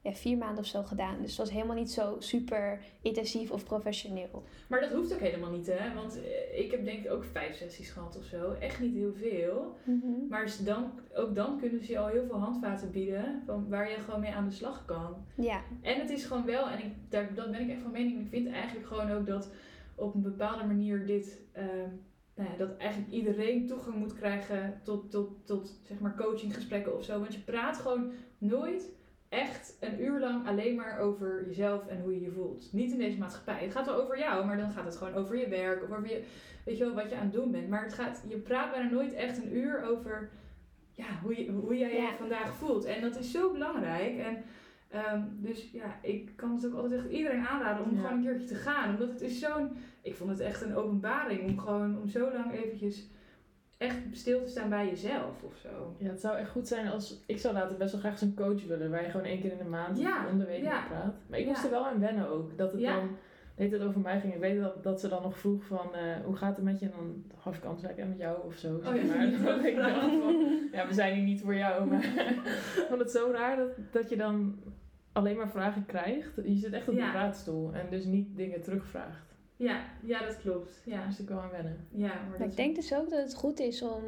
ja, 0.02 0.12
vier 0.12 0.37
maanden 0.38 0.58
of 0.58 0.66
zo 0.66 0.82
gedaan. 0.82 1.16
Dus 1.20 1.28
het 1.30 1.38
was 1.38 1.50
helemaal 1.50 1.76
niet 1.76 1.90
zo 1.90 2.16
super 2.18 2.80
intensief 3.02 3.50
of 3.50 3.64
professioneel. 3.64 4.42
Maar 4.68 4.80
dat 4.80 4.92
hoeft 4.92 5.12
ook 5.14 5.20
helemaal 5.20 5.50
niet, 5.50 5.66
hè? 5.66 5.94
Want 5.94 6.20
eh, 6.22 6.58
ik 6.58 6.70
heb 6.70 6.84
denk 6.84 7.04
ik 7.04 7.11
ook 7.11 7.24
vijf 7.24 7.56
sessies 7.56 7.90
gehad 7.90 8.16
of 8.18 8.24
zo. 8.24 8.52
Echt 8.52 8.80
niet 8.80 8.94
heel 8.94 9.12
veel. 9.14 9.76
Maar 10.28 10.48
s- 10.48 10.64
dan, 10.64 10.90
ook 11.14 11.34
dan 11.34 11.58
kunnen 11.61 11.84
ze 11.84 11.92
je 11.92 11.98
al 11.98 12.06
heel 12.06 12.26
veel 12.26 12.38
handvaten 12.38 12.90
bieden 12.90 13.42
van 13.46 13.68
waar 13.68 13.90
je 13.90 13.96
gewoon 13.96 14.20
mee 14.20 14.32
aan 14.34 14.48
de 14.48 14.54
slag 14.54 14.84
kan. 14.84 15.16
Ja, 15.34 15.62
En 15.82 16.00
het 16.00 16.11
is 16.11 16.24
gewoon 16.24 16.44
wel, 16.44 16.68
en 16.68 16.78
ik, 16.78 16.92
daar, 17.08 17.34
dat 17.34 17.50
ben 17.50 17.61
ik 17.61 17.70
echt 17.70 17.82
van 17.82 17.90
mening, 17.90 18.20
ik 18.20 18.28
vind 18.28 18.48
eigenlijk 18.48 18.87
gewoon 18.87 19.11
ook 19.11 19.26
dat 19.26 19.50
op 19.94 20.14
een 20.14 20.22
bepaalde 20.22 20.64
manier 20.64 21.06
dit, 21.06 21.40
ehm, 21.52 21.88
nou 22.34 22.50
ja, 22.50 22.56
dat 22.56 22.76
eigenlijk 22.76 23.12
iedereen 23.12 23.66
toegang 23.66 23.96
moet 23.96 24.14
krijgen 24.14 24.80
tot, 24.84 25.11
tot, 25.11 25.46
tot 25.46 25.80
zeg 25.84 25.98
maar 26.00 26.14
coachinggesprekken 26.16 26.96
of 26.96 27.04
zo. 27.04 27.18
Want 27.20 27.34
je 27.34 27.40
praat 27.40 27.76
gewoon 27.76 28.12
nooit 28.38 28.96
echt 29.28 29.76
een 29.80 30.02
uur 30.02 30.20
lang 30.20 30.46
alleen 30.46 30.74
maar 30.74 30.98
over 30.98 31.44
jezelf 31.46 31.86
en 31.86 32.00
hoe 32.00 32.14
je 32.14 32.20
je 32.20 32.30
voelt. 32.30 32.72
Niet 32.72 32.92
in 32.92 32.98
deze 32.98 33.18
maatschappij. 33.18 33.62
Het 33.62 33.72
gaat 33.72 33.86
wel 33.86 34.02
over 34.02 34.18
jou, 34.18 34.46
maar 34.46 34.56
dan 34.56 34.72
gaat 34.72 34.84
het 34.84 34.96
gewoon 34.96 35.14
over 35.14 35.36
je 35.36 35.48
werk 35.48 35.82
of 35.82 35.90
over 35.90 36.08
je, 36.08 36.24
weet 36.64 36.78
je 36.78 36.84
wel, 36.84 36.94
wat 36.94 37.10
je 37.10 37.16
aan 37.16 37.22
het 37.22 37.32
doen 37.32 37.50
bent. 37.50 37.68
Maar 37.68 37.82
het 37.82 37.94
gaat, 37.94 38.24
je 38.28 38.38
praat 38.38 38.70
bijna 38.70 38.90
nooit 38.90 39.12
echt 39.12 39.38
een 39.38 39.56
uur 39.56 39.82
over 39.82 40.30
ja, 40.92 41.06
hoe, 41.22 41.44
je, 41.44 41.50
hoe 41.52 41.76
jij 41.76 41.94
je 41.94 42.00
Ja. 42.00 42.16
vandaag 42.16 42.54
voelt. 42.54 42.84
En 42.84 43.00
dat 43.00 43.18
is 43.18 43.30
zo 43.30 43.52
belangrijk. 43.52 44.18
En 44.18 44.44
Ehm, 44.88 45.22
dus 45.32 45.70
ja, 45.72 45.98
ik 46.02 46.32
kan 46.36 46.54
het 46.54 46.66
ook 46.66 46.74
altijd 46.74 47.00
echt 47.00 47.10
iedereen 47.10 47.46
aanraden 47.46 47.84
om 47.84 47.94
Ja. 47.94 48.00
gewoon 48.00 48.16
een 48.16 48.22
keertje 48.24 48.46
te 48.46 48.54
gaan. 48.54 48.90
Omdat 48.90 49.08
het 49.08 49.20
is 49.20 49.38
zo'n... 49.38 49.76
Ik 50.02 50.14
vond 50.14 50.30
het 50.30 50.40
echt 50.40 50.62
een 50.62 50.74
openbaring 50.74 51.48
om 51.50 51.58
gewoon 51.58 51.98
om 52.00 52.08
zo 52.08 52.32
lang 52.32 52.52
eventjes 52.52 53.06
echt 53.78 53.96
stil 54.10 54.42
te 54.42 54.50
staan 54.50 54.68
bij 54.68 54.88
jezelf 54.88 55.42
of 55.42 55.56
zo. 55.56 55.96
Ja, 55.98 56.08
het 56.08 56.20
zou 56.20 56.36
echt 56.36 56.50
goed 56.50 56.68
zijn 56.68 56.88
als... 56.88 57.24
Ik 57.26 57.38
zou 57.38 57.54
later 57.54 57.76
best 57.76 57.92
wel 57.92 58.00
graag 58.00 58.18
zo'n 58.18 58.34
coach 58.34 58.66
willen, 58.66 58.90
waar 58.90 59.02
je 59.02 59.10
gewoon 59.10 59.26
één 59.26 59.40
keer 59.40 59.52
in 59.52 59.58
de 59.58 59.64
maand 59.64 59.98
Ja, 59.98 60.24
of 60.24 60.30
om 60.30 60.38
de 60.38 60.46
week 60.46 60.62
ja. 60.62 60.80
mee 60.80 60.88
praat. 60.88 61.14
Maar 61.26 61.38
ik 61.38 61.46
moest 61.46 61.64
er 61.64 61.70
wel 61.70 61.86
aan 61.86 62.00
wennen 62.00 62.28
ook. 62.28 62.58
Dat 62.58 62.72
het 62.72 62.82
dan... 62.82 63.16
Weet 63.54 63.72
het 63.72 63.82
over 63.82 64.00
mij 64.00 64.20
ging. 64.20 64.34
Ik 64.34 64.40
weet 64.40 64.60
dat, 64.60 64.82
dat 64.82 65.00
ze 65.00 65.08
dan 65.08 65.22
nog 65.22 65.38
vroeg 65.38 65.64
van, 65.64 65.94
eh, 65.94 66.24
hoe 66.24 66.36
gaat 66.36 66.56
het 66.56 66.64
met 66.64 66.80
je? 66.80 66.86
En 66.86 66.92
dan 66.96 67.24
gaf 67.36 67.56
ik 67.56 67.64
antwoord, 67.64 67.96
ja, 67.96 68.04
met 68.04 68.18
jou 68.18 68.46
of 68.46 68.54
zo. 68.54 68.76
Oh, 68.76 68.84
zeg 68.86 69.06
maar. 69.06 69.26
ik 69.66 69.76
wel 69.76 70.20
van, 70.20 70.68
ja, 70.72 70.86
we 70.86 70.94
zijn 70.94 71.14
hier 71.14 71.24
niet 71.24 71.40
voor 71.40 71.54
jou. 71.54 71.86
Maar 71.86 72.04
ik 72.78 72.84
vond 72.88 73.00
het 73.00 73.10
zo 73.10 73.30
raar 73.32 73.56
dat, 73.56 73.68
dat 73.90 74.08
je 74.08 74.16
dan 74.16 74.58
alleen 75.12 75.36
maar 75.36 75.50
vragen 75.50 75.86
krijgt. 75.86 76.30
Je 76.44 76.56
zit 76.56 76.72
echt 76.72 76.88
op 76.88 76.94
de 76.94 77.10
praatstoel 77.10 77.72
en 77.72 77.86
dus 77.90 78.04
niet 78.04 78.36
dingen 78.36 78.62
terugvraagt. 78.62 79.27
Ja, 79.59 79.85
ja, 80.03 80.25
dat 80.27 80.38
klopt. 80.38 80.83
Ja, 80.85 80.97
Daar 80.97 81.07
moest 81.07 81.18
ik 81.18 81.29
wel 81.29 81.40
aan 81.40 81.51
wennen. 81.51 81.87
ja 81.90 82.07
maar 82.14 82.29
Maar 82.29 82.38
dat 82.38 82.49
ik 82.49 82.57
denk 82.57 82.75
dus 82.75 82.94
ook 82.94 83.11
dat 83.11 83.23
het 83.23 83.35
goed 83.35 83.59
is 83.61 83.83
om, 83.83 84.03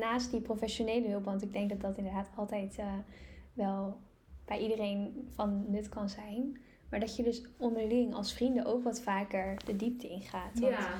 naast 0.00 0.30
die 0.30 0.40
professionele 0.40 1.08
hulp, 1.08 1.24
want 1.24 1.42
ik 1.42 1.52
denk 1.52 1.68
dat 1.70 1.80
dat 1.80 1.96
inderdaad 1.98 2.28
altijd 2.36 2.78
eh, 2.78 2.92
wel 3.52 3.96
bij 4.44 4.58
iedereen 4.58 5.28
van 5.34 5.64
nut 5.70 5.88
kan 5.88 6.08
zijn. 6.08 6.58
Maar 6.90 7.00
dat 7.00 7.16
je 7.16 7.22
dus 7.22 7.42
onderling 7.56 8.14
als 8.14 8.32
vrienden 8.34 8.64
ook 8.64 8.84
wat 8.84 9.00
vaker 9.00 9.56
de 9.64 9.76
diepte 9.76 10.08
ingaat. 10.08 10.58
Want 10.60 10.74
Ja. 10.74 10.94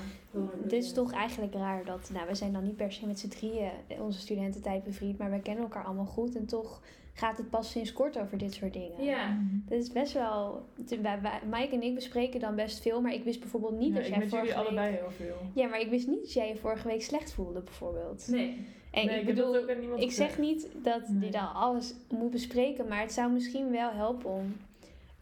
het 0.62 0.72
is 0.72 0.92
toch 0.92 1.12
eigenlijk 1.12 1.54
raar 1.54 1.84
dat, 1.84 2.10
nou 2.12 2.26
we 2.26 2.34
zijn 2.34 2.52
dan 2.52 2.64
niet 2.64 2.76
per 2.76 2.92
se 2.92 3.06
met 3.06 3.18
z'n 3.18 3.28
drieën 3.28 3.70
onze 4.00 4.20
studententijd 4.20 4.84
bevriend, 4.84 5.18
maar 5.18 5.30
wij 5.30 5.40
kennen 5.40 5.62
elkaar 5.64 5.84
allemaal 5.84 6.04
goed. 6.06 6.36
En 6.36 6.46
toch 6.46 6.82
gaat 7.18 7.36
het 7.36 7.50
pas 7.50 7.70
sinds 7.70 7.92
kort 7.92 8.18
over 8.18 8.38
dit 8.38 8.54
soort 8.54 8.72
dingen. 8.72 9.04
Ja. 9.04 9.38
Dat 9.68 9.78
is 9.78 9.92
best 9.92 10.12
wel, 10.12 10.64
te- 10.86 11.00
wij, 11.00 11.20
wij- 11.20 11.40
Mike 11.50 11.74
en 11.74 11.82
ik 11.82 11.94
bespreken 11.94 12.40
dan 12.40 12.54
best 12.54 12.82
veel, 12.82 13.00
maar 13.00 13.12
ik 13.12 13.24
wist 13.24 13.40
bijvoorbeeld 13.40 13.78
niet 13.78 13.88
Ja, 13.88 13.94
dat 13.94 14.02
ik 14.02 14.08
jij 14.08 14.16
vorige 14.28 14.36
jullie 14.36 14.54
week... 14.54 14.66
allebei 14.66 14.94
heel 14.96 15.10
veel. 15.10 15.36
Ja, 15.54 15.68
maar 15.68 15.80
ik 15.80 15.90
wist 15.90 16.06
niet 16.06 16.20
dat 16.20 16.32
jij 16.32 16.48
je 16.48 16.56
vorige 16.56 16.88
week 16.88 17.02
slecht 17.02 17.32
voelde, 17.32 17.60
bijvoorbeeld. 17.60 18.28
Nee. 18.30 18.66
En 18.90 19.06
nee, 19.06 19.20
ik 19.20 19.26
bedoel, 19.26 19.52
dat 19.52 19.62
ook 19.62 19.70
aan 19.70 19.78
niemand 19.80 20.00
ik 20.02 20.12
zeg 20.12 20.38
niet 20.38 20.68
dat 20.82 21.08
Nee. 21.08 21.24
je 21.24 21.30
dan 21.30 21.52
alles 21.54 21.94
moet 22.10 22.30
bespreken, 22.30 22.88
maar 22.88 23.00
het 23.00 23.12
zou 23.12 23.32
misschien 23.32 23.70
wel 23.70 23.90
helpen 23.90 24.30
om 24.30 24.56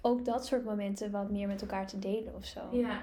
ook 0.03 0.25
dat 0.25 0.47
soort 0.47 0.65
momenten 0.65 1.11
wat 1.11 1.31
meer 1.31 1.47
met 1.49 1.61
elkaar 1.61 1.87
te 1.87 1.99
delen 1.99 2.35
of 2.37 2.45
zo. 2.45 2.61
Ja. 2.73 3.01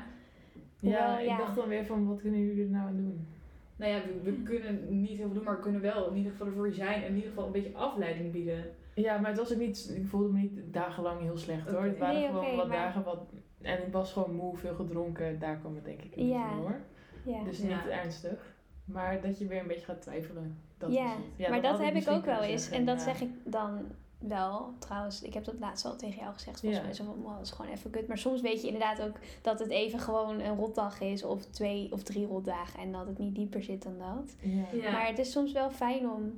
Ja, 0.80 1.20
ik 1.20 1.26
ja. 1.28 1.38
dacht 1.38 1.56
dan 1.56 1.68
weer 1.68 1.86
van, 1.86 2.08
wat 2.08 2.22
kunnen 2.22 2.40
jullie 2.46 2.64
er 2.64 2.70
nou 2.70 2.88
aan 2.88 2.96
doen? 2.96 3.28
Nou 3.76 3.92
ja, 3.92 4.00
we, 4.06 4.32
we 4.32 4.42
kunnen 4.44 5.02
niet 5.02 5.08
heel 5.10 5.18
veel 5.18 5.34
doen, 5.34 5.44
maar 5.44 5.56
we 5.56 5.62
kunnen 5.62 5.82
wel 5.82 6.10
in 6.10 6.16
ieder 6.16 6.32
geval 6.32 6.48
ervoor 6.48 6.72
zijn. 6.72 7.02
En 7.02 7.08
in 7.10 7.16
ieder 7.16 7.30
geval 7.30 7.46
een 7.46 7.52
beetje 7.52 7.76
afleiding 7.78 8.32
bieden. 8.32 8.66
Ja, 8.96 9.18
maar 9.18 9.30
het 9.30 9.40
was 9.40 9.52
ook 9.54 9.60
niet, 9.60 9.94
ik 9.96 10.08
voelde 10.08 10.32
me 10.34 10.40
niet 10.40 10.60
dagenlang 10.74 11.22
heel 11.22 11.38
slecht 11.38 11.72
hoor. 11.72 11.84
Het 11.84 11.98
waren 11.98 12.16
Nee, 12.20 12.28
gewoon 12.28 12.56
wat 12.56 12.68
maar- 12.68 12.78
dagen 12.78 13.04
wat, 13.04 13.20
en 13.62 13.86
ik 13.88 13.92
was 13.94 14.14
gewoon 14.14 14.36
moe, 14.36 14.58
veel 14.58 14.74
gedronken, 14.76 15.40
daar 15.40 15.58
kwam 15.58 15.76
het 15.76 15.86
denk 15.86 16.02
ik 16.02 16.16
een 16.16 16.28
Ja. 16.28 16.56
door. 16.56 16.80
Ja. 17.26 17.44
Dus 17.44 17.58
Ja. 17.62 17.68
niet 17.68 17.88
ernstig. 17.88 18.56
Maar 18.86 19.22
dat 19.22 19.40
je 19.40 19.48
weer 19.48 19.60
een 19.60 19.68
beetje 19.68 19.86
gaat 19.86 20.02
twijfelen. 20.02 20.58
Dat 20.78 20.94
Ja, 20.94 21.16
het. 21.38 21.50
maar 21.50 21.62
dat 21.62 21.80
heb 21.80 21.96
ik 21.96 22.08
ook 22.08 22.26
wel 22.26 22.42
eens. 22.42 22.70
En 22.70 22.86
dat 22.86 22.98
ja. 22.98 23.04
zeg 23.04 23.22
ik 23.22 23.30
dan 23.44 23.80
wel. 24.22 24.74
Trouwens, 24.80 25.22
ik 25.22 25.34
heb 25.34 25.44
dat 25.46 25.60
laatst 25.60 25.86
al 25.86 25.96
tegen 25.96 26.20
jou 26.22 26.34
gezegd. 26.34 26.60
Volgens 26.60 26.80
Ja. 26.82 26.86
mij 26.88 26.96
zo 26.96 27.04
van, 27.04 27.22
"Wow, 27.22 27.34
dat 27.38 27.46
is 27.46 27.52
gewoon 27.52 27.72
even 27.72 27.90
kut. 27.90 28.08
Maar 28.08 28.18
soms 28.18 28.42
weet 28.42 28.62
je 28.62 28.68
inderdaad 28.68 29.02
ook 29.02 29.16
dat 29.42 29.60
het 29.60 29.70
even 29.70 30.00
gewoon 30.00 30.40
een 30.40 30.56
rotdag 30.56 31.00
is. 31.02 31.24
Of 31.24 31.46
twee 31.46 31.90
of 31.92 32.04
drie 32.04 32.26
rotdagen. 32.28 32.80
En 32.80 32.92
dat 32.92 33.08
het 33.08 33.18
niet 33.18 33.36
dieper 33.36 33.64
zit 33.64 33.84
dan 33.84 33.98
dat. 33.98 34.36
Ja. 34.40 34.64
Ja. 34.82 34.92
Maar 34.92 35.08
het 35.08 35.20
is 35.20 35.32
soms 35.32 35.52
wel 35.52 35.70
fijn 35.72 36.10
om... 36.10 36.36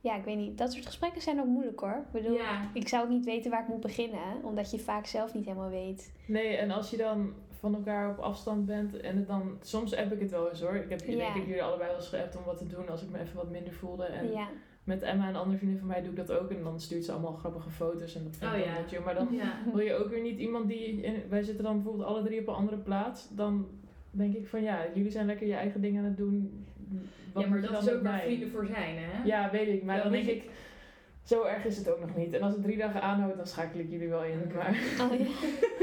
Ja, 0.00 0.16
ik 0.16 0.24
weet 0.24 0.36
niet. 0.36 0.58
Dat 0.58 0.72
soort 0.72 0.86
gesprekken 0.86 1.22
zijn 1.22 1.40
ook 1.40 1.46
moeilijk 1.46 1.80
hoor. 1.80 2.02
Ik 2.06 2.12
bedoel, 2.22 2.36
Ja. 2.36 2.60
ik 2.74 2.88
zou 2.88 3.04
ook 3.04 3.10
niet 3.10 3.24
weten 3.24 3.50
waar 3.50 3.62
ik 3.62 3.68
moet 3.68 3.80
beginnen. 3.80 4.44
Omdat 4.44 4.70
je 4.70 4.78
vaak 4.78 5.06
zelf 5.06 5.34
niet 5.34 5.44
helemaal 5.44 5.68
weet. 5.70 6.12
Nee, 6.26 6.56
en 6.56 6.70
als 6.70 6.90
je 6.90 6.96
dan 6.96 7.32
van 7.50 7.74
elkaar 7.74 8.10
op 8.10 8.18
afstand 8.18 8.66
bent 8.66 9.00
en 9.00 9.16
het 9.16 9.26
dan, 9.26 9.56
soms 9.60 9.96
heb 9.96 10.12
ik 10.12 10.20
het 10.20 10.30
wel 10.30 10.48
eens 10.50 10.60
hoor. 10.60 10.74
Ik 10.74 10.90
heb 10.90 11.00
Ja. 11.00 11.16
denk 11.16 11.34
ik 11.34 11.46
jullie 11.46 11.62
allebei 11.62 11.88
wel 11.88 11.96
eens 11.98 12.08
geappt 12.08 12.36
om 12.36 12.44
wat 12.44 12.58
te 12.58 12.66
doen 12.66 12.88
als 12.88 13.02
ik 13.02 13.08
me 13.10 13.18
even 13.20 13.36
wat 13.36 13.50
minder 13.50 13.72
voelde. 13.72 14.04
En 14.04 14.30
ja. 14.32 14.48
Met 14.84 15.02
Emma, 15.02 15.28
een 15.28 15.36
andere 15.36 15.58
vriendin 15.58 15.78
van 15.78 15.88
mij, 15.88 16.00
doe 16.00 16.10
ik 16.10 16.16
dat 16.16 16.32
ook. 16.32 16.50
En 16.50 16.62
dan 16.62 16.80
stuurt 16.80 17.04
ze 17.04 17.12
allemaal 17.12 17.32
grappige 17.32 17.70
foto's 17.70 18.14
en 18.14 18.24
dat 18.24 18.36
vind 18.36 18.52
ik 18.52 18.58
Oh 18.58 18.64
ja. 18.64 18.72
chill. 18.88 19.00
Maar 19.04 19.14
dan 19.14 19.28
Ja. 19.30 19.52
wil 19.72 19.80
je 19.80 19.94
ook 19.94 20.08
weer 20.10 20.22
niet 20.22 20.38
iemand 20.38 20.68
die, 20.68 20.78
in- 21.02 21.22
wij 21.28 21.42
zitten 21.42 21.64
dan 21.64 21.74
bijvoorbeeld 21.74 22.06
alle 22.08 22.22
drie 22.22 22.40
op 22.40 22.46
een 22.48 22.54
andere 22.54 22.76
plaats. 22.76 23.28
Dan 23.30 23.66
denk 24.10 24.34
ik 24.34 24.46
van 24.46 24.62
ja, 24.62 24.78
jullie 24.94 25.10
zijn 25.10 25.26
lekker 25.26 25.46
je 25.46 25.54
eigen 25.54 25.80
dingen 25.80 25.98
aan 26.02 26.08
het 26.08 26.16
doen. 26.16 26.64
Wat 27.32 27.42
ja, 27.42 27.48
maar 27.48 27.60
dat 27.60 27.82
is 27.82 27.90
ook 27.92 28.02
waar 28.02 28.20
vrienden 28.20 28.50
voor 28.50 28.66
zijn, 28.66 28.96
hè? 28.98 29.24
Ja, 29.24 29.50
weet 29.50 29.68
ik. 29.68 29.82
Maar 29.82 30.02
dan 30.02 30.12
denk 30.12 30.26
ik, 30.26 30.50
zo 31.22 31.42
erg 31.44 31.64
is 31.64 31.76
het 31.76 31.90
ook 31.90 32.00
nog 32.00 32.16
niet. 32.16 32.32
En 32.32 32.42
als 32.42 32.52
het 32.52 32.62
drie 32.62 32.76
dagen 32.76 33.02
aanhoudt, 33.02 33.36
dan 33.36 33.46
schakel 33.46 33.80
ik 33.80 33.90
jullie 33.90 34.08
wel 34.08 34.24
in. 34.24 34.52
Maar 34.54 34.76
Oh, 35.00 35.18
ja. 35.18 35.26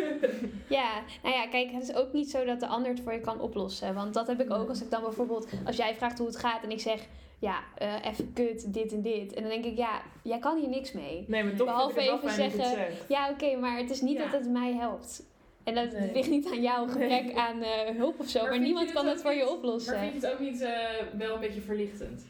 ja, 0.79 0.89
nou 1.23 1.35
ja, 1.35 1.47
kijk, 1.47 1.71
het 1.71 1.83
is 1.83 1.93
ook 1.95 2.13
niet 2.13 2.29
zo 2.29 2.45
dat 2.45 2.59
de 2.59 2.67
ander 2.67 2.91
het 2.91 2.99
voor 3.01 3.13
je 3.13 3.19
kan 3.21 3.39
oplossen. 3.41 3.93
Want 3.93 4.13
dat 4.13 4.27
heb 4.27 4.41
ik 4.41 4.51
ook 4.51 4.69
als 4.69 4.81
ik 4.83 4.89
dan 4.91 5.01
bijvoorbeeld, 5.01 5.47
als 5.65 5.75
jij 5.77 5.95
vraagt 5.95 6.17
hoe 6.17 6.27
het 6.27 6.37
gaat 6.37 6.63
en 6.63 6.71
ik 6.71 6.79
zeg, 6.79 7.07
ja, 7.39 7.59
eh, 7.77 8.05
even 8.05 8.33
kut, 8.33 8.73
dit 8.73 8.93
en 8.93 9.01
dit. 9.01 9.33
En 9.33 9.41
dan 9.41 9.51
denk 9.51 9.65
ik, 9.65 9.77
ja, 9.77 10.01
jij 10.23 10.39
kan 10.39 10.57
hier 10.59 10.69
niks 10.69 10.91
mee. 10.91 11.25
nee, 11.27 11.43
maar 11.43 11.55
toch 11.55 11.67
Behalve 11.67 11.99
even 11.99 12.21
dat 12.21 12.31
zeggen-. 12.31 12.87
Ja, 13.07 13.29
oké, 13.29 13.55
maar 13.55 13.77
het 13.77 13.89
is 13.89 14.01
niet 14.01 14.17
Ja. 14.17 14.23
dat 14.23 14.31
het 14.41 14.49
mij 14.49 14.73
helpt. 14.73 15.23
En 15.63 15.75
dat 15.75 15.91
Nee. 15.91 16.11
ligt 16.13 16.29
niet 16.29 16.47
aan 16.51 16.61
jou, 16.61 16.83
een 16.83 16.89
gebrek 16.89 17.23
Nee. 17.23 17.37
aan 17.37 17.61
eh, 17.63 17.95
hulp 17.97 18.19
of 18.19 18.27
zo. 18.27 18.41
Maar, 18.43 18.59
niemand 18.59 18.91
kan 18.91 19.07
het 19.07 19.21
voor 19.21 19.33
je 19.33 19.49
oplossen. 19.49 19.93
Maar 19.93 20.01
vind 20.01 20.21
je 20.21 20.27
het 20.27 20.35
ook 20.35 20.39
niet 20.41 20.61
eh, 20.61 20.71
wel 21.17 21.33
een 21.33 21.39
beetje 21.41 21.61
verlichtend? 21.61 22.25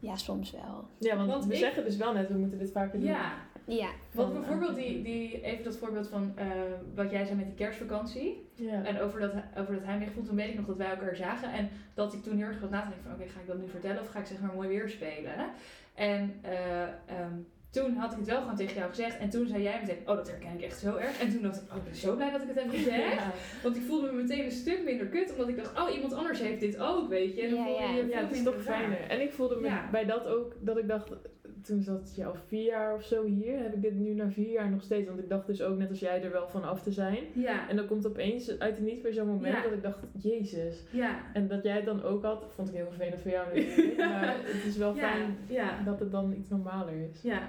Ja, 0.00 0.16
soms 0.16 0.50
wel. 0.50 0.84
Ja, 0.98 1.16
want, 1.16 1.30
Want 1.30 1.44
we 1.44 1.52
ik- 1.52 1.58
zeggen 1.58 1.84
dus 1.84 1.96
wel 1.96 2.12
net, 2.12 2.28
we 2.28 2.34
moeten 2.38 2.58
dit 2.58 2.70
vaker 2.72 2.98
doen. 2.98 3.08
Ja, 3.08 3.32
Ja. 3.66 3.88
want 4.12 4.32
Van, 4.32 4.40
bijvoorbeeld 4.40 4.76
die, 4.76 5.02
die, 5.02 5.40
even 5.42 5.64
dat 5.64 5.76
voorbeeld 5.76 6.08
van 6.08 6.32
eh, 6.36 6.46
wat 6.94 7.10
jij 7.10 7.24
zei 7.24 7.36
met 7.36 7.46
die 7.46 7.54
kerstvakantie. 7.54 8.48
Ja. 8.54 8.84
En 8.84 9.00
over 9.00 9.20
dat, 9.20 9.32
over 9.58 9.74
dat 9.74 9.84
heimweg 9.84 10.10
vond, 10.10 10.26
toen 10.26 10.36
weet 10.36 10.48
ik 10.48 10.56
nog 10.56 10.66
dat 10.66 10.76
wij 10.76 10.90
elkaar 10.90 11.16
zagen. 11.16 11.52
En 11.52 11.68
dat 11.94 12.12
ik 12.12 12.22
toen 12.22 12.36
heel 12.36 12.46
erg 12.46 12.60
wat 12.60 12.70
na 12.70 12.80
te 12.82 12.88
denken 12.88 13.04
van, 13.04 13.14
oké, 13.14 13.30
ga 13.32 13.40
ik 13.40 13.46
dat 13.46 13.58
nu 13.58 13.68
vertellen 13.68 14.00
of 14.00 14.08
ga 14.08 14.18
ik 14.18 14.26
zeg 14.26 14.40
maar 14.40 14.54
mooi 14.54 14.68
weer 14.68 14.88
spelen? 14.88 15.34
En 15.94 16.34
eh, 16.42 16.82
ehm, 16.82 17.32
toen 17.70 17.94
had 17.96 18.12
ik 18.12 18.18
het 18.18 18.26
wel 18.26 18.40
gewoon 18.40 18.56
tegen 18.56 18.74
jou 18.76 18.88
gezegd. 18.88 19.18
En 19.18 19.28
toen 19.30 19.46
zei 19.46 19.62
jij 19.62 19.80
meteen, 19.80 19.98
oh, 20.06 20.16
dat 20.16 20.28
herken 20.30 20.54
ik 20.54 20.62
echt 20.62 20.78
zo 20.78 20.96
erg. 20.96 21.20
En 21.20 21.30
toen 21.30 21.42
dacht 21.42 21.56
ik, 21.62 21.70
oh, 21.70 21.76
ik 21.76 21.84
ben 21.84 21.94
zo 21.94 22.16
blij 22.16 22.30
dat 22.30 22.42
ik 22.42 22.48
het 22.48 22.58
heb 22.62 22.70
gezegd. 22.70 23.12
Ja. 23.14 23.32
Want 23.62 23.76
ik 23.76 23.82
voelde 23.82 24.12
me 24.12 24.22
meteen 24.22 24.44
een 24.44 24.50
stuk 24.50 24.84
minder 24.84 25.06
kut, 25.06 25.30
omdat 25.32 25.48
ik 25.48 25.56
dacht, 25.56 25.80
oh, 25.80 25.94
iemand 25.94 26.12
anders 26.12 26.40
heeft 26.40 26.60
dit 26.60 26.78
ook, 26.78 27.08
weet 27.08 27.34
je. 27.36 27.42
En 27.42 27.50
dan 27.50 27.58
Ja, 27.58 27.64
voel 27.64 27.74
je 27.74 27.82
ja. 27.82 27.88
je 27.90 28.06
Ja, 28.06 28.18
veel 28.18 28.26
het 28.26 28.36
is 28.36 28.42
toch 28.42 28.62
fijner. 28.62 29.00
En 29.08 29.20
ik 29.20 29.32
voelde 29.32 29.56
me 29.60 29.66
Ja. 29.66 29.88
bij 29.90 30.04
dat 30.04 30.26
ook, 30.26 30.54
dat 30.60 30.78
ik 30.78 30.88
dacht, 30.88 31.10
toen 31.64 31.82
zat 31.82 32.12
je 32.16 32.24
al 32.24 32.34
vier 32.46 32.64
jaar 32.64 32.94
of 32.94 33.02
zo 33.02 33.24
hier, 33.24 33.58
heb 33.58 33.74
ik 33.74 33.82
dit 33.82 33.94
nu 33.94 34.14
na 34.14 34.30
vier 34.30 34.50
jaar 34.50 34.70
nog 34.70 34.82
steeds. 34.82 35.08
Want 35.08 35.18
ik 35.20 35.28
dacht 35.28 35.46
dus 35.46 35.62
ook 35.62 35.78
net 35.78 35.88
als 35.90 36.00
jij 36.00 36.22
er 36.22 36.32
wel 36.32 36.48
van 36.48 36.64
af 36.64 36.82
te 36.82 36.92
zijn. 36.92 37.18
Ja, 37.32 37.68
En 37.68 37.76
dan 37.76 37.86
komt 37.86 38.06
opeens 38.06 38.58
uit 38.58 38.76
het 38.76 38.84
niet 38.86 39.02
weer 39.02 39.12
zo'n 39.12 39.26
moment 39.26 39.54
Ja. 39.54 39.62
dat 39.62 39.72
ik 39.72 39.82
dacht, 39.82 39.98
jezus. 40.18 40.82
ja. 40.90 41.20
En 41.32 41.48
dat 41.48 41.62
jij 41.62 41.76
het 41.76 41.84
dan 41.84 42.02
ook 42.02 42.22
had, 42.22 42.44
vond 42.54 42.68
ik 42.68 42.74
heel 42.74 42.86
vervelend 42.88 43.20
voor 43.20 43.30
jou 43.30 43.46
natuurlijk. 43.54 43.96
maar 44.10 44.36
het 44.44 44.64
is 44.64 44.76
wel 44.76 44.94
fijn 44.94 45.36
ja, 45.48 45.82
dat 45.82 46.00
het 46.00 46.10
dan 46.10 46.32
iets 46.38 46.48
normaler 46.48 47.08
is. 47.10 47.22
ja. 47.22 47.48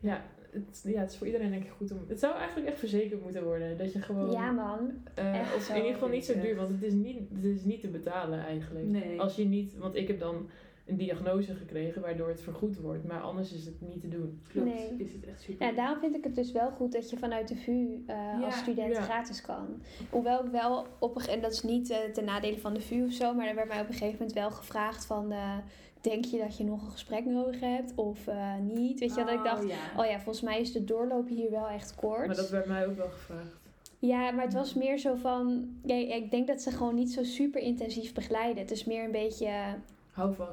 Ja 0.00 0.22
het, 0.52 0.82
ja, 0.86 1.00
het 1.00 1.10
is 1.10 1.16
voor 1.16 1.26
iedereen 1.26 1.50
denk 1.50 1.64
ik 1.64 1.70
goed 1.70 1.92
om... 1.92 1.98
Het 2.08 2.18
zou 2.18 2.34
eigenlijk 2.36 2.68
echt 2.68 2.78
verzekerd 2.78 3.22
moeten 3.22 3.44
worden. 3.44 3.78
Dat 3.78 3.92
je 3.92 4.00
gewoon... 4.00 4.30
Ja, 4.30 4.50
man. 4.50 4.90
eh, 5.14 5.38
echt 5.40 5.54
of 5.56 5.68
in 5.68 5.76
ieder 5.76 5.92
geval 5.92 6.08
niet 6.08 6.24
zo 6.24 6.40
duur, 6.40 6.56
want 6.56 6.68
het 6.70 6.82
is 6.82 6.92
niet, 6.92 7.18
het 7.34 7.44
is 7.44 7.64
niet 7.64 7.80
te 7.80 7.88
betalen 7.88 8.40
eigenlijk. 8.40 8.86
Nee. 8.86 9.20
Als 9.20 9.36
je 9.36 9.44
niet... 9.44 9.76
Want 9.78 9.94
ik 9.94 10.08
heb 10.08 10.18
dan 10.18 10.48
een 10.86 10.96
diagnose 10.96 11.54
gekregen 11.54 12.02
waardoor 12.02 12.28
het 12.28 12.40
vergoed 12.40 12.76
wordt. 12.80 13.04
Maar 13.04 13.20
anders 13.20 13.52
is 13.52 13.66
het 13.66 13.80
niet 13.80 14.00
te 14.00 14.08
doen. 14.08 14.40
Klopt, 14.48 14.66
Nee. 14.68 14.94
is 14.98 15.12
het 15.12 15.26
echt 15.26 15.40
super. 15.42 15.66
Ja, 15.66 15.72
daarom 15.72 15.98
vind 16.00 16.14
ik 16.14 16.24
het 16.24 16.34
dus 16.34 16.52
wel 16.52 16.70
goed 16.70 16.92
dat 16.92 17.10
je 17.10 17.16
vanuit 17.16 17.48
de 17.48 17.56
VU 17.56 18.02
eh, 18.06 18.16
Ja, 18.16 18.40
als 18.44 18.56
student 18.58 18.92
ja. 18.94 19.00
gratis 19.02 19.40
kan. 19.40 19.82
Hoewel 20.10 20.44
ik 20.44 20.50
wel 20.50 20.86
op 20.98 21.16
een, 21.16 21.26
en 21.26 21.40
dat 21.40 21.52
is 21.52 21.62
niet 21.62 21.90
eh, 21.90 21.98
ten 21.98 22.24
nadele 22.24 22.58
van 22.58 22.74
de 22.74 22.80
VU 22.80 23.04
of 23.04 23.12
zo, 23.12 23.34
maar 23.34 23.46
er 23.46 23.54
werd 23.54 23.68
mij 23.68 23.80
op 23.80 23.86
een 23.88 23.92
gegeven 23.92 24.16
moment 24.18 24.32
wel 24.32 24.50
gevraagd 24.50 25.04
van, 25.04 25.32
eh, 25.32 25.56
denk 26.00 26.24
je 26.24 26.38
dat 26.38 26.56
je 26.56 26.64
nog 26.64 26.84
een 26.84 26.90
gesprek 26.90 27.24
nodig 27.24 27.60
hebt 27.60 27.92
of 27.94 28.26
eh, 28.26 28.56
niet? 28.58 29.00
Weet 29.00 29.14
je, 29.14 29.24
dat 29.24 29.34
ik 29.34 29.44
dacht, 29.44 29.68
ja. 29.68 30.00
oh 30.00 30.06
ja, 30.06 30.14
volgens 30.20 30.40
mij 30.44 30.60
is 30.60 30.72
de 30.72 30.84
doorloop 30.84 31.28
hier 31.28 31.50
wel 31.50 31.68
echt 31.68 31.94
kort. 31.94 32.26
Maar 32.26 32.36
dat 32.36 32.50
werd 32.50 32.66
mij 32.66 32.86
ook 32.86 32.96
wel 32.96 33.10
gevraagd. 33.10 33.60
Ja, 33.98 34.30
maar 34.30 34.44
het 34.44 34.54
was 34.54 34.74
meer 34.74 34.98
zo 34.98 35.14
van, 35.14 35.68
ja, 35.84 35.94
ik 35.94 36.30
denk 36.30 36.46
dat 36.46 36.62
ze 36.62 36.70
gewoon 36.70 36.94
niet 36.94 37.12
zo 37.12 37.22
super 37.22 37.60
intensief 37.60 38.14
begeleiden. 38.14 38.62
Het 38.62 38.70
is 38.70 38.84
meer 38.84 39.04
een 39.04 39.10
beetje. 39.10 39.50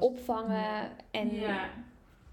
Opvangen 0.00 0.88
en 1.10 1.34
ja. 1.34 1.68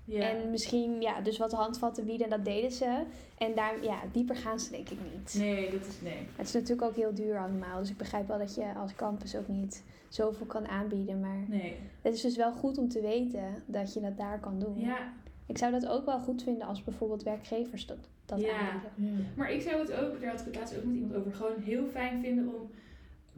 Ja. 0.05 0.29
En 0.29 0.49
misschien, 0.49 1.01
ja, 1.01 1.21
dus 1.21 1.37
wat 1.37 1.51
handvatten 1.51 2.05
bieden, 2.05 2.23
en 2.25 2.29
dat 2.37 2.45
deden 2.45 2.71
ze. 2.71 3.03
En 3.37 3.55
daar, 3.55 3.83
ja, 3.83 3.99
dieper 4.11 4.35
gaan 4.35 4.59
ze 4.59 4.71
denk 4.71 4.89
ik 4.89 4.97
niet. 5.13 5.35
Nee, 5.37 5.71
dat 5.71 5.85
is 5.87 6.01
nee. 6.01 6.17
Het 6.35 6.47
is 6.47 6.53
natuurlijk 6.53 6.81
ook 6.87 6.95
heel 6.95 7.13
duur 7.13 7.37
allemaal. 7.39 7.79
Dus 7.79 7.89
ik 7.89 7.97
begrijp 7.97 8.27
wel 8.27 8.37
dat 8.37 8.55
je 8.55 8.73
als 8.75 8.95
campus 8.95 9.35
ook 9.35 9.47
niet 9.47 9.83
zoveel 10.09 10.45
kan 10.45 10.67
aanbieden. 10.67 11.19
Maar 11.19 11.37
Nee. 11.47 11.75
het 12.01 12.13
is 12.13 12.21
dus 12.21 12.35
wel 12.35 12.51
goed 12.51 12.77
om 12.77 12.89
te 12.89 13.01
weten 13.01 13.63
dat 13.65 13.93
je 13.93 13.99
dat 14.01 14.17
daar 14.17 14.39
kan 14.39 14.59
doen. 14.59 14.79
Ja, 14.79 15.13
Ik 15.45 15.57
zou 15.57 15.71
dat 15.71 15.87
ook 15.87 16.05
wel 16.05 16.19
goed 16.19 16.43
vinden 16.43 16.67
als 16.67 16.83
bijvoorbeeld 16.83 17.23
werkgevers 17.23 17.85
dat, 17.85 17.97
dat 18.25 18.39
Ja. 18.41 18.59
aanbieden. 18.59 19.17
Ja. 19.17 19.23
maar 19.35 19.51
ik 19.51 19.61
zou 19.61 19.79
het 19.79 19.91
ook, 19.93 20.21
daar 20.21 20.29
had 20.31 20.39
ik 20.39 20.45
het 20.45 20.55
laatst 20.55 20.77
ook 20.77 20.83
met 20.83 20.95
iemand 20.95 21.15
over, 21.15 21.33
gewoon 21.33 21.61
heel 21.61 21.85
fijn 21.87 22.21
vinden 22.21 22.47
om 22.47 22.69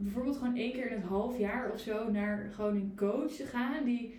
bijvoorbeeld 0.02 0.36
gewoon 0.36 0.56
één 0.56 0.72
keer 0.72 0.86
in 0.90 0.96
het 0.96 1.06
half 1.08 1.38
jaar 1.38 1.72
of 1.72 1.80
zo 1.80 2.10
naar 2.10 2.50
gewoon 2.54 2.74
een 2.76 2.92
coach 2.96 3.32
te 3.32 3.44
gaan 3.44 3.84
die, 3.84 4.14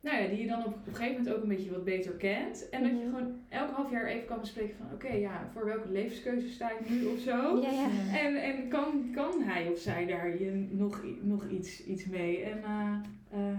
nou 0.00 0.22
ja, 0.22 0.28
die 0.28 0.40
je 0.40 0.46
dan 0.46 0.64
op, 0.64 0.74
op 0.74 0.86
een 0.86 0.94
gegeven 0.94 1.16
moment 1.18 1.34
ook 1.36 1.42
een 1.42 1.48
beetje 1.48 1.70
wat 1.70 1.84
beter 1.84 2.12
kent. 2.12 2.68
En 2.68 2.82
dat 2.82 2.90
je 2.90 2.96
Mhm. 3.06 3.14
gewoon 3.16 3.34
elk 3.48 3.70
half 3.70 3.90
jaar 3.90 4.06
even 4.06 4.26
kan 4.26 4.40
bespreken 4.40 4.76
van, 4.76 4.86
oké, 4.92 5.12
ja, 5.12 5.48
voor 5.52 5.64
welke 5.64 5.90
levenskeuze 5.92 6.48
sta 6.48 6.70
ik 6.70 6.90
nu 6.90 7.04
of 7.04 7.18
zo. 7.18 7.60
Ja, 7.60 7.70
ja. 7.70 7.88
En, 8.18 8.42
en 8.42 8.68
kan, 8.68 9.10
kan 9.14 9.42
hij 9.42 9.68
of 9.68 9.78
zij 9.78 10.06
daar 10.06 10.28
je 10.42 10.66
nog, 10.70 11.04
nog 11.22 11.48
iets, 11.48 11.84
iets 11.84 12.06
mee? 12.06 12.42
En 12.42 12.62
eh, 12.64 12.94
eh, 13.30 13.58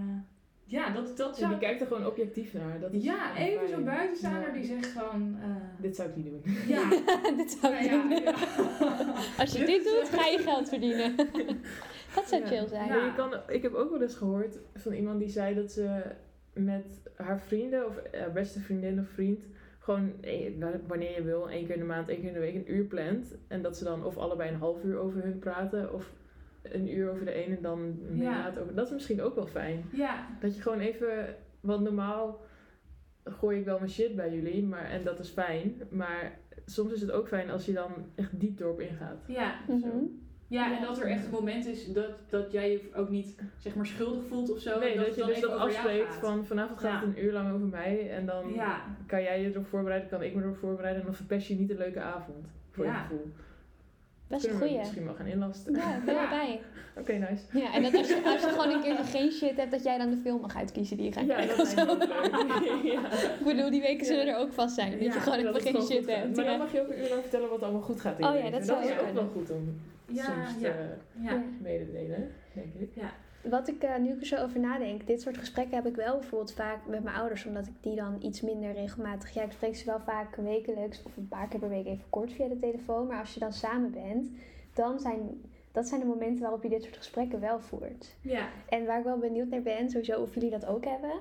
ja, 0.64 0.90
dat, 0.90 1.16
dat 1.16 1.38
En 1.40 1.48
die 1.48 1.58
kijkt 1.58 1.80
er 1.80 1.86
gewoon 1.86 2.06
objectief 2.06 2.52
naar. 2.54 2.80
Dat 2.80 2.92
is 2.92 3.02
Ja, 3.04 3.36
even 3.36 3.58
fijn. 3.58 3.68
zo'n 3.70 3.84
buitenstaander 3.84 4.46
Ja. 4.48 4.52
die 4.52 4.64
zegt 4.64 4.86
van... 4.86 5.36
eh, 5.42 5.48
Dit 5.82 5.96
zou 5.96 6.08
ik 6.08 6.16
niet 6.16 6.26
doen. 6.26 6.42
ja, 6.66 6.88
Dit 7.36 7.50
zou 7.60 7.74
ik 7.74 7.90
nou 7.90 7.92
ja, 7.94 8.02
doen. 8.08 8.22
ja. 8.22 8.34
Als 9.42 9.52
je 9.52 9.64
dit 9.64 9.84
doet, 9.84 10.08
ga 10.20 10.26
je 10.26 10.38
geld 10.38 10.68
verdienen. 10.68 11.16
dat 12.14 12.28
zou 12.28 12.42
Ja. 12.42 12.46
chill 12.48 12.66
zijn. 12.68 12.86
Je 12.88 13.12
kan, 13.16 13.34
ik 13.48 13.62
heb 13.62 13.74
ook 13.74 13.90
wel 13.90 14.02
eens 14.02 14.14
gehoord 14.16 14.58
van 14.74 14.92
iemand 14.92 15.18
die 15.20 15.28
zei 15.28 15.54
dat 15.54 15.72
ze 15.72 16.02
met 16.52 17.00
haar 17.16 17.40
vrienden 17.40 17.86
of 17.86 18.00
haar 18.12 18.32
beste 18.32 18.60
vriendin 18.60 18.98
of 19.00 19.08
vriend 19.08 19.44
gewoon 19.78 20.12
eh, 20.20 20.50
wanneer 20.86 21.14
je 21.14 21.22
wil, 21.22 21.50
één 21.50 21.64
keer 21.66 21.74
in 21.74 21.80
de 21.80 21.86
maand, 21.86 22.08
één 22.08 22.18
keer 22.18 22.28
in 22.28 22.34
de 22.34 22.40
week 22.40 22.54
een 22.54 22.74
uur 22.74 22.84
plant. 22.84 23.34
En 23.48 23.62
dat 23.62 23.76
ze 23.76 23.84
dan 23.84 24.04
of 24.04 24.16
allebei 24.16 24.50
een 24.50 24.58
half 24.58 24.82
uur 24.84 24.96
over 24.98 25.22
hun 25.22 25.38
praten 25.38 25.92
of 25.94 26.12
een 26.72 26.96
uur 26.96 27.10
over 27.10 27.24
de 27.24 27.32
ene 27.32 27.56
en 27.56 27.62
dan 27.62 27.78
een 28.10 28.16
Ja. 28.16 28.30
maand 28.30 28.58
over. 28.58 28.74
Dat 28.74 28.86
is 28.86 28.92
misschien 28.92 29.22
ook 29.22 29.34
wel 29.34 29.46
fijn. 29.46 29.84
ja, 29.92 30.26
Dat 30.40 30.56
je 30.56 30.62
gewoon 30.62 30.80
even, 30.80 31.36
want 31.60 31.82
normaal 31.82 32.40
gooi 33.24 33.58
ik 33.58 33.64
wel 33.64 33.78
mijn 33.78 33.90
shit 33.90 34.16
bij 34.16 34.34
jullie, 34.34 34.62
maar, 34.64 34.84
en 34.84 35.04
dat 35.04 35.18
is 35.18 35.28
fijn. 35.28 35.82
Maar 35.90 36.38
soms 36.66 36.92
is 36.92 37.00
het 37.00 37.10
ook 37.10 37.28
fijn 37.28 37.50
als 37.50 37.66
je 37.66 37.72
dan 37.72 37.90
echt 38.14 38.40
diep 38.40 38.60
erop 38.60 38.80
ingaat. 38.80 39.24
ja. 39.26 39.54
Mhm. 39.68 39.88
Ja, 40.48 40.76
en 40.76 40.82
dat 40.82 40.98
er 41.00 41.06
echt 41.06 41.24
een 41.24 41.30
moment 41.30 41.66
is 41.66 41.92
dat, 41.92 42.10
dat 42.28 42.52
jij 42.52 42.70
je 42.70 42.80
ook 42.94 43.08
niet 43.08 43.38
zeg 43.58 43.74
maar 43.74 43.86
schuldig 43.86 44.24
voelt 44.24 44.50
of 44.52 44.58
zo. 44.58 44.78
Nee, 44.78 44.96
dat, 44.96 45.14
je 45.14 45.24
dus 45.24 45.40
dat 45.40 45.50
afspreekt 45.52 46.14
van 46.14 46.46
vanavond 46.46 46.78
gaat 46.80 46.90
Ja. 47.02 47.06
het 47.06 47.16
een 47.16 47.24
uur 47.24 47.32
lang 47.32 47.52
over 47.54 47.66
mij 47.66 48.10
en 48.10 48.26
dan 48.26 48.52
Ja, 48.52 48.84
kan 49.06 49.22
jij 49.22 49.40
je 49.42 49.50
erop 49.50 49.66
voorbereiden, 49.66 50.08
kan 50.08 50.22
ik 50.22 50.34
me 50.34 50.42
erop 50.42 50.56
voorbereiden 50.56 51.00
en 51.00 51.06
dan 51.06 51.16
verpest 51.16 51.46
je 51.48 51.54
niet 51.54 51.70
een 51.70 51.76
leuke 51.76 52.00
avond. 52.00 52.46
Voor 52.70 52.84
Ja. 52.84 52.92
je 52.92 52.98
gevoel. 53.08 53.32
Best 54.34 54.46
een 54.46 54.58
goeie. 54.58 54.78
misschien 54.78 55.04
wel 55.04 55.14
gaan 55.14 55.26
inlasten. 55.26 55.74
Ja, 55.74 55.96
ik 55.96 56.04
ben 56.04 56.14
Ja. 56.14 56.22
erbij. 56.22 56.60
Oké, 56.98 57.12
nice. 57.12 57.42
Ja, 57.58 57.74
en 57.74 57.82
dat 57.82 57.94
als 57.94 58.08
je, 58.08 58.22
als 58.24 58.40
je 58.42 58.48
gewoon 58.48 58.70
een 58.70 58.82
keer 58.82 58.94
geen 59.04 59.30
shit 59.32 59.56
hebt, 59.56 59.70
dat 59.70 59.82
jij 59.82 59.98
dan 59.98 60.10
de 60.10 60.16
film 60.22 60.40
mag 60.40 60.56
uitkiezen 60.56 60.96
die 60.96 61.06
je 61.06 61.12
gaat 61.12 61.26
Ja, 61.26 61.34
kijken. 61.34 61.56
dat 61.56 61.66
zo. 61.68 61.80
ja. 62.94 63.12
Ik 63.38 63.44
bedoel, 63.44 63.70
die 63.70 63.80
weken 63.80 64.06
zullen 64.06 64.26
Ja. 64.26 64.32
er 64.32 64.38
ook 64.38 64.52
vast 64.52 64.74
zijn. 64.74 64.90
Dat 64.90 65.00
Ja, 65.00 65.06
je 65.14 65.20
gewoon 65.20 65.42
dat 65.42 65.62
geen 65.62 65.82
shit 65.82 66.06
hebt. 66.06 66.36
Maar 66.36 66.44
ja. 66.44 66.50
dan 66.50 66.58
mag 66.58 66.72
je 66.72 66.80
ook 66.80 66.88
een 66.90 66.98
uur 66.98 67.08
lang 67.08 67.20
vertellen 67.20 67.48
wat 67.48 67.62
allemaal 67.62 67.80
goed 67.82 68.00
gaat 68.00 68.18
in 68.18 68.26
je 68.26 68.32
Oh 68.32 68.38
ja, 68.44 68.50
dat 68.50 68.64
zou 68.64 68.84
is 68.84 68.90
ook 68.90 69.12
wel 69.12 69.28
goed 69.32 69.50
om 69.50 69.80
ja, 70.06 70.24
soms 70.24 70.60
ja. 70.60 70.70
te 70.72 70.74
ja. 71.22 71.42
mededelen, 71.60 72.30
denk 72.54 72.74
ik. 72.78 72.90
Wat 73.50 73.68
ik 73.68 73.82
eh, 73.82 73.96
nu 73.96 74.24
zo 74.24 74.36
over 74.36 74.60
nadenk, 74.60 75.06
dit 75.06 75.20
soort 75.22 75.38
gesprekken 75.38 75.76
heb 75.76 75.86
ik 75.86 75.96
wel 75.96 76.18
bijvoorbeeld 76.18 76.52
vaak 76.52 76.86
met 76.86 77.02
mijn 77.02 77.16
ouders, 77.16 77.44
omdat 77.44 77.66
ik 77.66 77.72
die 77.80 77.96
dan 77.96 78.16
iets 78.22 78.40
minder 78.40 78.72
regelmatig. 78.72 79.34
Ja, 79.34 79.42
ik 79.42 79.52
spreek 79.52 79.76
ze 79.76 79.84
wel 79.84 80.00
vaak 80.00 80.36
wekelijks 80.36 81.02
of 81.02 81.16
een 81.16 81.28
paar 81.28 81.48
keer 81.48 81.60
per 81.60 81.68
week 81.68 81.86
even 81.86 82.10
kort 82.10 82.32
via 82.32 82.48
de 82.48 82.58
telefoon. 82.58 83.06
Maar 83.06 83.20
als 83.20 83.34
je 83.34 83.40
dan 83.40 83.52
samen 83.52 83.90
bent, 83.90 84.30
dan 84.72 85.00
zijn 85.00 85.40
dat 85.74 85.88
zijn 85.88 86.00
de 86.00 86.06
momenten 86.06 86.40
waarop 86.40 86.62
je 86.62 86.68
dit 86.68 86.82
soort 86.82 86.96
gesprekken 86.96 87.40
wel 87.40 87.60
voert. 87.60 88.16
ja. 88.20 88.48
En 88.68 88.86
waar 88.86 88.98
ik 88.98 89.04
wel 89.04 89.18
benieuwd 89.18 89.48
naar 89.48 89.62
ben, 89.62 89.90
sowieso 89.90 90.20
of 90.20 90.34
jullie 90.34 90.50
dat 90.50 90.66
ook 90.66 90.84
hebben. 90.84 91.12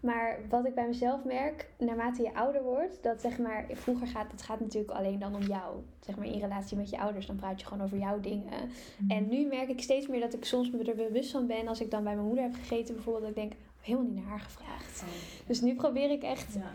Maar 0.00 0.38
wat 0.48 0.66
ik 0.66 0.74
bij 0.74 0.86
mezelf 0.86 1.24
merk, 1.24 1.68
naarmate 1.78 2.22
je 2.22 2.34
ouder 2.34 2.62
wordt, 2.62 3.02
dat 3.02 3.20
zeg 3.20 3.38
maar, 3.38 3.66
vroeger 3.72 4.06
gaat 4.06 4.32
het 4.32 4.42
gaat 4.42 4.60
natuurlijk 4.60 4.92
alleen 4.92 5.18
dan 5.18 5.34
om 5.34 5.42
jou. 5.42 5.76
Zeg 6.00 6.16
maar 6.16 6.26
in 6.26 6.40
relatie 6.40 6.76
met 6.76 6.90
je 6.90 6.98
ouders, 6.98 7.26
dan 7.26 7.36
praat 7.36 7.60
je 7.60 7.66
gewoon 7.66 7.84
over 7.84 7.98
jouw 7.98 8.20
dingen. 8.20 8.70
En 9.08 9.28
nu 9.28 9.46
merk 9.46 9.68
ik 9.68 9.82
steeds 9.82 10.06
meer 10.06 10.20
dat 10.20 10.34
ik 10.34 10.44
soms 10.44 10.70
me 10.70 10.84
er 10.84 10.96
bewust 10.96 11.30
van 11.30 11.46
ben 11.46 11.68
als 11.68 11.80
ik 11.80 11.90
dan 11.90 12.04
bij 12.04 12.14
mijn 12.14 12.26
moeder 12.26 12.44
heb 12.44 12.54
gegeten 12.54 12.94
bijvoorbeeld, 12.94 13.34
dat 13.34 13.44
ik 13.44 13.50
denk, 13.50 13.60
helemaal 13.82 14.06
niet 14.06 14.14
naar 14.14 14.28
haar 14.30 14.40
gevraagd. 14.40 15.04
Dus 15.46 15.60
nu 15.60 15.74
probeer 15.74 16.10
ik 16.10 16.22
echt, 16.22 16.54
Ja. 16.54 16.72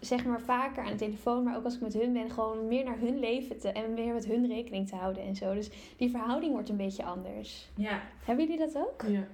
zeg 0.00 0.24
maar 0.24 0.40
vaker 0.40 0.82
aan 0.84 0.90
de 0.90 0.96
telefoon, 0.96 1.44
maar 1.44 1.56
ook 1.56 1.64
als 1.64 1.74
ik 1.74 1.80
met 1.80 1.92
hun 1.94 2.12
ben, 2.12 2.30
gewoon 2.30 2.68
meer 2.68 2.84
naar 2.84 2.98
hun 2.98 3.18
leven 3.18 3.58
te 3.58 3.68
en 3.68 3.94
meer 3.94 4.14
met 4.14 4.24
hun 4.26 4.46
rekening 4.46 4.88
te 4.88 4.96
houden 4.96 5.22
en 5.22 5.36
zo. 5.36 5.54
Dus 5.54 5.70
die 5.96 6.10
verhouding 6.10 6.52
wordt 6.52 6.68
een 6.68 6.76
beetje 6.76 7.04
anders. 7.04 7.70
ja. 7.76 8.02
Hebben 8.24 8.44
jullie 8.46 8.60
dat 8.72 8.76
ook? 8.76 9.02
Ja. 9.08 9.26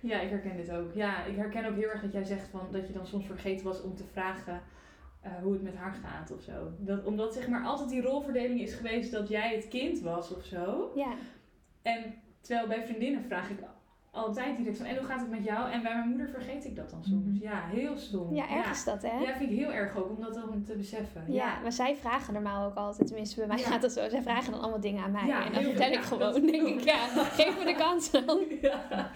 Ja, 0.00 0.20
ik 0.20 0.30
herken 0.30 0.56
dit 0.56 0.70
ook. 0.72 0.94
Ja, 0.94 1.24
ik 1.24 1.36
herken 1.36 1.64
ook 1.64 1.74
heel 1.76 1.88
erg 1.88 2.02
dat 2.02 2.12
jij 2.12 2.24
zegt 2.24 2.48
van, 2.48 2.60
dat 2.70 2.86
je 2.86 2.92
dan 2.92 3.06
soms 3.06 3.26
vergeten 3.26 3.66
was 3.66 3.82
om 3.82 3.94
te 3.94 4.04
vragen 4.12 4.62
eh, 5.20 5.32
hoe 5.42 5.52
het 5.52 5.62
met 5.62 5.76
haar 5.76 5.92
gaat 6.02 6.32
of 6.32 6.42
zo. 6.42 6.52
Dat, 6.78 7.04
omdat 7.04 7.34
zeg 7.34 7.48
maar 7.48 7.64
altijd 7.64 7.88
die 7.88 8.02
rolverdeling 8.02 8.60
is 8.60 8.74
geweest 8.74 9.10
dat 9.12 9.28
jij 9.28 9.54
het 9.54 9.68
kind 9.68 10.00
was 10.00 10.34
of 10.34 10.44
zo. 10.44 10.92
Ja. 10.94 11.12
En 11.82 12.14
terwijl 12.40 12.66
bij 12.68 12.84
vriendinnen 12.84 13.22
vraag 13.22 13.50
ik 13.50 13.58
altijd 14.14 14.56
direct 14.56 14.76
van, 14.76 14.86
en 14.86 14.96
hoe 14.96 15.06
gaat 15.06 15.20
het 15.20 15.30
met 15.30 15.44
jou? 15.44 15.70
En 15.70 15.82
bij 15.82 15.94
mijn 15.94 16.08
moeder 16.08 16.28
vergeet 16.28 16.64
ik 16.64 16.76
dat 16.76 16.90
dan 16.90 17.04
soms. 17.04 17.24
Mhm. 17.24 17.36
Ja, 17.42 17.66
heel 17.66 17.96
stom. 17.96 18.34
Ja, 18.34 18.50
erg 18.50 18.70
is 18.70 18.84
dat, 18.84 19.02
hè? 19.02 19.18
Ja, 19.18 19.36
vind 19.36 19.50
ik 19.50 19.58
heel 19.58 19.72
erg 19.72 19.96
ook 19.96 20.08
om 20.16 20.20
dat 20.22 20.34
dan 20.34 20.62
te 20.66 20.76
beseffen. 20.76 21.24
Ja, 21.28 21.58
maar 21.62 21.72
zij 21.72 21.96
vragen 21.96 22.32
normaal 22.32 22.66
ook 22.70 22.74
altijd, 22.74 23.06
tenminste 23.06 23.36
bij 23.36 23.46
mij 23.46 23.56
Ja. 23.58 23.64
gaat 23.64 23.82
dat 23.82 23.92
zo. 23.92 24.08
Zij 24.08 24.22
vragen 24.22 24.52
dan 24.52 24.60
allemaal 24.60 24.80
dingen 24.80 25.04
aan 25.04 25.10
mij. 25.10 25.26
Ja, 25.26 25.44
en 25.46 25.52
dan 25.52 25.62
vertel 25.62 25.86
ik 25.88 25.94
Ja, 25.94 26.00
gewoon, 26.00 26.32
dat- 26.32 26.34
denk 26.42 26.66
ik, 26.66 26.80
ja, 26.80 27.06
geef 27.24 27.58
me 27.58 27.64
de 27.64 27.74
kans 27.74 28.10
dan. 28.26 28.38
Ja. 28.60 29.10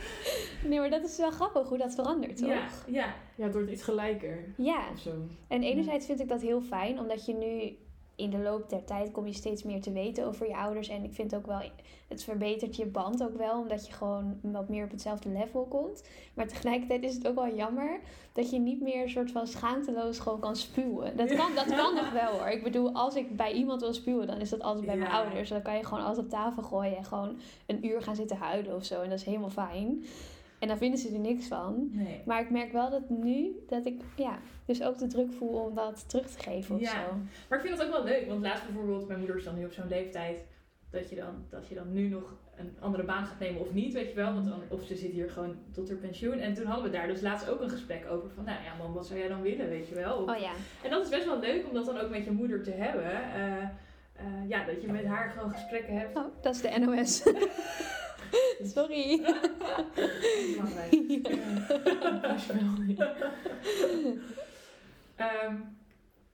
Nee, 0.65 0.79
maar 0.79 0.91
dat 0.91 1.05
is 1.05 1.17
wel 1.17 1.31
grappig 1.31 1.69
hoe 1.69 1.79
dat 1.79 1.95
verandert, 1.95 2.37
toch? 2.37 2.49
Ja, 2.49 2.63
ja. 2.87 3.15
Ja, 3.35 3.45
het 3.45 3.55
wordt 3.55 3.71
iets 3.71 3.83
gelijker 3.83 4.45
Ja, 4.57 4.79
of 4.93 4.99
zo. 4.99 5.11
en 5.49 5.63
enerzijds 5.63 6.07
vind 6.07 6.21
ik 6.21 6.29
dat 6.29 6.41
heel 6.41 6.61
fijn, 6.61 6.99
omdat 7.01 7.27
je 7.27 7.35
nu 7.35 7.77
in 8.17 8.31
de 8.31 8.39
loop 8.39 8.69
der 8.69 8.85
tijd 8.85 9.13
kom 9.13 9.27
je 9.27 9.33
steeds 9.33 9.63
meer 9.63 9.81
te 9.81 9.93
weten 9.93 10.27
over 10.27 10.49
je 10.49 10.57
ouders. 10.57 10.89
En 10.89 11.05
ik 11.05 11.13
vind 11.13 11.35
ook 11.35 11.47
wel, 11.47 11.61
het 12.09 12.25
verbetert 12.25 12.77
je 12.77 12.87
band 12.87 13.23
ook 13.23 13.37
wel, 13.37 13.61
omdat 13.61 13.87
je 13.87 13.93
gewoon 13.93 14.39
wat 14.43 14.69
meer 14.69 14.85
op 14.85 14.91
hetzelfde 14.91 15.29
level 15.29 15.65
komt. 15.65 16.05
Maar 16.35 16.47
tegelijkertijd 16.47 17.03
is 17.03 17.15
het 17.15 17.29
ook 17.29 17.35
wel 17.35 17.55
jammer 17.55 18.01
dat 18.33 18.51
je 18.51 18.59
niet 18.59 18.81
meer 18.81 19.03
een 19.03 19.11
soort 19.11 19.31
van 19.31 19.47
schaamteloos 19.47 20.19
gewoon 20.19 20.41
kan 20.41 20.57
spuwen. 20.57 21.17
Dat 21.17 21.35
kan, 21.35 21.55
dat 21.55 21.67
kan 21.67 21.95
nog 21.95 22.11
wel 22.11 22.33
hoor. 22.33 22.49
Ik 22.49 22.63
bedoel, 22.63 22.93
als 22.93 23.15
ik 23.15 23.37
bij 23.37 23.53
iemand 23.53 23.81
wil 23.81 23.95
spuwen, 23.95 24.27
dan 24.27 24.41
is 24.41 24.51
dat 24.51 24.63
altijd 24.63 24.87
bij 24.87 24.97
mijn 24.97 25.11
ouders. 25.11 25.49
Dan 25.49 25.63
kan 25.63 25.77
je 25.77 25.85
gewoon 25.85 26.05
alles 26.05 26.19
op 26.19 26.29
tafel 26.29 26.63
gooien 26.63 26.97
en 26.97 27.05
gewoon 27.05 27.39
een 27.67 27.87
uur 27.87 28.03
gaan 28.03 28.17
zitten 28.17 28.37
huilen 28.37 28.77
of 28.77 28.85
zo. 28.85 29.03
En 29.03 29.11
dat 29.11 29.19
is 29.19 29.25
helemaal 29.25 29.51
fijn. 29.51 30.05
En 30.59 30.69
dan 30.69 30.77
vinden 30.79 30.99
ze 30.99 31.13
er 31.13 31.19
niks 31.19 31.47
van. 31.47 31.89
Nee. 31.93 32.23
Maar 32.27 32.41
ik 32.41 32.51
merk 32.51 32.73
wel 32.73 32.91
dat 32.91 33.09
nu, 33.11 33.53
dat 33.69 33.87
ik 33.87 34.01
ja, 34.17 34.39
dus 34.65 34.83
ook 34.83 34.99
de 34.99 35.07
druk 35.07 35.33
voel 35.33 35.59
om 35.65 35.75
dat 35.75 36.09
terug 36.09 36.27
te 36.27 36.39
geven 36.43 36.75
of 36.75 36.81
Ja. 36.81 36.91
zo. 36.91 37.15
Maar 37.49 37.59
ik 37.59 37.65
vind 37.67 37.79
het 37.79 37.87
ook 37.87 37.93
wel 37.95 38.05
leuk, 38.05 38.27
want 38.29 38.43
laatst 38.43 38.65
bijvoorbeeld, 38.67 39.07
mijn 39.07 39.19
moeder 39.19 39.37
is 39.37 39.45
dan 39.45 39.55
nu 39.59 39.65
op 39.65 39.73
zo'n 39.73 39.89
leeftijd 39.89 40.45
dat 40.91 41.09
je, 41.11 41.17
dan, 41.17 41.45
dat 41.49 41.69
je 41.69 41.75
dan 41.75 41.93
nu 41.93 42.09
nog 42.09 42.35
een 42.57 42.77
andere 42.81 43.05
baan 43.05 43.27
gaat 43.27 43.39
nemen 43.39 43.61
of 43.61 43.73
niet, 43.73 43.93
weet 43.93 44.09
je 44.09 44.15
wel. 44.15 44.35
Want 44.35 44.47
dan, 44.49 44.61
of 44.69 44.85
ze 44.85 44.97
zit 44.97 45.11
hier 45.11 45.31
gewoon 45.31 45.57
tot 45.73 45.89
haar 45.89 45.99
pensioen. 45.99 46.39
En 46.39 46.55
toen 46.55 46.67
hadden 46.67 46.85
we 46.91 46.97
daar 46.97 47.07
dus 47.07 47.21
laatst 47.21 47.49
ook 47.49 47.61
een 47.61 47.71
gesprek 47.71 48.07
over 48.11 48.31
van, 48.31 48.45
nou 48.45 48.63
ja 48.65 48.75
man, 48.79 48.93
wat 48.93 49.07
zou 49.07 49.19
jij 49.19 49.29
dan 49.29 49.43
willen, 49.43 49.69
weet 49.69 49.89
je 49.89 49.95
wel. 49.95 50.17
Of- 50.17 50.31
Oh 50.31 50.39
ja. 50.41 50.53
En 50.83 50.91
dat 50.91 51.05
is 51.05 51.11
best 51.11 51.25
wel 51.25 51.39
leuk 51.41 51.67
om 51.69 51.75
dat 51.75 51.87
dan 51.87 51.99
ook 51.99 52.11
met 52.11 52.25
je 52.25 52.31
moeder 52.31 52.63
te 52.63 52.71
hebben. 52.71 53.13
Eh, 53.35 53.63
eh, 53.63 53.69
ja, 54.49 54.65
dat 54.65 54.83
je 54.83 54.93
met 54.93 55.05
haar 55.05 55.31
gewoon 55.31 55.51
gesprekken 55.51 55.99
hebt. 55.99 56.17
Oh, 56.17 56.25
dat 56.41 56.55
is 56.55 56.61
de 56.61 56.79
NOS. 56.79 57.23
Sorry. 58.75 59.21
Belangrijk. 60.57 60.93
Ehm, 65.17 65.55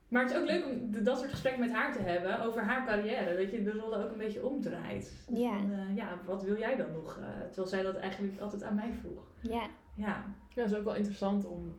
maar 0.07 0.21
het 0.23 0.31
is 0.31 0.37
ook 0.37 0.45
leuk 0.47 0.65
om 0.65 0.91
de- 0.91 1.01
dat 1.01 1.17
soort 1.17 1.29
gesprekken 1.29 1.61
met 1.61 1.71
haar 1.71 1.93
te 1.93 2.01
hebben 2.01 2.41
over 2.41 2.61
haar 2.63 2.85
carrière. 2.85 3.37
Dat 3.37 3.51
je 3.51 3.63
de 3.63 3.71
rollen 3.71 4.03
ook 4.03 4.11
een 4.11 4.17
beetje 4.17 4.45
omdraait. 4.45 5.13
Ja. 5.33 5.57
Van, 5.57 5.71
eh, 5.71 5.95
ja, 5.95 6.19
wat 6.25 6.43
wil 6.43 6.57
jij 6.57 6.75
dan 6.75 6.91
nog? 6.91 7.17
Eh, 7.17 7.41
terwijl 7.45 7.67
zij 7.67 7.83
dat 7.83 7.95
eigenlijk 7.95 8.39
altijd 8.41 8.63
aan 8.63 8.75
mij 8.75 8.91
vroeg. 9.01 9.23
Ja. 9.41 9.67
Ja, 9.95 10.25
Ja, 10.55 10.61
het 10.61 10.71
is 10.71 10.77
ook 10.77 10.83
wel 10.83 10.95
interessant 10.95 11.45
om 11.45 11.75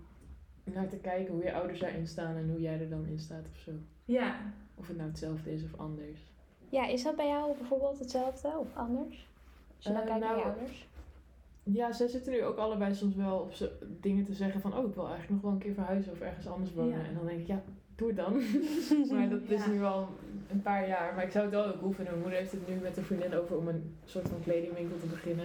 naar 0.64 0.89
te 0.89 0.97
kijken 0.97 1.35
hoe 1.35 1.43
je 1.45 1.53
ouders 1.55 1.81
daarin 1.81 2.07
staan 2.07 2.37
en 2.37 2.51
hoe 2.51 2.61
jij 2.61 2.81
er 2.81 2.89
dan 2.91 3.07
in 3.07 3.18
staat 3.18 3.47
of 3.53 3.59
zo. 3.59 3.70
ja. 4.05 4.37
Of 4.77 4.87
het 4.89 4.97
nou 4.97 5.09
hetzelfde 5.09 5.53
is 5.53 5.64
of 5.64 5.77
anders. 5.79 6.20
ja, 6.68 6.87
is 6.87 7.03
dat 7.03 7.16
bij 7.16 7.29
jou 7.29 7.57
bijvoorbeeld 7.59 7.99
hetzelfde 7.99 8.49
of 8.59 8.77
anders? 8.77 9.27
Je 9.85 9.93
dan 9.93 10.03
Eh, 10.03 10.09
naar 10.09 10.18
je 10.18 10.24
nou, 10.24 10.43
ouders. 10.43 10.89
Ja, 11.62 11.93
zij 11.93 12.09
zitten 12.09 12.32
nu 12.32 12.43
ook 12.45 12.57
allebei 12.57 12.95
soms 12.95 13.14
wel 13.14 13.39
op 13.39 13.53
dingen 14.01 14.24
te 14.24 14.32
zeggen 14.35 14.61
van... 14.61 14.76
Oh, 14.76 14.89
ik 14.89 14.95
wil 14.95 15.09
eigenlijk 15.09 15.32
nog 15.32 15.41
wel 15.43 15.51
een 15.53 15.59
keer 15.59 15.74
verhuizen 15.74 16.12
of 16.12 16.20
ergens 16.20 16.47
anders 16.49 16.72
wonen. 16.74 16.99
Ja. 16.99 17.05
En 17.05 17.14
dan 17.14 17.26
denk 17.26 17.41
ik, 17.41 17.47
ja, 17.47 17.62
doe 17.97 18.07
het 18.09 18.16
dan. 18.16 18.32
maar 19.11 19.28
dat 19.28 19.41
is 19.49 19.66
nu 19.66 19.82
al 19.82 20.09
een 20.51 20.62
paar 20.62 20.89
jaar. 20.89 21.14
Maar 21.14 21.24
ik 21.24 21.30
zou 21.30 21.45
het 21.45 21.55
wel 21.55 21.66
ook 21.66 21.80
hoeven. 21.80 22.05
En 22.05 22.11
mijn 22.11 22.22
moeder 22.22 22.39
heeft 22.39 22.53
het 22.53 22.68
nu 22.68 22.74
met 22.74 22.97
een 22.97 23.05
vriendin 23.05 23.35
over 23.35 23.57
om 23.57 23.68
een 23.68 23.95
soort 24.05 24.28
van 24.28 24.41
kledingwinkel 24.43 24.99
te 24.99 25.07
beginnen. 25.07 25.45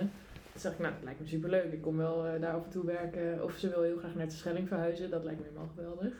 Dan 0.51 0.61
zeg 0.61 0.71
ik, 0.71 0.79
nou, 0.79 0.93
dat 0.93 1.03
lijkt 1.03 1.19
me 1.19 1.27
superleuk. 1.27 1.71
Ik 1.73 1.81
kom 1.81 1.97
wel 1.97 2.25
eh, 2.27 2.41
daar 2.41 2.53
af 2.53 2.63
en 2.63 2.69
toe 2.71 2.85
werken. 2.85 3.43
Of 3.43 3.53
ze 3.57 3.69
wil 3.69 3.81
heel 3.81 3.97
graag 3.97 4.15
naar 4.15 4.25
de 4.25 4.31
Schelling 4.33 4.67
verhuizen. 4.67 5.09
Dat 5.09 5.23
lijkt 5.23 5.39
me 5.39 5.45
helemaal 5.45 5.69
geweldig. 5.75 6.13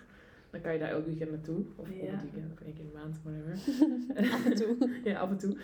Dan 0.50 0.62
kan 0.62 0.74
je 0.74 0.80
daar 0.80 0.90
elk 0.90 1.06
weekend 1.06 1.32
naartoe. 1.32 1.64
Of 1.76 1.90
Ja. 1.90 1.96
het 2.12 2.22
weekend, 2.22 2.52
of 2.54 2.60
één 2.66 2.74
keer 2.74 2.84
in 2.84 2.92
de 2.92 2.98
maand, 2.98 3.20
whatever. 3.24 3.54
Af 4.36 4.46
en 4.46 4.56
toe. 4.56 4.90
ja, 5.10 5.20
af 5.20 5.30
en 5.30 5.38
toe. 5.38 5.58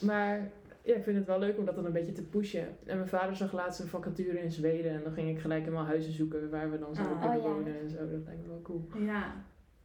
Maar 0.00 0.50
ja, 0.90 0.96
ik 0.96 1.02
vind 1.04 1.16
het 1.16 1.26
wel 1.26 1.38
leuk 1.38 1.58
om 1.58 1.64
dat 1.64 1.74
dan 1.74 1.84
een 1.84 1.92
beetje 1.92 2.12
te 2.12 2.22
pushen. 2.24 2.66
En 2.86 2.96
mijn 2.96 3.08
vader 3.08 3.36
zag 3.36 3.52
laatst 3.52 3.80
een 3.80 3.86
vacature 3.86 4.42
in 4.42 4.52
Zweden. 4.52 4.92
En 4.92 5.02
dan 5.02 5.12
ging 5.12 5.28
ik 5.28 5.38
gelijk 5.38 5.64
helemaal 5.64 5.84
huizen 5.84 6.12
zoeken 6.12 6.50
waar 6.50 6.70
we 6.70 6.78
dan 6.78 6.94
zouden 6.94 7.16
Ah. 7.16 7.22
kunnen 7.22 7.38
Oh, 7.40 7.46
ja. 7.46 7.52
wonen 7.52 7.80
en 7.80 7.90
zo. 7.90 7.96
Dat 7.98 8.24
lijkt 8.24 8.42
me 8.42 8.48
wel 8.48 8.62
cool. 8.62 8.84
Ja. 8.98 9.34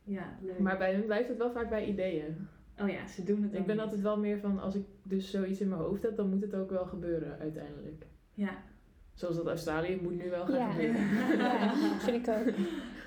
Ja, 0.03 0.37
leuk. 0.41 0.59
Maar 0.59 0.77
bij 0.77 0.93
hun 0.93 1.05
blijft 1.05 1.27
het 1.29 1.37
wel 1.37 1.51
vaak 1.51 1.69
bij 1.69 1.85
ideeën. 1.85 2.47
oh 2.81 2.89
ja, 2.89 3.07
ze 3.07 3.23
doen 3.23 3.43
het 3.43 3.53
Ik 3.53 3.65
ben 3.65 3.75
niet. 3.75 3.83
altijd 3.85 4.01
wel 4.01 4.17
meer 4.19 4.39
van, 4.39 4.59
als 4.59 4.75
ik 4.75 4.83
dus 5.03 5.31
zoiets 5.31 5.61
in 5.61 5.69
mijn 5.69 5.81
hoofd 5.81 6.03
heb, 6.03 6.15
dan 6.15 6.29
moet 6.29 6.41
het 6.41 6.55
ook 6.55 6.69
wel 6.69 6.85
gebeuren 6.85 7.39
uiteindelijk. 7.39 8.05
Ja. 8.33 8.49
Zoals 9.13 9.35
dat 9.35 9.47
Australië 9.47 9.99
moet 10.01 10.15
nu 10.23 10.29
wel 10.29 10.45
gaan 10.45 10.55
Ja. 10.55 10.71
gebeuren. 10.71 11.01
Ja, 11.37 11.73
vind 12.05 12.27
ik 12.27 12.33
ook. 12.35 12.53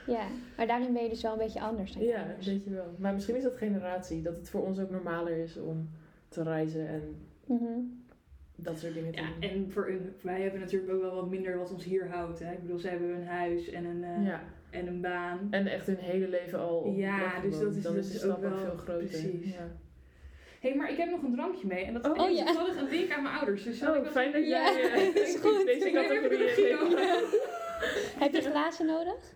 Ja, 0.06 0.26
maar 0.56 0.66
daarin 0.66 0.92
ben 0.92 1.02
je 1.02 1.08
dus 1.08 1.22
wel 1.22 1.32
een 1.32 1.38
beetje 1.38 1.60
anders 1.60 1.92
dan 1.92 2.02
Ja, 2.02 2.26
weet 2.44 2.64
je 2.64 2.70
wel. 2.70 2.94
Maar 2.98 3.12
misschien 3.14 3.36
is 3.36 3.42
dat 3.42 3.56
generatie. 3.56 4.22
Dat 4.22 4.36
het 4.36 4.50
voor 4.50 4.64
ons 4.66 4.78
ook 4.80 4.90
normaler 4.90 5.36
is 5.36 5.56
om 5.56 5.88
te 6.28 6.42
reizen 6.42 6.88
en 6.88 7.02
Mhm. 7.48 7.78
dat 8.56 8.78
soort 8.78 8.94
dingen 8.94 9.12
Ja, 9.12 9.28
doen. 9.40 9.50
en 9.50 9.70
voor 9.70 9.86
hun, 9.86 10.14
wij 10.22 10.40
hebben 10.42 10.60
natuurlijk 10.60 10.92
ook 10.92 11.00
wel 11.00 11.14
wat 11.14 11.28
minder 11.30 11.58
wat 11.58 11.72
ons 11.72 11.84
hier 11.84 12.08
houdt. 12.10 12.38
Hè? 12.38 12.52
Ik 12.52 12.60
bedoel, 12.60 12.78
zij 12.78 12.90
hebben 12.90 13.08
een 13.10 13.26
huis 13.26 13.68
en 13.70 13.84
een, 13.84 14.04
eh, 14.04 14.26
ja. 14.26 14.42
en 14.70 14.86
een 14.86 15.00
baan. 15.00 15.48
En 15.50 15.66
echt 15.66 15.86
hun 15.86 15.96
hele 15.96 16.28
leven 16.28 16.58
al 16.58 16.76
op 16.78 16.96
Ja, 16.96 17.40
dus 17.40 17.58
dat 17.58 17.74
is 17.74 17.82
dan 17.82 17.94
dus 17.94 18.06
is 18.14 18.20
de 18.20 18.26
ook 18.28 18.36
stap 18.38 18.44
ook 18.44 18.50
wel- 18.50 18.58
veel 18.64 18.76
groter. 18.76 19.06
precies. 19.08 19.52
Ja. 19.54 19.68
Hé, 20.60 20.68
hey, 20.68 20.78
maar 20.78 20.90
ik 20.90 20.96
heb 20.96 21.10
nog 21.10 21.22
een 21.22 21.32
drankje 21.34 21.66
mee. 21.66 21.84
En 21.84 21.92
dat 21.92 22.04
is 22.04 22.10
Oh, 22.12 22.18
oh, 22.18 22.30
ja. 22.30 22.44
toevallig 22.44 22.76
een 22.76 22.88
link 22.88 23.12
aan 23.12 23.22
mijn 23.22 23.34
ouders. 23.34 23.62
Dus 23.64 23.80
ik 23.82 23.88
Oh, 23.88 23.94
dat 23.94 24.08
fijn 24.12 24.32
dat 24.32 24.46
jij 24.48 24.72
Ja, 24.82 24.90
eh, 24.90 25.14
is 25.22 25.36
goed. 25.36 25.66
deze 25.66 25.86
Ik 25.86 25.92
de 25.92 26.00
categorie 26.00 26.38
hebt. 26.38 27.46
Heb 28.22 28.32
je 28.34 28.40
glazen 28.40 28.86
nodig? 28.86 29.34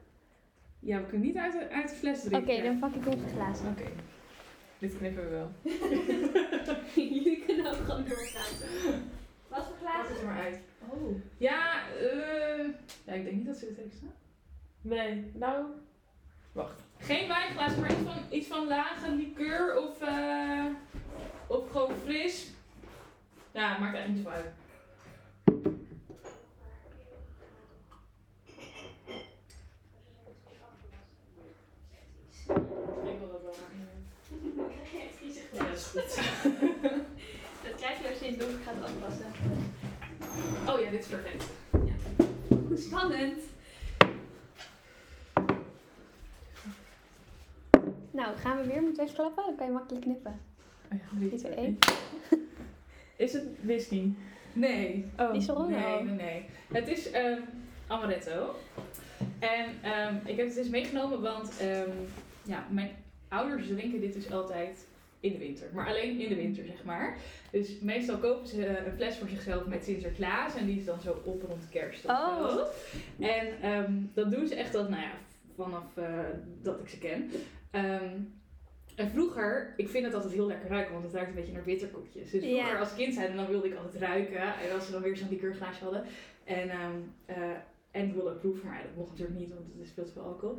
Ja, 0.79 0.99
we 1.01 1.07
kunnen 1.07 1.27
niet 1.27 1.37
uit 1.37 1.53
de, 1.53 1.69
uit 1.71 1.89
de 1.89 1.95
fles 1.95 2.27
Oké, 2.27 2.43
drinken. 2.43 2.65
dan 2.65 2.79
pak 2.79 2.95
ik 2.95 3.07
even 3.07 3.29
glazen. 3.35 3.67
Oké. 3.69 3.83
Dit 4.83 4.97
knippen 4.97 5.25
we 5.25 5.31
wel. 5.31 5.51
Jullie 7.15 7.45
kunnen 7.47 7.67
ook 7.67 7.75
gewoon 7.75 8.05
doorpraten. 8.05 8.69
Wat 9.49 9.65
voor 9.65 9.77
Laat 9.83 10.09
het 10.09 10.19
er 10.19 10.25
maar 10.25 10.41
uit. 10.41 10.61
Oh. 10.89 11.21
Ja, 11.37 11.89
eh 11.89 12.69
ja, 13.05 13.13
ik 13.13 13.25
denk 13.25 13.37
niet 13.37 13.47
dat 13.47 13.57
ze 13.57 13.67
dit 13.67 13.77
heeft 13.77 13.95
staan. 13.97 14.15
Nee, 14.81 15.31
nou... 15.35 15.65
Wacht. 16.53 16.83
Geen 16.99 17.29
wijnglaas, 17.29 17.77
maar 17.77 17.91
iets 17.91 18.01
van, 18.05 18.23
iets 18.31 18.47
van 18.47 18.67
lage 18.67 19.15
liqueur 19.15 19.79
of, 19.79 20.01
eh, 20.01 20.67
of 21.47 21.71
gewoon 21.71 21.95
fris. 22.05 22.51
Ja, 23.53 23.79
maakt 23.79 23.97
echt 23.97 24.09
niet 24.09 24.23
zo 24.23 24.29
uit. 24.29 24.53
Ik 33.05 33.19
wil 33.19 33.31
dat 33.33 33.43
wel 33.43 33.55
maken. 33.61 33.83
Ja, 35.53 35.75
dat 37.65 37.75
krijg 37.77 38.01
je 38.03 38.09
als 38.09 38.19
je 38.19 38.27
in 38.27 38.33
het 38.33 38.41
donker 38.41 38.59
gaat 38.65 38.83
afwassen. 38.83 39.27
Oh 40.69 40.81
ja, 40.81 40.91
dit 40.91 41.01
is 41.01 41.07
perfect. 41.07 41.45
Spannend. 42.81 43.39
Nou, 48.11 48.37
gaan 48.37 48.57
we 48.57 48.67
weer 48.67 48.83
moeten 48.83 49.03
even 49.03 49.15
klappen? 49.15 49.45
Dan 49.45 49.57
kan 49.57 49.67
je 49.67 49.73
makkelijk 49.73 50.05
knippen. 50.05 50.41
Oh 50.93 50.99
ja, 50.99 51.27
drie, 51.29 51.39
twee, 51.39 51.53
één. 51.53 51.79
Is 53.17 53.33
het 53.33 53.45
whisky? 53.61 54.13
Nee. 54.53 55.07
Oh. 55.19 55.33
Nee, 55.33 56.03
nee, 56.03 56.03
nee. 56.03 56.45
Het 56.73 56.89
is 56.89 57.11
ehm, 57.11 57.41
amaretto. 57.87 58.55
En 59.39 59.67
ehm, 59.83 60.17
ik 60.25 60.37
heb 60.37 60.47
het 60.47 60.55
dus 60.55 60.69
meegenomen, 60.69 61.21
want 61.21 61.59
ehm, 61.61 61.91
ja, 62.43 62.67
mijn 62.71 62.91
ouders 63.29 63.67
drinken 63.67 64.01
dit 64.01 64.13
dus 64.13 64.33
altijd 64.33 64.87
in 65.23 65.33
de 65.33 65.39
winter. 65.39 65.69
Maar 65.75 65.87
alleen 65.87 66.21
in 66.21 66.29
de 66.29 66.35
winter, 66.35 66.65
zeg 66.65 66.85
maar. 66.85 67.17
Dus 67.51 67.79
meestal 67.81 68.19
kopen 68.19 68.47
ze 68.49 68.67
een 68.67 68.93
fles 68.93 69.17
voor 69.17 69.29
zichzelf 69.29 69.67
met 69.67 69.85
Sinterklaas. 69.85 70.57
En 70.57 70.67
die 70.67 70.79
is 70.79 70.85
dan 70.85 71.01
zo 71.01 71.21
op 71.25 71.43
rond 71.43 71.69
kerst 71.71 72.05
Oh. 72.07 72.49
zo. 72.49 72.67
En 73.21 73.61
ehm, 73.63 73.93
dat 74.15 74.31
doen 74.31 74.47
ze 74.47 74.55
echt 74.55 74.75
al, 74.75 74.83
nou 74.89 75.03
ja, 75.03 75.13
vanaf 75.57 75.97
eh, 75.97 76.19
dat 76.63 76.81
ik 76.81 76.89
ze 76.89 76.99
ken. 76.99 77.31
Ehm, 77.71 78.19
en 78.97 79.11
vroeger, 79.11 79.75
ik 79.77 79.89
vind 79.89 80.05
het 80.05 80.15
altijd 80.15 80.33
heel 80.33 80.47
lekker 80.47 80.69
ruiken, 80.69 80.93
want 80.93 81.05
het 81.05 81.15
ruikt 81.15 81.29
een 81.31 81.37
beetje 81.37 81.53
naar 81.53 81.63
bitterkoekjes. 81.63 82.31
Dus 82.31 82.45
vroeger 82.45 82.79
als 82.79 82.95
kind 82.95 83.15
zijn, 83.15 83.37
dan 83.37 83.47
wilde 83.47 83.69
ik 83.69 83.77
altijd 83.77 84.03
ruiken. 84.03 84.41
En 84.43 84.75
als 84.75 84.87
ze 84.87 84.93
dan 84.93 85.03
weer 85.03 85.17
zo'n 85.17 85.29
liqueurglaasje 85.29 85.85
hadden. 85.85 86.05
En, 86.45 86.71
ehm, 86.71 86.97
eh, 87.27 87.37
en 87.91 88.07
ik 88.07 88.15
wilde 88.15 88.31
ook 88.31 88.41
proeven, 88.41 88.69
maar 88.69 88.83
dat 88.83 88.97
mocht 88.97 89.11
natuurlijk 89.11 89.39
niet, 89.39 89.49
want 89.55 89.67
het 89.73 89.83
is 89.87 89.93
veel 89.93 90.05
te 90.05 90.13
veel 90.13 90.23
alcohol. 90.23 90.59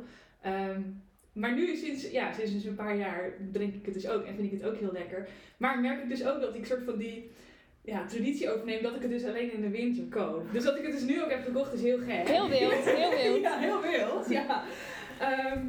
Maar 1.34 1.54
nu, 1.54 1.76
sinds, 1.76 2.10
ja, 2.10 2.32
sinds 2.32 2.52
dus 2.52 2.64
een 2.64 2.74
paar 2.74 2.96
jaar, 2.96 3.32
drink 3.52 3.74
ik 3.74 3.84
het 3.84 3.94
dus 3.94 4.08
ook 4.08 4.24
en 4.24 4.34
vind 4.34 4.52
ik 4.52 4.58
het 4.60 4.68
ook 4.70 4.76
heel 4.76 4.92
lekker. 4.92 5.28
Maar 5.56 5.80
merk 5.80 6.02
ik 6.02 6.08
dus 6.08 6.26
ook 6.26 6.40
dat 6.40 6.54
ik 6.54 6.66
soort 6.66 6.82
van 6.84 6.96
die 6.98 7.30
ja, 7.80 8.06
traditie 8.06 8.50
overneem 8.50 8.82
dat 8.82 8.94
ik 8.94 9.02
het 9.02 9.10
dus 9.10 9.24
alleen 9.24 9.52
in 9.52 9.60
de 9.60 9.68
winter 9.70 10.04
koop. 10.04 10.52
Dus 10.52 10.64
dat 10.64 10.76
ik 10.78 10.82
het 10.82 10.92
dus 10.92 11.02
nu 11.02 11.22
ook 11.22 11.30
heb 11.30 11.44
gekocht 11.44 11.72
is 11.72 11.82
heel 11.82 11.98
gek. 11.98 12.28
Heel 12.28 12.48
wild, 12.48 12.72
heel 12.72 13.10
wild. 13.22 13.42
ja, 13.42 13.58
heel 13.58 13.80
wild, 13.82 14.28
ja. 14.30 14.64
Ehm, 15.20 15.64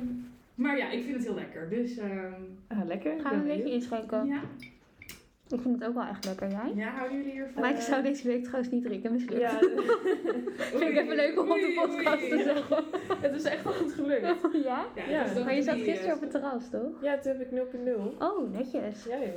maar 0.56 0.78
ja, 0.78 0.90
ik 0.92 1.04
vind 1.04 1.16
het 1.16 1.24
heel 1.26 1.36
lekker. 1.36 1.70
Dus, 1.70 1.98
ehm, 1.98 2.34
Ah, 2.68 2.86
lekker. 2.86 3.20
Gaan 3.22 3.32
we 3.44 3.52
een 3.52 3.58
beetje 3.58 3.74
inschenken? 3.74 4.26
ja. 4.28 4.42
Ik 5.50 5.60
vind 5.62 5.80
het 5.80 5.88
ook 5.90 5.94
wel 5.96 6.06
echt 6.08 6.26
lekker, 6.26 6.50
jij? 6.50 6.72
Ja, 6.76 6.90
houden 6.90 7.18
jullie 7.18 7.32
hiervan? 7.32 7.62
Maar 7.62 7.72
ik 7.72 7.80
zou 7.82 8.04
deze 8.04 8.28
week 8.28 8.44
trouwens 8.44 8.70
niet 8.72 8.84
drinken, 8.84 9.12
mislukt. 9.12 9.42
Ja, 9.42 9.58
vind 10.80 10.82
ik 10.82 10.98
even 10.98 11.16
leuk 11.16 11.40
om 11.40 11.52
op 11.52 11.58
de 11.58 11.64
Oei, 11.64 11.74
podcast 11.76 12.30
te 12.30 12.42
zeggen. 12.44 12.84
het 13.22 13.36
is 13.36 13.44
echt 13.44 13.64
wel 13.64 13.74
goed 13.74 13.94
gelukt. 13.94 14.42
Ja? 14.64 14.86
Ja, 15.10 15.26
Maar 15.44 15.56
je 15.56 15.62
zat 15.62 15.76
gisteren 15.76 16.10
eh, 16.10 16.16
op 16.16 16.22
het 16.22 16.32
terras, 16.32 16.70
toch? 16.70 17.02
Ja, 17.02 17.18
toen 17.18 17.32
heb 17.38 17.42
ik 17.42 17.50
0.0. 17.52 18.18
Oh, 18.20 18.52
netjes. 18.52 19.04
Ja 19.04 19.18
joh. 19.20 19.28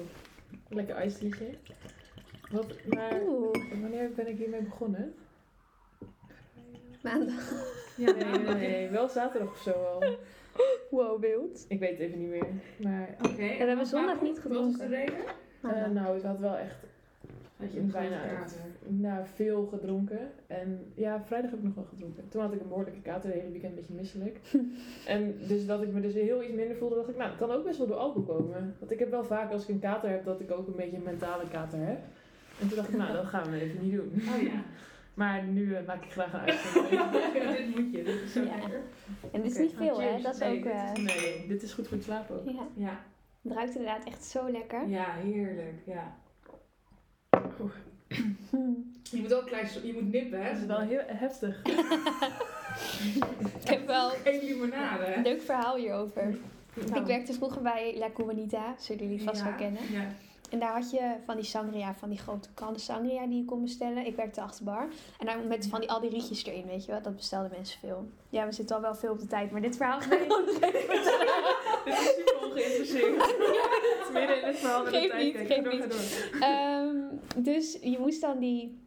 Lekker 0.69 0.95
ijsliedje. 0.97 1.45
Wat, 2.51 2.75
maar 2.87 3.21
Oeh, 3.27 3.51
wanneer 3.81 4.11
ben 4.15 4.29
ik 4.29 4.37
hiermee 4.39 4.63
begonnen? 4.63 5.15
maandag. 7.03 7.53
Ja, 7.97 8.13
Nee, 8.13 8.25
nee, 8.39 8.55
nee, 8.55 8.89
wel 8.89 9.09
zaterdag 9.09 9.51
of 9.51 9.59
zo 9.59 9.71
al. 9.71 10.03
Wow, 10.91 11.21
wild. 11.21 11.65
Ik 11.69 11.79
weet 11.79 11.91
het 11.91 12.01
even 12.01 12.19
niet 12.19 12.29
meer. 12.29 12.47
Maar 12.83 13.09
Oké. 13.19 13.37
we 13.37 13.43
hebben 13.45 13.87
zondag 13.87 14.21
niet 14.23 14.29
Wat 14.29 14.37
is 14.37 14.43
de 14.43 14.49
gedronken. 14.49 14.89
reden? 14.89 15.15
Eh, 15.63 15.87
nou, 15.93 16.17
ik 16.17 16.23
had 16.23 16.39
wel 16.39 16.57
echt 16.57 16.77
Had 17.57 17.73
je 17.73 17.79
een 17.79 17.91
bijna 17.91 18.17
nou, 18.87 19.25
veel 19.35 19.67
gedronken. 19.67 20.31
En 20.47 20.93
ja, 20.95 21.23
vrijdag 21.27 21.51
heb 21.51 21.59
ik 21.59 21.65
nog 21.65 21.75
wel 21.75 21.85
gedronken. 21.89 22.29
Toen 22.29 22.41
had 22.43 22.53
ik 22.53 22.61
een 22.61 22.69
behoorlijke 22.69 23.01
kater, 23.03 23.31
de 23.31 23.37
hele 23.39 23.51
weekend 23.51 23.73
een 23.73 23.79
beetje 23.79 23.95
misselijk. 23.95 24.39
en 25.15 25.35
dus 25.49 25.67
dat 25.67 25.83
ik 25.83 25.93
me 25.93 26.01
dus 26.01 26.15
heel 26.15 26.43
iets 26.43 26.53
minder 26.55 26.77
voelde, 26.77 26.95
dacht 26.95 27.09
ik, 27.09 27.17
nou, 27.17 27.29
het 27.31 27.39
kan 27.39 27.51
ook 27.51 27.65
best 27.65 27.79
wel 27.79 27.87
door 27.87 27.97
alcohol 27.97 28.37
komen. 28.37 28.77
Want 28.79 28.91
ik 28.91 28.99
heb 28.99 29.11
wel 29.11 29.25
vaak 29.25 29.53
als 29.53 29.63
ik 29.63 29.69
een 29.69 29.79
kater 29.81 30.11
heb, 30.11 30.25
dat 30.25 30.41
ik 30.41 30.51
ook 30.51 30.67
een 30.67 30.77
beetje 30.77 30.97
een 30.97 31.03
mentale 31.03 31.49
kater 31.49 31.79
heb. 31.79 31.99
En 32.61 32.69
toen 32.69 32.77
dacht 32.77 32.89
ik, 32.89 32.97
nou, 32.97 33.13
dat 33.13 33.27
gaan 33.27 33.51
we 33.51 33.61
even 33.61 33.83
niet 33.83 33.93
doen. 33.93 34.13
Oh 34.37 34.43
ja. 34.43 34.63
Maar 35.15 35.43
nu 35.45 35.75
eh, 35.75 35.87
maak 35.87 36.05
ik 36.05 36.11
graag 36.13 36.33
een 36.33 36.41
uitzending. 36.49 36.93
Ja, 36.93 37.11
dit 37.53 37.77
moet 37.77 37.93
je, 37.93 38.03
dit 38.05 38.21
is 38.23 38.33
zo 38.33 38.41
Ja. 38.43 38.51
lekker. 38.57 38.81
En 39.33 39.43
dit 39.43 39.51
is 39.51 39.59
niet 39.59 39.73
veel, 39.77 39.99
nou, 39.99 40.03
hè? 40.03 40.23
Dat 40.23 40.35
is 40.35 40.41
Nee, 40.41 40.57
ook... 40.57 40.63
dit 40.63 40.73
eh, 40.73 40.91
is- 40.95 41.03
Nee, 41.03 41.47
dit 41.49 41.63
is 41.63 41.73
goed 41.73 41.89
voor 41.89 41.97
het 41.97 42.07
slapen 42.07 42.37
ook. 42.37 42.45
ja, 42.51 42.67
Ja, 42.75 43.01
het 43.49 43.57
ruikt 43.57 43.75
inderdaad 43.77 44.05
echt 44.05 44.25
zo 44.25 44.51
lekker. 44.51 44.89
ja, 44.89 45.13
heerlijk. 45.15 45.75
Ja. 45.87 46.17
Je 49.11 49.21
moet 49.21 49.35
ook 49.35 49.47
klein, 49.47 49.67
je 49.83 49.93
moet 49.93 50.13
nippen, 50.13 50.43
hè? 50.43 50.49
Het 50.49 50.59
is 50.59 50.67
wel 50.67 50.81
heel 50.81 51.01
heftig. 51.07 51.63
Ik 53.63 53.69
heb 53.69 53.87
wel 53.87 54.09
Geen 54.25 54.45
limonade, 54.45 55.05
hè? 55.05 55.15
een 55.15 55.23
leuk 55.23 55.43
verhaal 55.43 55.77
hierover. 55.77 56.37
Nou, 56.89 57.01
Ik 57.01 57.07
werkte 57.07 57.33
vroeger 57.33 57.63
bij 57.63 57.95
La 57.99 58.11
Cubanita, 58.15 58.75
zullen 58.79 59.03
jullie 59.09 59.23
vast 59.23 59.43
wel 59.43 59.53
kennen. 59.53 59.83
Ja. 59.93 60.07
En 60.49 60.59
daar 60.59 60.73
had 60.73 60.91
je 60.91 61.15
van 61.25 61.37
die 61.37 61.45
sangria, 61.45 61.95
van 61.95 62.09
die 62.09 62.19
grote 62.19 62.49
kannen 62.55 62.81
sangria 62.81 63.27
die 63.27 63.37
je 63.39 63.45
kon 63.45 63.63
bestellen. 63.63 64.07
Ik 64.07 64.17
werkte 64.17 64.41
achter 64.41 64.65
de 64.65 64.71
bar. 64.71 64.89
En 65.19 65.27
daar 65.27 65.39
met 65.39 65.67
van 65.69 65.81
die 65.81 65.91
al 65.91 66.01
die 66.01 66.11
rietjes 66.11 66.45
erin, 66.45 66.67
weet 66.67 66.85
je 66.85 66.93
wel. 66.93 67.03
Dat 67.03 67.17
bestelden 67.17 67.51
mensen 67.55 67.81
veel. 67.81 68.09
Ja, 68.29 68.47
we 68.47 68.53
zitten 68.53 68.77
al 68.77 68.83
wel 68.83 68.95
veel 68.95 69.13
op 69.13 69.19
de 69.21 69.27
tijd, 69.27 69.51
maar 69.51 69.61
dit 69.61 69.77
verhaal 69.77 70.01
ga 70.07 70.15
ik 70.15 70.29
nog 70.29 70.41
vertellen. 70.51 70.81
Dit 71.85 71.95
is 71.99 72.15
super 72.17 72.47
ongeïnteresseerd. 72.49 73.17
Midden 74.13 74.41
in 74.41 74.47
het 74.47 74.59
verhaal 74.59 74.85
de 74.85 74.91
Geef 74.91 75.11
tijd 75.11 75.25
niet, 75.25 75.47
kijken. 75.47 75.71
geef 75.73 75.85
niet. 75.87 76.31
Ehm, 76.41 76.97
dus 77.37 77.79
je 77.83 77.99
moest 77.99 78.21
dan 78.21 78.39
die, 78.39 78.79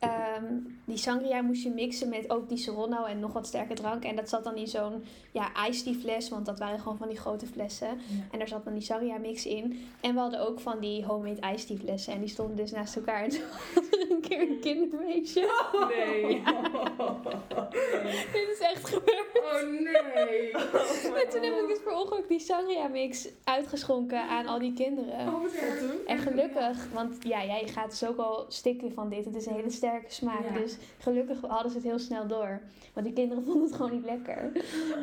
ehm, 0.00 0.44
die 0.84 0.96
sangria 0.96 1.42
moest 1.42 1.62
je 1.62 1.70
mixen 1.70 2.08
met 2.08 2.30
ook 2.30 2.48
die 2.48 2.58
Serrano 2.58 3.04
en 3.04 3.20
nog 3.20 3.32
wat 3.32 3.46
sterke 3.46 3.74
drank. 3.74 4.04
En 4.04 4.16
dat 4.16 4.28
zat 4.28 4.44
dan 4.44 4.56
in 4.56 4.66
zo'n 4.66 5.04
ja, 5.32 5.66
iced 5.68 5.84
tea 5.84 5.94
fles, 5.94 6.28
want 6.28 6.46
dat 6.46 6.58
waren 6.58 6.80
gewoon 6.80 6.98
van 6.98 7.08
die 7.08 7.18
grote 7.18 7.46
flessen. 7.46 7.88
En 8.30 8.38
daar 8.38 8.48
zat 8.48 8.64
dan 8.64 8.72
die 8.72 8.82
sangria 8.82 9.18
mix 9.18 9.46
in. 9.46 9.88
En 10.00 10.14
we 10.14 10.20
hadden 10.20 10.48
ook 10.48 10.60
van 10.60 10.80
die 10.80 11.04
homemade 11.04 11.52
iced 11.54 11.66
tea 11.66 11.76
flessen. 11.76 12.12
En 12.12 12.20
die 12.20 12.28
stonden 12.28 12.56
dus 12.56 12.70
naast 12.70 12.96
elkaar. 12.96 13.22
En 13.30 13.30
toen 13.30 13.48
was 13.74 13.84
er 13.90 14.10
een 14.10 14.20
keer 14.20 14.40
een 14.40 14.60
kinderfeestje. 14.60 15.48
Nee. 15.88 16.42
Dit 18.32 18.48
is 18.52 18.58
echt 18.58 18.88
gebeurd. 18.88 19.28
Oh 19.34 19.70
nee! 19.70 20.50
En 20.50 21.28
toen 21.30 21.42
heb 21.42 21.60
ik 21.60 21.68
dus 21.68 21.82
per 21.82 21.92
ongeluk 21.92 22.28
die 22.28 22.38
sangria 22.38 22.88
mix 22.88 23.28
uitgeschonken 23.44 24.28
aan 24.28 24.46
al 24.46 24.58
die 24.58 24.72
kinderen. 24.72 25.26
Oh, 25.26 25.42
wat 25.42 25.52
erg. 25.52 26.04
En 26.06 26.18
gelukkig, 26.18 26.88
want 26.92 27.16
ja, 27.20 27.44
jij 27.44 27.68
gaat 27.68 27.90
dus 27.90 28.04
ook 28.04 28.18
al 28.18 28.44
stikken 28.48 28.92
van 28.92 29.08
dit. 29.08 29.24
Het 29.24 29.34
is 29.34 29.46
een 29.46 29.54
hele 29.54 29.70
sterke 29.70 29.89
smaak. 30.06 30.44
Ja. 30.54 30.58
Dus 30.60 30.76
gelukkig 30.98 31.40
hadden 31.40 31.70
ze 31.70 31.76
het 31.76 31.86
heel 31.86 31.98
snel 31.98 32.26
door. 32.26 32.60
Want 32.92 33.06
die 33.06 33.14
kinderen 33.14 33.44
vonden 33.46 33.62
het 33.64 33.74
gewoon 33.74 33.92
niet 33.92 34.04
lekker. 34.04 34.50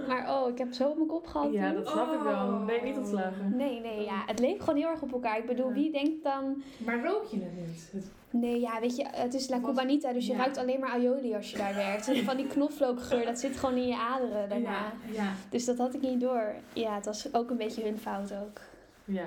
Maar 0.07 0.29
oh, 0.41 0.49
ik 0.49 0.57
heb 0.57 0.73
zo 0.73 0.89
op 0.89 0.95
mijn 0.95 1.07
kop 1.07 1.27
gehad. 1.27 1.51
Ja, 1.53 1.71
dat 1.71 1.88
snap 1.88 2.13
ik 2.13 2.19
wel. 2.19 2.65
Ben 2.65 2.75
je 2.75 2.81
niet 2.81 2.93
Oh. 2.95 2.99
ontslagen? 2.99 3.55
Nee, 3.55 3.79
nee, 3.79 4.03
ja. 4.03 4.23
Het 4.25 4.39
leek 4.39 4.59
gewoon 4.59 4.75
heel 4.75 4.89
erg 4.89 5.01
op 5.01 5.11
elkaar. 5.11 5.38
Ik 5.38 5.45
bedoel, 5.45 5.67
Ja. 5.67 5.73
wie 5.73 5.91
denkt 5.91 6.23
dan... 6.23 6.63
Maar 6.85 7.05
rook 7.05 7.25
je 7.25 7.38
het 7.39 7.67
niet? 7.67 8.05
Nee, 8.29 8.59
ja, 8.59 8.79
weet 8.79 8.95
je, 8.95 9.05
het 9.11 9.33
is 9.33 9.49
La 9.49 9.59
Cubanita, 9.61 10.13
dus 10.13 10.25
je 10.25 10.31
ja. 10.31 10.38
ruikt 10.38 10.57
alleen 10.57 10.79
maar 10.79 10.89
aioli 10.89 11.35
als 11.35 11.51
je 11.51 11.57
daar 11.57 11.75
werkt. 11.75 12.07
En 12.07 12.23
van 12.29 12.38
die 12.38 12.47
knoflookgeur, 12.47 13.25
dat 13.25 13.39
zit 13.39 13.57
gewoon 13.57 13.75
in 13.75 13.88
je 13.88 13.97
aderen 13.97 14.49
daarna. 14.49 14.69
Ja, 14.69 15.13
ja. 15.13 15.31
Dus 15.49 15.65
dat 15.65 15.77
had 15.77 15.93
ik 15.93 16.01
niet 16.01 16.21
door. 16.21 16.53
Ja, 16.73 16.95
het 16.95 17.05
was 17.05 17.33
ook 17.33 17.49
een 17.49 17.57
beetje 17.57 17.83
hun 17.83 17.97
fout 17.97 18.33
ook. 18.33 18.61
Ja. 19.05 19.25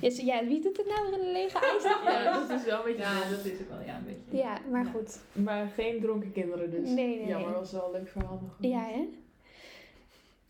Ja, 0.00 0.10
ja 0.40 0.46
wie 0.46 0.60
doet 0.60 0.76
het 0.76 0.86
nou 0.86 1.10
weer 1.10 1.20
in 1.20 1.26
een 1.26 1.32
lege 1.32 1.58
ijs? 1.58 1.82
Ja, 1.82 2.32
dat 2.48 2.50
is 2.60 2.64
wel 2.64 2.78
een 2.78 2.84
beetje... 2.84 3.02
Ja, 3.02 3.28
dat 3.30 3.44
is 3.44 3.58
het 3.58 3.68
wel, 3.68 3.80
ja, 3.86 3.96
een 3.96 4.04
beetje. 4.04 4.36
Ja, 4.44 4.58
maar 4.70 4.84
Ja. 4.84 4.90
goed. 4.90 5.18
Maar 5.32 5.66
geen 5.74 6.00
dronken 6.00 6.32
kinderen 6.32 6.70
dus. 6.70 6.88
Nee, 6.88 6.94
nee, 7.18 7.26
Jammer, 7.26 7.48
nee. 7.50 7.58
was 7.58 7.72
wel 7.72 7.84
een 7.86 7.92
leuk 8.00 8.08
verhaal 8.08 8.38
nog. 8.42 8.56
Ja, 8.70 8.84
hè? 8.84 9.08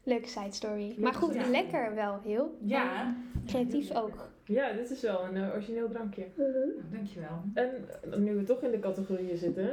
Leuke 0.04 0.28
side 0.28 0.52
story. 0.52 0.94
Maar 0.98 1.14
goed, 1.14 1.46
lekker 1.48 1.94
wel 1.94 2.20
heel. 2.24 2.56
Ja. 2.64 3.14
Creatief 3.46 3.88
Ja, 3.88 4.00
ook. 4.00 4.30
Ja, 4.44 4.72
dit 4.72 4.90
is 4.90 5.00
wel 5.00 5.24
een 5.24 5.36
eh, 5.36 5.52
origineel 5.54 5.88
drankje. 5.88 6.20
lekker. 6.20 6.52
Nou, 6.54 6.82
dankjewel. 6.92 7.42
En 7.54 7.88
eh, 8.12 8.18
nu 8.18 8.34
we 8.34 8.44
toch 8.44 8.62
in 8.62 8.70
de 8.70 8.78
categorieën 8.78 9.36
zitten, 9.36 9.70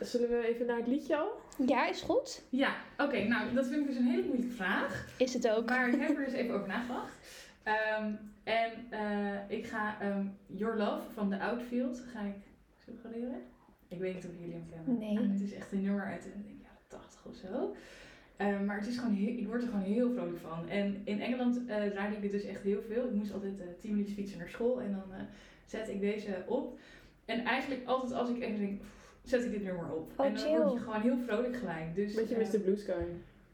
zullen 0.00 0.28
we 0.28 0.46
even 0.46 0.66
naar 0.66 0.76
het 0.76 0.86
liedje 0.86 1.16
al? 1.16 1.28
Ja, 1.66 1.88
is 1.88 2.00
goed. 2.02 2.42
Ja, 2.48 2.74
oké, 2.98 3.22
nou 3.24 3.54
dat 3.54 3.66
vind 3.66 3.80
ik 3.80 3.86
dus 3.86 3.96
een 3.96 4.06
hele 4.06 4.22
moeilijke 4.26 4.54
vraag. 4.54 5.06
Is 5.18 5.34
het 5.34 5.48
ook. 5.48 5.68
Maar 5.68 5.88
ik 5.88 6.00
heb 6.00 6.16
er 6.18 6.24
eens 6.24 6.32
even 6.34 6.54
over 6.54 6.68
nagedacht. 6.68 7.12
Ehm, 7.62 8.12
en 8.44 8.72
eh, 8.90 9.56
ik 9.58 9.66
ga 9.66 10.00
ehm, 10.00 10.26
Your 10.46 10.76
Love 10.76 11.02
van 11.12 11.30
The 11.30 11.40
Outfield 11.40 12.00
ga 12.12 12.20
ik 12.20 12.36
suggereren. 12.84 13.42
Ik 13.88 13.98
weet 13.98 14.14
niet 14.14 14.24
of 14.24 14.30
jullie 14.38 14.54
hem 14.54 14.66
kennen. 14.70 14.98
Nee. 14.98 15.28
Het 15.32 15.40
is 15.40 15.54
echt 15.54 15.72
een 15.72 15.82
nummer 15.82 16.04
uit 16.04 16.22
de 16.22 16.28
jaren 16.62 16.78
80 16.88 17.26
of 17.26 17.34
zo. 17.34 17.74
Ehm, 18.36 18.64
maar 18.64 18.78
het 18.78 18.86
is 18.86 18.98
gewoon 18.98 19.14
heel, 19.14 19.38
ik 19.38 19.46
word 19.46 19.62
er 19.62 19.68
gewoon 19.68 19.84
heel 19.84 20.12
vrolijk 20.12 20.38
van. 20.38 20.68
En 20.68 21.00
in 21.04 21.20
Engeland 21.20 21.56
eh 21.66 21.84
draaide 21.90 22.14
ik 22.16 22.22
dit 22.22 22.30
dus 22.30 22.44
echt 22.44 22.62
heel 22.62 22.82
veel. 22.82 23.04
Ik 23.04 23.14
moest 23.14 23.32
altijd 23.32 23.60
eh 23.60 23.66
10 23.78 23.90
minuutjes 23.90 24.16
fietsen 24.16 24.38
naar 24.38 24.48
school 24.48 24.80
en 24.80 24.90
dan 24.90 25.18
eh 25.18 25.24
zet 25.66 25.88
ik 25.88 26.00
deze 26.00 26.42
op. 26.46 26.78
En 27.24 27.44
eigenlijk 27.44 27.86
altijd 27.86 28.12
als 28.12 28.30
ik 28.30 28.42
even 28.42 28.58
denk, 28.58 28.80
pff, 28.80 29.18
zet 29.22 29.44
ik 29.44 29.50
dit 29.50 29.62
nummer 29.62 29.92
op. 29.92 30.12
Oh, 30.16 30.26
en 30.26 30.34
dan 30.34 30.42
chill. 30.42 30.58
word 30.58 30.72
je 30.72 30.78
gewoon 30.78 31.00
heel 31.00 31.18
vrolijk 31.26 31.56
gelijk. 31.56 31.94
Dus, 31.94 32.14
Beetje 32.14 32.36
Mr. 32.36 32.60
Blue 32.60 32.76
Sky. 32.76 33.04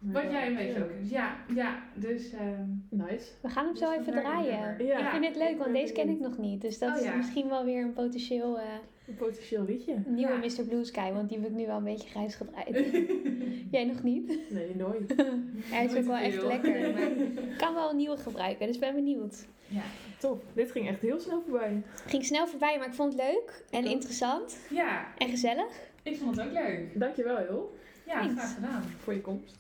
Wat 0.01 0.23
jij 0.31 0.47
een 0.47 0.55
beetje 0.57 0.73
Ja. 0.79 0.85
ook 0.85 0.91
is. 1.03 1.11
Ja, 1.11 1.37
ja, 1.55 1.83
dus... 1.95 2.33
ehm, 2.33 2.65
Nice. 2.89 3.27
We 3.41 3.49
gaan 3.49 3.65
hem 3.65 3.75
Dus 3.75 3.83
zo 3.83 3.91
even 3.93 4.13
draaien. 4.13 4.85
Ja. 4.87 4.99
Ik 4.99 5.11
vind 5.11 5.25
het 5.27 5.37
leuk, 5.37 5.59
want 5.59 5.73
deze 5.73 5.93
ken 5.93 6.09
ik 6.09 6.21
nog 6.21 6.39
niet. 6.39 6.61
Dus 6.61 6.79
dat 6.79 6.99
Oh, 7.01 7.05
is 7.05 7.15
misschien 7.17 7.49
wel 7.49 7.65
weer 7.65 7.83
een 7.83 7.93
potentieel 7.93 8.59
eh, 8.59 8.65
Een 9.07 9.15
potentieel 9.17 9.65
liedje. 9.65 9.95
nieuwe 10.07 10.33
Ja. 10.33 10.39
Mr. 10.39 10.65
Blue 10.69 10.85
Sky. 10.85 11.13
Want 11.13 11.29
die 11.29 11.39
heb 11.39 11.49
ik 11.51 11.55
nu 11.57 11.67
wel 11.67 11.77
een 11.77 11.85
beetje 11.85 12.09
grijs 12.09 12.35
gedraaid. 12.35 12.85
Jij 13.71 13.85
nog 13.85 14.03
niet? 14.03 14.39
Nee, 14.51 14.77
nooit. 14.77 15.15
Hij 15.73 15.85
is 15.85 15.91
Nooit 15.93 16.03
ook 16.03 16.07
wel 16.11 16.17
echt 16.17 16.43
lekker. 16.43 16.81
Maar 16.93 17.03
ik 17.11 17.55
kan 17.59 17.75
wel 17.75 17.91
een 17.91 17.97
nieuwe 17.97 18.17
gebruiken, 18.17 18.67
dus 18.67 18.79
ben 18.79 18.95
benieuwd. 18.95 19.47
Ja. 19.67 19.83
Top. 20.19 20.43
Dit 20.53 20.71
ging 20.71 20.89
echt 20.89 21.01
heel 21.03 21.21
snel 21.21 21.43
voorbij. 21.49 21.83
Ging 22.07 22.25
snel 22.25 22.47
voorbij, 22.47 22.79
maar 22.79 22.87
ik 22.87 22.95
vond 22.95 23.13
het 23.13 23.23
leuk 23.23 23.65
en 23.71 23.85
interessant 23.85 24.59
ja, 24.71 25.07
en 25.19 25.29
gezellig. 25.29 25.81
ik 26.03 26.17
vond 26.19 26.37
het 26.37 26.47
ook 26.47 26.53
leuk. 26.53 26.99
Dankjewel, 26.99 27.43
joh, 27.51 27.73
Ja, 28.07 28.19
Thanks. 28.21 28.35
graag 28.35 28.55
gedaan. 28.55 28.83
voor 28.99 29.13
je 29.15 29.21
komst. 29.21 29.59